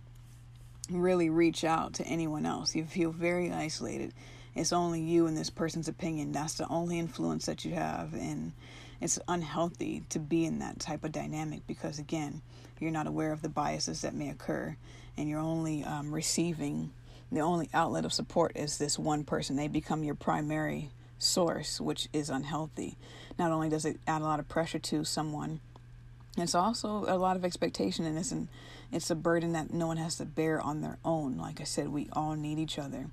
really 0.89 1.29
reach 1.29 1.63
out 1.63 1.93
to 1.95 2.03
anyone 2.05 2.45
else. 2.45 2.75
You 2.75 2.85
feel 2.85 3.11
very 3.11 3.51
isolated. 3.51 4.13
It's 4.55 4.73
only 4.73 5.01
you 5.01 5.27
and 5.27 5.37
this 5.37 5.49
person's 5.49 5.87
opinion. 5.87 6.31
That's 6.31 6.55
the 6.55 6.67
only 6.67 6.97
influence 6.97 7.45
that 7.45 7.63
you 7.65 7.73
have. 7.73 8.13
And 8.13 8.53
it's 8.99 9.19
unhealthy 9.27 10.03
to 10.09 10.19
be 10.19 10.45
in 10.45 10.59
that 10.59 10.79
type 10.79 11.03
of 11.03 11.11
dynamic 11.11 11.67
because, 11.67 11.99
again, 11.99 12.41
you're 12.79 12.91
not 12.91 13.07
aware 13.07 13.31
of 13.31 13.41
the 13.41 13.49
biases 13.49 14.01
that 14.01 14.15
may 14.15 14.29
occur 14.29 14.75
and 15.17 15.27
you're 15.27 15.39
only 15.39 15.83
um, 15.83 16.13
receiving 16.13 16.91
the 17.31 17.41
only 17.41 17.69
outlet 17.73 18.05
of 18.05 18.13
support 18.13 18.53
is 18.55 18.77
this 18.77 18.97
one 18.97 19.23
person. 19.23 19.57
They 19.57 19.67
become 19.67 20.03
your 20.03 20.15
primary 20.15 20.91
source, 21.19 21.81
which 21.81 22.07
is 22.13 22.29
unhealthy. 22.29 22.97
Not 23.37 23.51
only 23.51 23.69
does 23.69 23.85
it 23.85 23.99
add 24.07 24.21
a 24.21 24.25
lot 24.25 24.39
of 24.39 24.47
pressure 24.49 24.79
to 24.79 25.03
someone, 25.03 25.59
it's 26.37 26.55
also 26.55 27.05
a 27.07 27.17
lot 27.17 27.35
of 27.35 27.45
expectation, 27.45 28.05
and 28.05 28.17
it's 28.17 28.31
an, 28.31 28.47
it's 28.91 29.09
a 29.09 29.15
burden 29.15 29.53
that 29.53 29.73
no 29.73 29.87
one 29.87 29.97
has 29.97 30.15
to 30.17 30.25
bear 30.25 30.61
on 30.61 30.81
their 30.81 30.97
own. 31.03 31.37
Like 31.37 31.61
I 31.61 31.63
said, 31.63 31.89
we 31.89 32.09
all 32.13 32.35
need 32.35 32.59
each 32.59 32.77
other, 32.77 33.07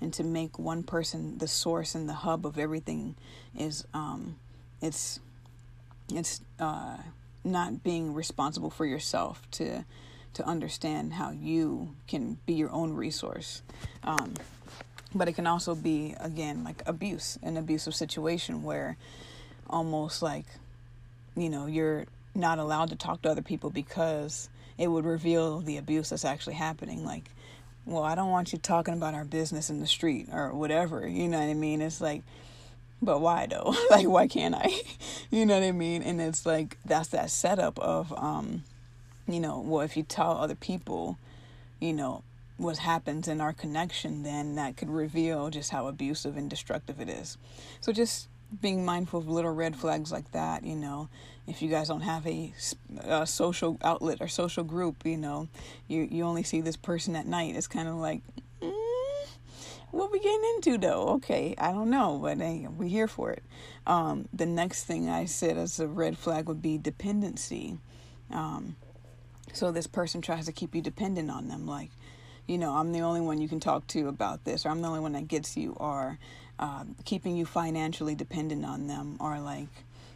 and 0.00 0.12
to 0.14 0.24
make 0.24 0.58
one 0.58 0.82
person 0.82 1.38
the 1.38 1.48
source 1.48 1.94
and 1.94 2.08
the 2.08 2.14
hub 2.14 2.46
of 2.46 2.58
everything 2.58 3.14
is, 3.58 3.84
um, 3.94 4.36
it's, 4.82 5.20
it's 6.12 6.40
uh, 6.60 6.98
not 7.44 7.82
being 7.82 8.12
responsible 8.12 8.70
for 8.70 8.84
yourself 8.84 9.42
to 9.52 9.84
to 10.36 10.46
understand 10.46 11.14
how 11.14 11.30
you 11.30 11.94
can 12.06 12.36
be 12.44 12.52
your 12.52 12.70
own 12.70 12.92
resource. 12.92 13.62
Um, 14.04 14.34
but 15.14 15.28
it 15.28 15.32
can 15.32 15.46
also 15.46 15.74
be 15.74 16.14
again 16.20 16.62
like 16.62 16.82
abuse 16.84 17.38
an 17.42 17.56
abusive 17.56 17.94
situation 17.94 18.62
where 18.62 18.98
almost 19.68 20.22
like 20.22 20.46
you 21.36 21.48
know 21.48 21.66
you're 21.66 22.06
not 22.34 22.58
allowed 22.58 22.90
to 22.90 22.96
talk 22.96 23.22
to 23.22 23.30
other 23.30 23.42
people 23.42 23.70
because 23.70 24.48
it 24.78 24.88
would 24.88 25.04
reveal 25.04 25.60
the 25.60 25.76
abuse 25.78 26.10
that's 26.10 26.24
actually 26.24 26.54
happening. 26.54 27.04
Like 27.04 27.30
well 27.86 28.02
i 28.02 28.16
don't 28.16 28.30
want 28.30 28.52
you 28.52 28.58
talking 28.58 28.94
about 28.94 29.14
our 29.14 29.24
business 29.24 29.70
in 29.70 29.80
the 29.80 29.86
street 29.86 30.26
or 30.32 30.52
whatever 30.52 31.06
you 31.06 31.28
know 31.28 31.38
what 31.38 31.48
i 31.48 31.54
mean? 31.54 31.80
It's 31.80 32.00
like 32.00 32.22
but 33.00 33.20
why 33.20 33.46
though? 33.46 33.74
Like 33.90 34.08
why 34.08 34.26
can't 34.26 34.54
i? 34.54 34.70
You 35.30 35.46
know 35.46 35.54
what 35.54 35.62
i 35.62 35.72
mean? 35.72 36.02
And 36.02 36.20
it's 36.20 36.44
like 36.44 36.78
that's 36.84 37.08
that 37.08 37.30
setup 37.30 37.78
of 37.78 38.12
um 38.18 38.64
you 39.28 39.40
know 39.40 39.60
well 39.60 39.82
if 39.82 39.96
you 39.96 40.02
tell 40.02 40.32
other 40.32 40.54
people 40.54 41.18
you 41.78 41.92
know 41.92 42.22
what 42.58 42.78
happens 42.78 43.28
in 43.28 43.40
our 43.40 43.52
connection, 43.52 44.22
then 44.22 44.54
that 44.54 44.76
could 44.76 44.88
reveal 44.88 45.50
just 45.50 45.70
how 45.70 45.88
abusive 45.88 46.36
and 46.36 46.48
destructive 46.48 47.00
it 47.00 47.08
is. 47.08 47.36
So 47.80 47.92
just 47.92 48.28
being 48.60 48.84
mindful 48.84 49.20
of 49.20 49.28
little 49.28 49.52
red 49.52 49.76
flags 49.76 50.12
like 50.12 50.32
that, 50.32 50.64
you 50.64 50.76
know, 50.76 51.08
if 51.46 51.62
you 51.62 51.70
guys 51.70 51.88
don't 51.88 52.02
have 52.02 52.26
a, 52.26 52.52
a 53.04 53.26
social 53.26 53.78
outlet 53.82 54.18
or 54.20 54.28
social 54.28 54.64
group, 54.64 55.04
you 55.04 55.16
know, 55.16 55.48
you 55.88 56.08
you 56.10 56.24
only 56.24 56.42
see 56.42 56.60
this 56.60 56.76
person 56.76 57.14
at 57.16 57.26
night. 57.26 57.54
It's 57.56 57.66
kind 57.66 57.88
of 57.88 57.96
like, 57.96 58.22
mm, 58.60 59.28
what 59.90 60.10
we 60.10 60.18
getting 60.18 60.42
into 60.56 60.78
though? 60.78 61.08
Okay, 61.08 61.54
I 61.58 61.72
don't 61.72 61.90
know, 61.90 62.18
but 62.20 62.38
hey, 62.38 62.66
we're 62.68 62.88
here 62.88 63.08
for 63.08 63.30
it. 63.30 63.42
Um, 63.86 64.28
the 64.32 64.46
next 64.46 64.84
thing 64.84 65.08
I 65.08 65.26
said 65.26 65.56
as 65.56 65.78
a 65.78 65.86
red 65.86 66.18
flag 66.18 66.48
would 66.48 66.62
be 66.62 66.78
dependency. 66.78 67.78
Um, 68.30 68.76
so 69.52 69.70
this 69.70 69.86
person 69.86 70.20
tries 70.20 70.46
to 70.46 70.52
keep 70.52 70.74
you 70.74 70.82
dependent 70.82 71.30
on 71.30 71.48
them, 71.48 71.66
like 71.66 71.90
you 72.46 72.58
know, 72.58 72.74
I'm 72.74 72.92
the 72.92 73.00
only 73.00 73.20
one 73.20 73.40
you 73.40 73.48
can 73.48 73.60
talk 73.60 73.86
to 73.88 74.08
about 74.08 74.44
this, 74.44 74.64
or 74.64 74.68
I'm 74.70 74.80
the 74.80 74.88
only 74.88 75.00
one 75.00 75.12
that 75.12 75.26
gets 75.28 75.56
you, 75.56 75.72
or 75.72 76.18
uh, 76.58 76.84
keeping 77.04 77.36
you 77.36 77.44
financially 77.44 78.14
dependent 78.14 78.64
on 78.64 78.86
them, 78.86 79.16
or 79.20 79.38
like, 79.40 79.68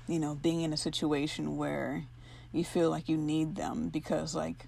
you 0.08 0.18
know, 0.18 0.34
being 0.34 0.62
in 0.62 0.72
a 0.72 0.76
situation 0.76 1.56
where 1.56 2.04
you 2.52 2.64
feel 2.64 2.90
like 2.90 3.08
you 3.08 3.16
need 3.16 3.56
them 3.56 3.88
because, 3.88 4.34
like, 4.34 4.66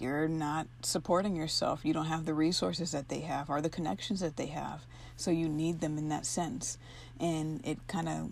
you're 0.00 0.28
not 0.28 0.66
supporting 0.82 1.36
yourself. 1.36 1.84
You 1.84 1.92
don't 1.92 2.06
have 2.06 2.24
the 2.24 2.34
resources 2.34 2.92
that 2.92 3.08
they 3.08 3.20
have 3.20 3.50
or 3.50 3.60
the 3.60 3.70
connections 3.70 4.20
that 4.20 4.36
they 4.36 4.46
have. 4.46 4.84
So 5.16 5.30
you 5.30 5.48
need 5.48 5.80
them 5.80 5.98
in 5.98 6.08
that 6.10 6.26
sense. 6.26 6.78
And 7.20 7.60
it 7.64 7.78
kind 7.88 8.08
of 8.08 8.30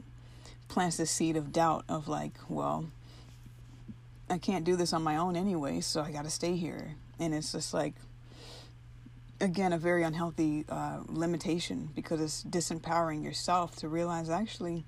plants 0.69 0.97
the 0.97 1.07
seed 1.07 1.37
of 1.37 1.53
doubt 1.53 1.85
of, 1.89 2.09
like, 2.09 2.35
well, 2.49 2.87
I 4.29 4.39
can't 4.39 4.65
do 4.65 4.77
this 4.77 4.93
on 4.93 5.03
my 5.03 5.17
own 5.17 5.37
anyway, 5.37 5.81
so 5.81 6.03
I 6.03 6.11
got 6.11 6.25
to 6.25 6.31
stay 6.31 6.57
here. 6.57 6.95
And 7.19 7.35
it's 7.35 7.53
just 7.53 7.73
like, 7.73 7.95
again 9.41 9.73
a 9.73 9.79
very 9.79 10.03
unhealthy 10.03 10.65
uh, 10.69 11.01
limitation 11.09 11.91
because 11.95 12.21
it's 12.21 12.45
disempowering 12.45 13.23
yourself 13.23 13.77
to 13.77 13.89
realize 13.89 14.31
actually 14.31 14.85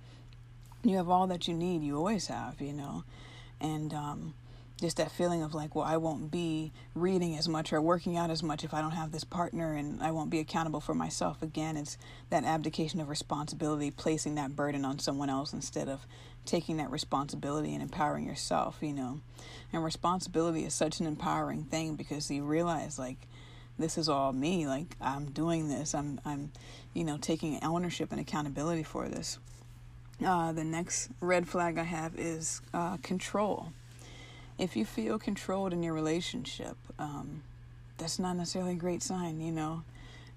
you 0.82 0.96
have 0.96 1.08
all 1.08 1.26
that 1.26 1.48
you 1.48 1.54
need 1.54 1.82
you 1.82 1.96
always 1.96 2.26
have 2.28 2.60
you 2.60 2.72
know? 2.72 3.04
And 3.60 3.92
um, 3.92 4.34
just 4.80 4.96
that 4.98 5.10
feeling 5.10 5.42
of 5.42 5.54
like 5.54 5.74
well 5.74 5.84
i 5.84 5.96
won't 5.96 6.30
be 6.30 6.72
reading 6.94 7.36
as 7.36 7.48
much 7.48 7.72
or 7.72 7.80
working 7.80 8.16
out 8.16 8.30
as 8.30 8.42
much 8.42 8.62
if 8.62 8.72
i 8.72 8.80
don't 8.80 8.92
have 8.92 9.10
this 9.10 9.24
partner 9.24 9.74
and 9.74 10.00
i 10.02 10.10
won't 10.10 10.30
be 10.30 10.38
accountable 10.38 10.80
for 10.80 10.94
myself 10.94 11.42
again. 11.42 11.76
It's 11.76 11.98
that 12.30 12.44
abdication 12.44 13.00
of 13.00 13.08
responsibility 13.08 13.90
placing 13.90 14.36
that 14.36 14.54
burden 14.54 14.84
on 14.84 14.98
someone 14.98 15.28
else 15.30 15.52
instead 15.52 15.88
of 15.88 16.06
taking 16.44 16.78
that 16.78 16.90
responsibility 16.90 17.74
and 17.74 17.82
empowering 17.82 18.24
yourself 18.24 18.78
you 18.80 18.92
know? 18.92 19.20
And 19.72 19.84
responsibility 19.84 20.64
is 20.64 20.72
such 20.72 21.00
an 21.00 21.06
empowering 21.06 21.64
thing 21.64 21.96
because 21.96 22.30
you 22.30 22.44
realize 22.44 22.98
like 22.98 23.26
this 23.78 23.96
is 23.96 24.08
all 24.08 24.32
me 24.32 24.66
like 24.66 24.96
i'm 25.00 25.26
doing 25.30 25.68
this 25.68 25.94
i'm 25.94 26.20
i'm 26.24 26.50
you 26.94 27.04
know 27.04 27.16
taking 27.16 27.62
ownership 27.62 28.10
and 28.10 28.20
accountability 28.20 28.82
for 28.82 29.08
this. 29.08 29.38
Uh, 30.24 30.50
the 30.50 30.64
next 30.64 31.10
red 31.20 31.46
flag 31.46 31.78
i 31.78 31.84
have 31.84 32.18
is 32.18 32.60
uh, 32.74 32.96
control. 32.98 33.68
If 34.58 34.74
you 34.76 34.84
feel 34.84 35.16
controlled 35.16 35.72
in 35.72 35.82
your 35.84 35.94
relationship 35.94 36.76
um, 36.98 37.42
that's 37.98 38.18
not 38.18 38.36
necessarily 38.36 38.72
a 38.72 38.76
great 38.76 39.02
sign 39.02 39.40
you 39.40 39.52
know. 39.52 39.84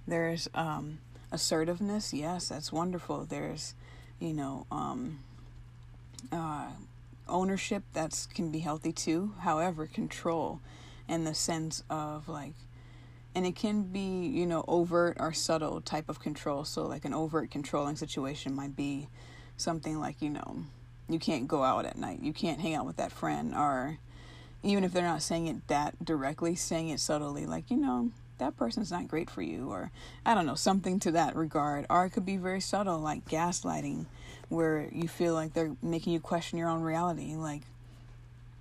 There's 0.07 0.47
um, 0.53 0.99
assertiveness 1.31 2.13
yes 2.13 2.49
that's 2.49 2.71
wonderful. 2.71 3.25
There's 3.25 3.73
you 4.19 4.33
know 4.33 4.67
um, 4.71 5.19
uh, 6.31 6.67
ownership 7.27 7.83
that's 7.93 8.27
can 8.27 8.51
be 8.51 8.59
healthy 8.59 8.91
too. 8.91 9.33
However 9.39 9.87
control 9.87 10.59
in 11.07 11.23
the 11.23 11.33
sense 11.33 11.83
of 11.89 12.29
like 12.29 12.53
and 13.33 13.45
it 13.45 13.55
can 13.55 13.83
be 13.83 14.27
you 14.27 14.45
know 14.45 14.63
overt 14.67 15.17
or 15.19 15.33
subtle 15.33 15.81
type 15.81 16.09
of 16.09 16.19
control. 16.19 16.63
So 16.63 16.85
like 16.87 17.05
an 17.05 17.13
overt 17.13 17.51
controlling 17.51 17.95
situation 17.95 18.55
might 18.55 18.75
be 18.75 19.07
something 19.57 19.99
like 19.99 20.21
you 20.21 20.29
know 20.29 20.63
you 21.09 21.19
can't 21.19 21.47
go 21.47 21.63
out 21.63 21.85
at 21.85 21.97
night. 21.97 22.21
You 22.21 22.33
can't 22.33 22.59
hang 22.59 22.75
out 22.75 22.85
with 22.85 22.97
that 22.97 23.11
friend 23.11 23.53
or 23.55 23.97
even 24.63 24.83
if 24.83 24.93
they're 24.93 25.03
not 25.03 25.21
saying 25.21 25.47
it 25.47 25.67
that 25.67 26.03
directly 26.03 26.55
saying 26.55 26.89
it 26.89 26.99
subtly 26.99 27.45
like 27.45 27.71
you 27.71 27.77
know 27.77 28.11
that 28.37 28.57
person's 28.57 28.91
not 28.91 29.07
great 29.07 29.29
for 29.29 29.41
you 29.41 29.69
or 29.69 29.91
i 30.25 30.33
don't 30.33 30.45
know 30.47 30.55
something 30.55 30.99
to 30.99 31.11
that 31.11 31.35
regard. 31.35 31.85
Or 31.89 32.05
it 32.05 32.11
could 32.11 32.25
be 32.25 32.37
very 32.37 32.61
subtle 32.61 32.99
like 32.99 33.25
gaslighting 33.27 34.05
where 34.49 34.89
you 34.91 35.07
feel 35.07 35.33
like 35.33 35.53
they're 35.53 35.75
making 35.81 36.11
you 36.13 36.19
question 36.19 36.59
your 36.59 36.67
own 36.67 36.81
reality. 36.81 37.35
Like 37.35 37.61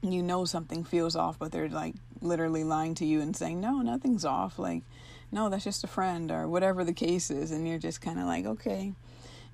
you 0.03 0.23
know 0.23 0.45
something 0.45 0.85
feels 0.85 1.17
off, 1.17 1.39
but 1.39 1.51
they're 1.53 1.69
like 1.69 1.95
literally 2.23 2.65
lying 2.65 2.95
to 2.97 3.05
you 3.05 3.21
and 3.21 3.37
saying, 3.37 3.61
no, 3.61 3.81
nothing's 3.83 4.25
off. 4.25 4.59
Like, 4.59 4.83
no, 5.33 5.49
that's 5.49 5.65
just 5.65 5.85
a 5.85 5.89
friend 5.89 6.31
or 6.31 6.49
whatever 6.49 6.85
the 6.85 6.93
case 6.93 7.31
is. 7.31 7.51
And 7.51 7.67
you're 7.69 7.79
just 7.79 8.01
kind 8.01 8.19
of 8.19 8.27
like, 8.27 8.47
okay. 8.47 8.93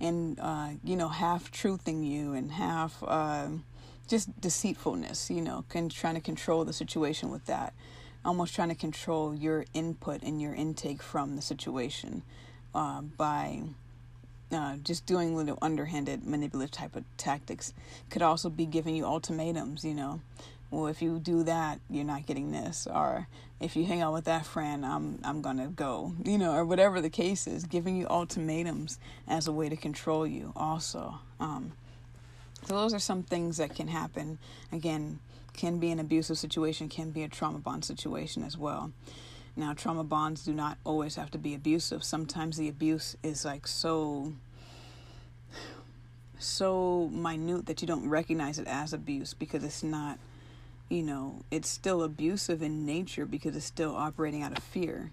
And, 0.00 0.38
uh, 0.40 0.70
you 0.84 0.96
know, 0.96 1.08
half 1.08 1.50
truthing 1.52 2.06
you 2.06 2.34
and 2.34 2.52
half 2.52 3.02
uh, 3.06 3.48
just 4.08 4.40
deceitfulness, 4.40 5.30
you 5.30 5.40
know, 5.42 5.64
trying 5.70 6.14
to 6.14 6.20
control 6.20 6.64
the 6.64 6.72
situation 6.72 7.30
with 7.30 7.46
that. 7.46 7.72
almost 8.24 8.54
trying 8.54 8.68
to 8.68 8.74
control 8.74 9.34
your 9.34 9.64
input 9.72 10.22
and 10.22 10.42
your 10.42 10.54
intake 10.54 11.02
from 11.02 11.36
the 11.36 11.42
situation 11.42 12.22
uh, 12.74 13.00
by 13.00 13.62
uh, 14.52 14.76
just 14.82 15.06
doing 15.06 15.34
little 15.36 15.58
underhanded 15.62 16.24
manipulative 16.24 16.70
type 16.70 16.96
of 16.96 17.04
tactics 17.16 17.72
could 18.10 18.22
also 18.22 18.48
be 18.50 18.66
giving 18.66 18.94
you 18.94 19.04
ultimatums 19.04 19.84
you 19.84 19.94
know 19.94 20.20
well 20.70 20.86
if 20.86 21.00
you 21.02 21.18
do 21.18 21.42
that 21.44 21.80
you're 21.88 22.04
not 22.04 22.26
getting 22.26 22.52
this. 22.52 22.86
Or 22.90 23.28
if 23.60 23.76
you 23.76 23.84
hang 23.84 24.02
out 24.02 24.12
with 24.12 24.24
that 24.24 24.44
friend 24.46 24.84
i'm 24.84 25.18
i'm 25.24 25.42
gonna 25.42 25.68
go. 25.68 26.14
You 26.24 26.38
know 26.38 26.52
or 26.52 26.64
whatever 26.64 27.00
the 27.00 27.10
case 27.10 27.46
is 27.46 27.64
giving 27.64 27.96
you 27.96 28.06
ultimatums 28.08 28.98
as 29.28 29.46
a 29.46 29.52
way 29.52 29.68
to 29.68 29.76
control 29.76 30.26
you 30.26 30.52
also. 30.56 31.20
Um, 31.40 31.72
so 32.64 32.74
those 32.74 32.94
are 32.94 32.98
some 32.98 33.22
things 33.22 33.58
that 33.58 33.74
can 33.74 33.88
happen. 33.88 34.38
Again 34.72 35.20
can 35.56 35.78
be 35.78 35.90
an 35.90 35.98
abusive 35.98 36.38
situation 36.38 36.88
can 36.88 37.10
be 37.10 37.22
a 37.22 37.28
trauma 37.28 37.58
bond 37.58 37.84
situation 37.84 38.42
as 38.42 38.56
well. 38.56 38.92
Now, 39.58 39.72
trauma 39.72 40.04
bonds 40.04 40.44
do 40.44 40.52
not 40.52 40.76
always 40.84 41.16
have 41.16 41.30
to 41.30 41.38
be 41.38 41.54
abusive. 41.54 42.04
Sometimes 42.04 42.58
the 42.58 42.68
abuse 42.68 43.16
is 43.22 43.44
like 43.44 43.66
so 43.66 44.34
so 46.38 47.08
minute 47.10 47.64
that 47.64 47.80
you 47.80 47.88
don't 47.88 48.06
recognize 48.10 48.58
it 48.58 48.66
as 48.66 48.92
abuse 48.92 49.32
because 49.32 49.64
it's 49.64 49.82
not, 49.82 50.18
you 50.88 51.02
know, 51.02 51.42
it's 51.50 51.68
still 51.68 52.02
abusive 52.02 52.62
in 52.62 52.86
nature 52.86 53.26
because 53.26 53.56
it's 53.56 53.66
still 53.66 53.94
operating 53.94 54.42
out 54.42 54.56
of 54.56 54.62
fear, 54.62 55.10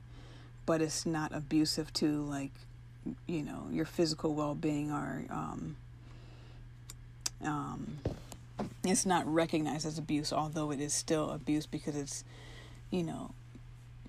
but 0.65 0.81
it's 0.81 1.05
not 1.05 1.33
abusive 1.33 1.91
to 1.93 2.21
like, 2.23 2.51
you 3.27 3.43
know, 3.43 3.67
your 3.71 3.85
physical 3.85 4.33
well-being 4.33 4.91
or 4.91 5.25
um, 5.29 5.75
um, 7.43 7.97
it's 8.83 9.05
not 9.05 9.25
recognized 9.31 9.85
as 9.85 9.97
abuse, 9.97 10.31
although 10.31 10.71
it 10.71 10.79
is 10.79 10.93
still 10.93 11.31
abuse 11.31 11.65
because 11.65 11.95
it's, 11.95 12.23
you 12.91 13.03
know, 13.03 13.31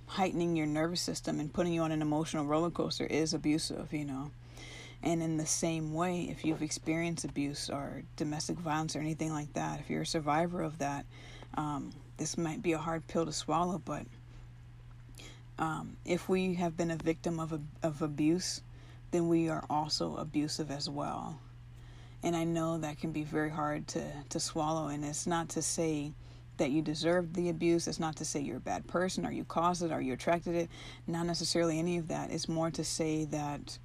heightening 0.06 0.56
your 0.56 0.66
nervous 0.66 1.00
system 1.00 1.40
and 1.40 1.52
putting 1.52 1.72
you 1.72 1.80
on 1.80 1.92
an 1.92 2.02
emotional 2.02 2.44
roller 2.44 2.70
coaster 2.70 3.06
is 3.06 3.32
abusive, 3.34 3.92
you 3.92 4.04
know. 4.04 4.30
And 5.02 5.22
in 5.22 5.36
the 5.36 5.46
same 5.46 5.92
way, 5.92 6.28
if 6.30 6.44
you've 6.44 6.62
experienced 6.62 7.24
abuse 7.24 7.68
or 7.68 8.02
domestic 8.16 8.56
violence 8.56 8.96
or 8.96 9.00
anything 9.00 9.32
like 9.32 9.52
that, 9.52 9.80
if 9.80 9.90
you're 9.90 10.02
a 10.02 10.06
survivor 10.06 10.62
of 10.62 10.78
that, 10.78 11.04
um, 11.56 11.90
this 12.16 12.36
might 12.38 12.62
be 12.62 12.72
a 12.72 12.78
hard 12.78 13.06
pill 13.06 13.26
to 13.26 13.32
swallow. 13.32 13.80
But 13.84 14.06
um, 15.58 15.96
if 16.04 16.28
we 16.28 16.54
have 16.54 16.76
been 16.76 16.90
a 16.90 16.96
victim 16.96 17.40
of, 17.40 17.58
of 17.82 18.02
abuse, 18.02 18.62
then 19.10 19.28
we 19.28 19.48
are 19.48 19.64
also 19.70 20.16
abusive 20.16 20.70
as 20.70 20.88
well. 20.88 21.38
And 22.22 22.34
I 22.34 22.44
know 22.44 22.78
that 22.78 22.98
can 22.98 23.12
be 23.12 23.22
very 23.22 23.50
hard 23.50 23.86
to, 23.88 24.02
to 24.30 24.40
swallow. 24.40 24.88
And 24.88 25.04
it's 25.04 25.26
not 25.26 25.50
to 25.50 25.62
say 25.62 26.12
that 26.56 26.70
you 26.70 26.82
deserve 26.82 27.34
the 27.34 27.48
abuse. 27.48 27.86
It's 27.86 28.00
not 28.00 28.16
to 28.16 28.24
say 28.24 28.40
you're 28.40 28.56
a 28.58 28.60
bad 28.60 28.86
person 28.86 29.26
or 29.26 29.32
you 29.32 29.44
caused 29.44 29.82
it 29.82 29.92
or 29.92 30.00
you 30.00 30.12
attracted 30.12 30.54
it. 30.54 30.70
Not 31.06 31.26
necessarily 31.26 31.78
any 31.78 31.98
of 31.98 32.08
that. 32.08 32.30
It's 32.30 32.48
more 32.48 32.70
to 32.70 32.84
say 32.84 33.24
that 33.26 33.78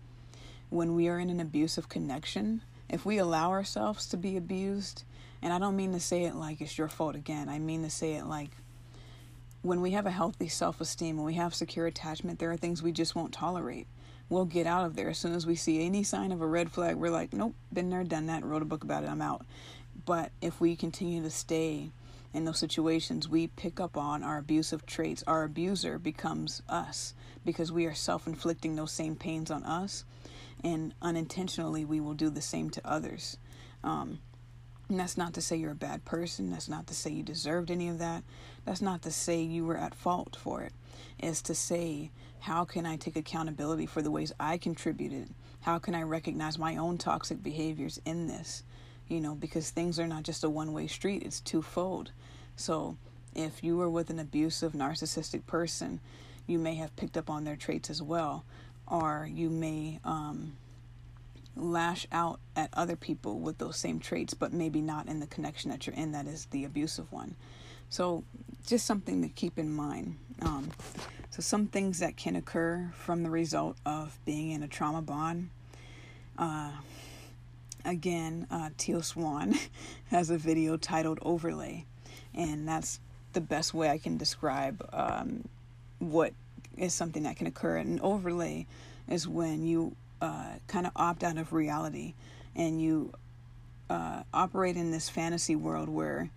when 0.70 0.96
we 0.96 1.08
are 1.08 1.20
in 1.20 1.30
an 1.30 1.40
abusive 1.40 1.90
connection, 1.90 2.62
if 2.90 3.06
we 3.06 3.18
allow 3.18 3.50
ourselves 3.52 4.08
to 4.08 4.18
be 4.18 4.38
abused, 4.38 5.04
and 5.42 5.54
I 5.54 5.60
don't 5.60 5.76
mean 5.76 5.94
to 5.94 6.00
say 6.00 6.26
it 6.26 6.36
like 6.36 6.62
it's 6.62 6.78
your 6.78 6.88
fault 6.88 7.16
again, 7.16 7.50
I 7.50 7.60
mean 7.60 7.84
to 7.84 7.90
say 7.90 8.14
it 8.14 8.26
like 8.26 8.52
when 9.62 9.82
we 9.82 9.92
have 9.92 10.06
a 10.06 10.12
healthy 10.12 10.48
self 10.48 10.80
esteem, 10.80 11.18
when 11.18 11.26
we 11.26 11.34
have 11.34 11.54
secure 11.54 11.86
attachment, 11.86 12.40
there 12.40 12.52
are 12.52 12.58
things 12.58 12.82
we 12.82 12.92
just 12.92 13.16
won't 13.16 13.34
tolerate. 13.34 13.88
We'll 14.30 14.46
get 14.46 14.68
out 14.68 14.86
of 14.86 14.96
there 14.96 15.10
as 15.10 15.18
soon 15.18 15.34
as 15.34 15.48
we 15.48 15.56
see 15.56 15.84
any 15.84 16.04
sign 16.04 16.32
of 16.32 16.42
a 16.42 16.48
red 16.48 16.72
flag. 16.72 16.96
We're 16.96 17.10
like, 17.10 17.34
nope, 17.34 17.56
been 17.74 17.90
there, 17.90 18.04
done 18.04 18.28
that, 18.28 18.44
wrote 18.44 18.62
a 18.62 18.66
book 18.66 18.84
about 18.84 19.04
it, 19.04 19.10
I'm 19.10 19.22
out. 19.22 19.46
But 20.06 20.32
if 20.42 20.62
we 20.62 20.76
continue 20.76 21.22
to 21.24 21.30
stay 21.30 21.92
in 22.34 22.46
those 22.46 22.60
situations, 22.60 23.28
we 23.28 23.48
pick 23.48 23.80
up 23.80 23.98
on 23.98 24.24
our 24.24 24.38
abusive 24.38 24.86
traits. 24.86 25.24
Our 25.26 25.44
abuser 25.44 25.98
becomes 25.98 26.62
us 26.70 27.14
because 27.44 27.72
we 27.72 27.86
are 27.86 27.96
self 27.96 28.28
inflicting 28.28 28.76
those 28.76 28.92
same 28.92 29.16
pains 29.16 29.50
on 29.52 29.64
us, 29.64 30.06
and 30.64 30.94
unintentionally, 31.02 31.84
we 31.84 32.00
will 32.00 32.14
do 32.14 32.30
the 32.30 32.42
same 32.42 32.70
to 32.72 32.88
others. 32.88 33.38
Um, 33.84 34.20
and 34.90 35.00
that's 35.00 35.18
not 35.18 35.34
to 35.36 35.42
say 35.42 35.56
you're 35.56 35.72
a 35.72 35.76
bad 35.76 36.04
person. 36.04 36.50
That's 36.52 36.68
not 36.70 36.88
to 36.88 36.94
say 36.94 37.12
you 37.12 37.24
deserved 37.24 37.72
any 37.72 37.90
of 37.90 38.00
that. 38.00 38.24
That's 38.66 38.82
not 38.82 39.04
to 39.04 39.12
say 39.12 39.42
you 39.42 39.66
were 39.66 39.78
at 39.78 39.96
fault 39.96 40.36
for 40.40 40.62
it. 40.64 40.74
It's 41.20 41.42
to 41.44 41.56
say, 41.56 42.12
how 42.40 42.66
can 42.66 42.86
I 42.86 42.98
take 42.98 43.16
accountability 43.16 43.86
for 43.86 44.02
the 44.02 44.12
ways 44.12 44.34
I 44.40 44.58
contributed? 44.58 45.30
How 45.62 45.78
can 45.78 45.94
I 45.94 46.04
recognize 46.04 46.58
my 46.58 46.78
own 46.78 46.98
toxic 46.98 47.44
behaviors 47.44 48.02
in 48.06 48.28
this? 48.28 48.64
you 49.10 49.20
know, 49.20 49.36
because 49.36 49.72
things 49.72 50.00
are 50.00 50.08
not 50.08 50.24
just 50.24 50.44
a 50.44 50.50
one 50.50 50.72
way 50.72 50.88
street, 50.88 51.24
it's 51.24 51.42
twofold. 51.42 52.12
So 52.56 52.96
if 53.36 53.64
you 53.64 53.76
were 53.76 53.90
with 53.90 54.10
an 54.10 54.20
abusive, 54.20 54.74
narcissistic 54.74 55.46
person, 55.48 56.00
you 56.48 56.60
may 56.60 56.76
have 56.76 56.96
picked 56.96 57.18
up 57.18 57.30
on 57.30 57.44
their 57.44 57.56
traits 57.56 57.90
as 57.90 58.02
well, 58.02 58.46
or 58.88 59.28
you 59.32 59.50
may 59.50 60.00
um, 60.06 60.54
lash 61.62 62.08
out 62.12 62.40
at 62.56 62.70
other 62.74 62.96
people 62.96 63.40
with 63.40 63.58
those 63.58 63.78
same 63.78 64.00
traits, 64.00 64.34
but 64.34 64.54
maybe 64.54 64.82
not 64.82 65.08
in 65.08 65.20
the 65.20 65.28
connection 65.28 65.72
that 65.72 65.86
you're 65.86 65.96
in, 65.96 66.12
that 66.12 66.28
is 66.28 66.46
the 66.46 66.66
abusive 66.66 67.12
one. 67.12 67.36
So, 67.90 68.24
just 68.66 68.86
something 68.86 69.22
to 69.22 69.30
keep 69.30 69.58
in 69.58 69.72
mind. 69.72 70.18
Um, 70.42 70.72
so, 71.30 71.42
some 71.42 71.68
things 71.68 72.00
that 72.00 72.18
can 72.18 72.36
occur 72.36 72.92
from 72.96 73.24
the 73.24 73.30
result 73.30 73.78
of 73.86 74.18
being 74.26 74.52
in 74.52 74.64
a 74.64 74.68
trauma 74.68 75.02
bond. 75.02 75.50
Uh, 76.38 76.72
again, 77.84 78.48
uh, 78.52 78.70
Teal 78.78 79.02
Swan 79.02 79.56
has 80.12 80.30
a 80.30 80.38
video 80.38 80.78
titled 80.78 81.20
Overlay, 81.22 81.86
and 82.34 82.68
that's 82.68 83.00
the 83.34 83.42
best 83.42 83.74
way 83.74 83.90
I 83.90 83.98
can 83.98 84.18
describe 84.18 84.88
um, 84.94 85.48
what 86.00 86.34
is 86.78 86.94
something 86.94 87.24
that 87.24 87.36
can 87.36 87.48
occur. 87.48 87.78
An 87.78 88.00
overlay 88.02 88.66
is 89.08 89.28
when 89.28 89.66
you 89.66 89.96
uh, 90.22 90.54
kind 90.68 90.86
of 90.86 90.92
opt 90.96 91.24
out 91.24 91.38
of 91.38 91.54
reality 91.54 92.14
and 92.56 92.82
you 92.82 93.14
uh, 93.90 94.24
operate 94.34 94.76
in 94.76 94.92
this 94.92 95.10
fantasy 95.10 95.56
world 95.56 95.90
where 95.90 96.30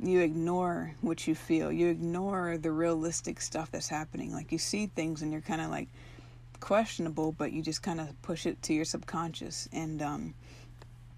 you 0.00 0.20
ignore 0.20 0.94
what 1.00 1.26
you 1.26 1.34
feel, 1.34 1.70
you 1.70 1.88
ignore 1.88 2.58
the 2.58 2.70
realistic 2.70 3.40
stuff 3.40 3.70
that's 3.70 3.88
happening. 3.88 4.32
Like 4.32 4.52
you 4.52 4.58
see 4.58 4.86
things 4.86 5.22
and 5.22 5.32
you're 5.32 5.40
kind 5.40 5.60
of 5.60 5.70
like 5.70 5.88
questionable, 6.60 7.32
but 7.32 7.52
you 7.52 7.62
just 7.62 7.82
kind 7.82 8.00
of 8.00 8.20
push 8.22 8.46
it 8.46 8.62
to 8.62 8.74
your 8.74 8.84
subconscious 8.84 9.68
and 9.72 10.02
um, 10.02 10.34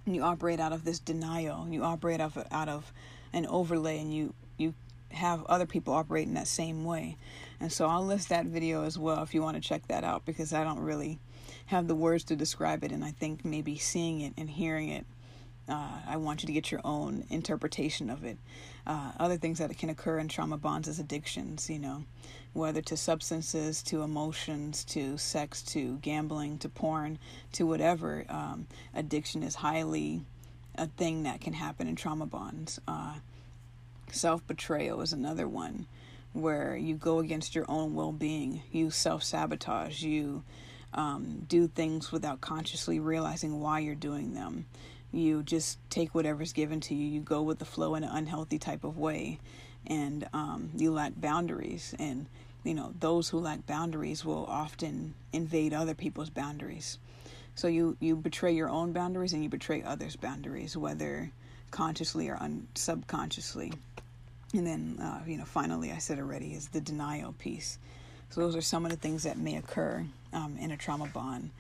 you 0.07 0.23
operate 0.23 0.61
out 0.61 0.73
of 0.73 0.85
this 0.85 0.99
denial. 0.99 1.67
You 1.69 1.83
operate 1.83 2.21
out 2.21 2.37
of, 2.37 2.47
out 2.51 2.69
of 2.69 2.93
an 3.33 3.47
overlay, 3.47 3.99
and 3.99 4.15
you 4.15 4.35
you 4.57 4.75
have 5.11 5.45
other 5.47 5.67
people 5.67 5.95
operate 5.95 6.27
in 6.27 6.35
that 6.35 6.47
same 6.47 6.85
way. 6.85 7.17
And 7.61 7.73
so 7.73 7.87
I'll 7.87 8.05
list 8.05 8.29
that 8.29 8.47
video 8.47 8.85
as 8.85 8.99
well 8.99 9.23
if 9.23 9.35
you 9.35 9.43
want 9.43 9.57
to 9.57 9.67
check 9.67 9.87
that 9.89 10.05
out 10.05 10.25
because 10.25 10.53
I 10.53 10.65
don't 10.65 10.79
really 10.79 11.19
have 11.67 11.89
the 11.89 11.95
words 11.95 12.25
to 12.25 12.37
describe 12.37 12.85
it, 12.85 12.93
and 12.93 13.05
I 13.05 13.11
think 13.11 13.45
maybe 13.45 13.77
seeing 13.77 14.21
it 14.21 14.35
and 14.37 14.49
hearing 14.51 14.89
it 14.89 15.07
uh, 15.69 15.99
I 16.07 16.17
want 16.17 16.43
you 16.43 16.47
to 16.47 16.53
get 16.53 16.71
your 16.71 16.81
own 16.85 17.25
interpretation 17.29 18.09
of 18.09 18.25
it. 18.25 18.39
Uh, 18.87 19.11
other 19.19 19.37
things 19.37 19.59
that 19.59 19.77
can 19.77 19.91
occur 19.91 20.19
in 20.19 20.29
trauma 20.29 20.57
bonds 20.57 20.87
is 20.87 21.01
addictions, 21.01 21.69
you 21.69 21.79
know, 21.79 22.05
whether 22.53 22.81
to 22.83 22.97
substances, 22.97 23.83
to 23.85 24.03
emotions, 24.03 24.85
to 24.85 25.19
sex, 25.19 25.63
to 25.63 25.97
gambling, 25.99 26.59
to 26.59 26.69
porn, 26.69 27.19
to 27.53 27.67
whatever. 27.67 28.25
Um, 28.29 28.69
addiction 28.95 29.43
is 29.43 29.57
highly 29.57 30.23
a 30.77 30.87
thing 30.87 31.25
that 31.25 31.41
can 31.41 31.55
happen 31.55 31.89
in 31.89 31.97
trauma 31.97 32.27
bonds. 32.27 32.81
Uh, 32.87 33.15
self 34.13 34.47
betrayal 34.47 35.01
is 35.01 35.13
another 35.13 35.49
one 35.49 35.87
where 36.33 36.77
you 36.77 36.95
go 36.95 37.19
against 37.19 37.57
your 37.57 37.65
own 37.69 37.95
well 37.95 38.13
being, 38.13 38.63
you 38.71 38.91
self 38.91 39.25
sabotage, 39.25 40.03
you 40.03 40.45
um, 40.95 41.45
do 41.49 41.69
things 41.69 42.13
without 42.13 42.41
consciously 42.41 42.99
realizing 43.01 43.61
why 43.61 43.81
you're 43.81 43.95
doing 43.95 44.35
them. 44.35 44.67
You 45.13 45.43
just 45.43 45.79
take 45.91 46.15
whatever's 46.15 46.53
given 46.53 46.81
to 46.83 46.95
you 46.95 47.07
you 47.07 47.21
go 47.21 47.43
with 47.43 47.59
the 47.59 47.65
flow 47.65 47.95
in 47.95 48.05
an 48.05 48.11
unhealthy 48.11 48.59
type 48.59 48.85
of 48.85 48.99
way 48.99 49.39
and 49.87 50.29
um, 50.33 50.71
you 50.77 50.93
lack 50.93 51.13
boundaries. 51.17 51.95
And 51.99 52.27
you 52.65 52.75
know 52.75 52.93
those 52.99 53.29
who 53.29 53.39
lack 53.39 53.67
boundaries 53.67 54.25
will 54.25 54.45
often 54.47 55.15
invade 55.33 55.73
other 55.73 55.95
people's 55.95 56.31
boundaries. 56.31 56.99
So 57.55 57.69
you 57.69 57.97
you 58.01 58.17
betray 58.17 58.53
your 58.53 58.69
own 58.69 58.93
boundaries 58.93 59.33
and 59.33 59.43
you 59.43 59.49
betray 59.49 59.83
others 59.83 60.17
boundaries 60.17 60.77
whether 60.77 61.31
consciously 61.71 62.29
or 62.29 62.37
un- 62.41 62.67
subconsciously. 62.75 63.73
And 64.53 64.67
then 64.67 64.99
uh, 65.01 65.21
you 65.27 65.39
know 65.39 65.45
finally 65.45 65.93
i 65.93 65.99
said 65.99 66.19
already 66.19 66.55
is 66.55 66.69
the 66.69 66.81
denial 66.81 67.33
piece. 67.33 67.79
So 68.31 68.41
those 68.41 68.57
are 68.57 68.61
some 68.61 68.85
of 68.85 68.91
the 68.91 68.97
things 68.97 69.23
that 69.23 69.39
may 69.39 69.57
occur 69.57 70.05
um, 70.33 70.57
in 70.59 70.71
a 70.71 70.77
trauma 70.77 71.07
bond 71.07 71.51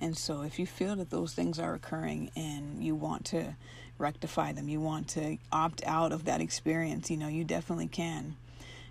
and 0.00 0.16
so, 0.16 0.42
if 0.42 0.58
you 0.58 0.66
feel 0.66 0.96
that 0.96 1.10
those 1.10 1.32
things 1.32 1.58
are 1.58 1.74
occurring 1.74 2.30
and 2.36 2.84
you 2.84 2.94
want 2.94 3.24
to 3.26 3.56
rectify 3.98 4.52
them, 4.52 4.68
you 4.68 4.80
want 4.80 5.08
to 5.08 5.38
opt 5.50 5.82
out 5.86 6.12
of 6.12 6.26
that 6.26 6.40
experience, 6.40 7.10
you 7.10 7.16
know, 7.16 7.28
you 7.28 7.44
definitely 7.44 7.86
can. 7.86 8.36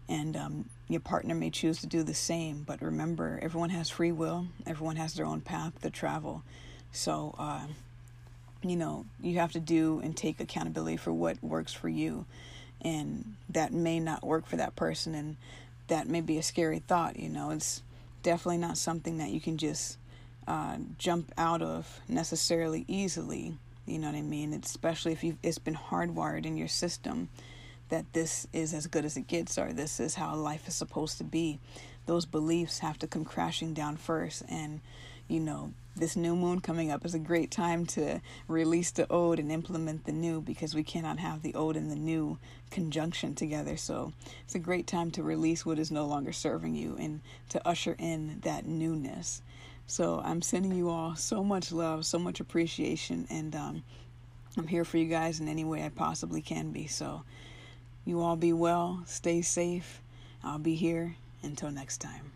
And 0.10 0.36
um, 0.36 0.70
your 0.88 1.00
partner 1.02 1.36
may 1.36 1.52
choose 1.52 1.80
to 1.82 1.88
do 1.88 2.02
the 2.02 2.14
same. 2.16 2.64
But 2.64 2.82
remember, 2.82 3.40
everyone 3.42 3.70
has 3.70 3.90
free 3.90 4.12
will, 4.12 4.48
everyone 4.66 4.96
has 4.96 5.14
their 5.14 5.26
own 5.26 5.42
path 5.42 5.80
to 5.82 5.92
travel. 5.92 6.44
So, 6.92 7.36
uh, 7.38 7.68
you 8.64 8.76
know, 8.76 9.06
you 9.22 9.38
have 9.40 9.52
to 9.52 9.60
do 9.60 10.02
and 10.04 10.18
take 10.18 10.40
accountability 10.40 10.98
for 10.98 11.14
what 11.14 11.44
works 11.44 11.74
for 11.74 11.90
you. 11.90 12.26
And 12.82 13.36
that 13.50 13.74
may 13.74 14.00
not 14.00 14.24
work 14.24 14.48
for 14.48 14.58
that 14.58 14.76
person. 14.76 15.14
And 15.14 15.38
that 15.88 16.08
may 16.08 16.22
be 16.22 16.40
a 16.40 16.44
scary 16.44 16.80
thought. 16.80 17.20
You 17.20 17.30
know, 17.30 17.52
it's 17.52 17.84
definitely 18.26 18.58
not 18.58 18.76
something 18.76 19.20
that 19.20 19.30
you 19.30 19.40
can 19.40 19.56
just 19.56 20.00
uh, 20.48 20.78
jump 20.98 21.32
out 21.38 21.62
of 21.62 22.02
necessarily 22.10 22.84
easily. 22.88 23.56
You 23.86 24.00
know 24.00 24.08
what 24.08 24.18
I 24.18 24.24
mean? 24.24 24.52
It's 24.52 24.72
especially 24.72 25.12
if 25.12 25.24
you 25.24 25.38
it's 25.44 25.60
been 25.60 25.76
hardwired 25.76 26.44
in 26.44 26.58
your 26.58 26.68
system 26.68 27.30
that 27.90 28.14
this 28.14 28.48
is 28.52 28.74
as 28.74 28.88
good 28.88 29.06
as 29.06 29.16
it 29.16 29.28
gets 29.28 29.60
or 29.60 29.72
this 29.72 30.00
is 30.00 30.16
how 30.16 30.36
life 30.36 30.68
is 30.68 30.74
supposed 30.74 31.20
to 31.20 31.24
be. 31.24 31.60
Those 32.08 32.26
beliefs 32.26 32.80
have 32.80 32.98
to 33.00 33.08
come 33.08 33.26
crashing 33.26 33.76
down 33.76 33.96
first 33.96 34.42
and 34.50 34.82
you 35.28 35.40
know 35.40 35.74
this 35.96 36.16
new 36.16 36.36
moon 36.36 36.60
coming 36.60 36.92
up 36.92 37.06
is 37.06 37.14
a 37.14 37.20
great 37.20 37.52
time 37.52 37.86
to 37.86 38.20
release 38.48 38.92
the 38.92 39.10
old 39.12 39.40
and 39.40 39.52
implement 39.52 40.06
the 40.06 40.12
new 40.12 40.42
because 40.42 40.76
we 40.76 40.84
cannot 40.84 41.20
have 41.20 41.42
the 41.42 41.56
old 41.56 41.78
and 41.78 41.90
the 41.90 41.96
new 41.96 42.38
conjunction 42.70 43.34
together. 43.34 43.78
So 43.78 44.12
it's 44.44 44.56
a 44.56 44.60
great 44.60 44.88
time 44.88 45.12
to 45.12 45.24
release 45.24 45.66
what 45.66 45.80
is 45.80 45.92
no 45.92 46.06
longer 46.06 46.34
serving 46.34 46.76
you 46.76 46.98
and 47.00 47.22
to 47.50 47.66
usher 47.66 47.96
in 47.98 48.42
that 48.42 48.66
newness. 48.66 49.42
So 49.88 50.22
I'm 50.24 50.42
sending 50.42 50.76
you 50.76 50.90
all 50.90 51.16
so 51.16 51.44
much 51.44 51.72
love, 51.72 52.06
so 52.06 52.20
much 52.20 52.40
appreciation, 52.40 53.28
and 53.30 53.56
um, 53.56 53.84
I'm 54.58 54.68
here 54.68 54.84
for 54.84 54.98
you 54.98 55.06
guys 55.06 55.40
in 55.40 55.48
any 55.48 55.64
way 55.64 55.84
I 55.84 55.90
possibly 55.90 56.42
can 56.42 56.72
be. 56.72 56.88
So 56.88 57.24
you 58.04 58.22
all 58.22 58.36
be 58.36 58.52
well, 58.52 59.04
stay 59.06 59.42
safe. 59.42 60.02
I'll 60.44 60.60
be 60.60 60.76
here 60.76 61.16
until 61.44 61.72
next 61.72 61.98
time. 61.98 62.35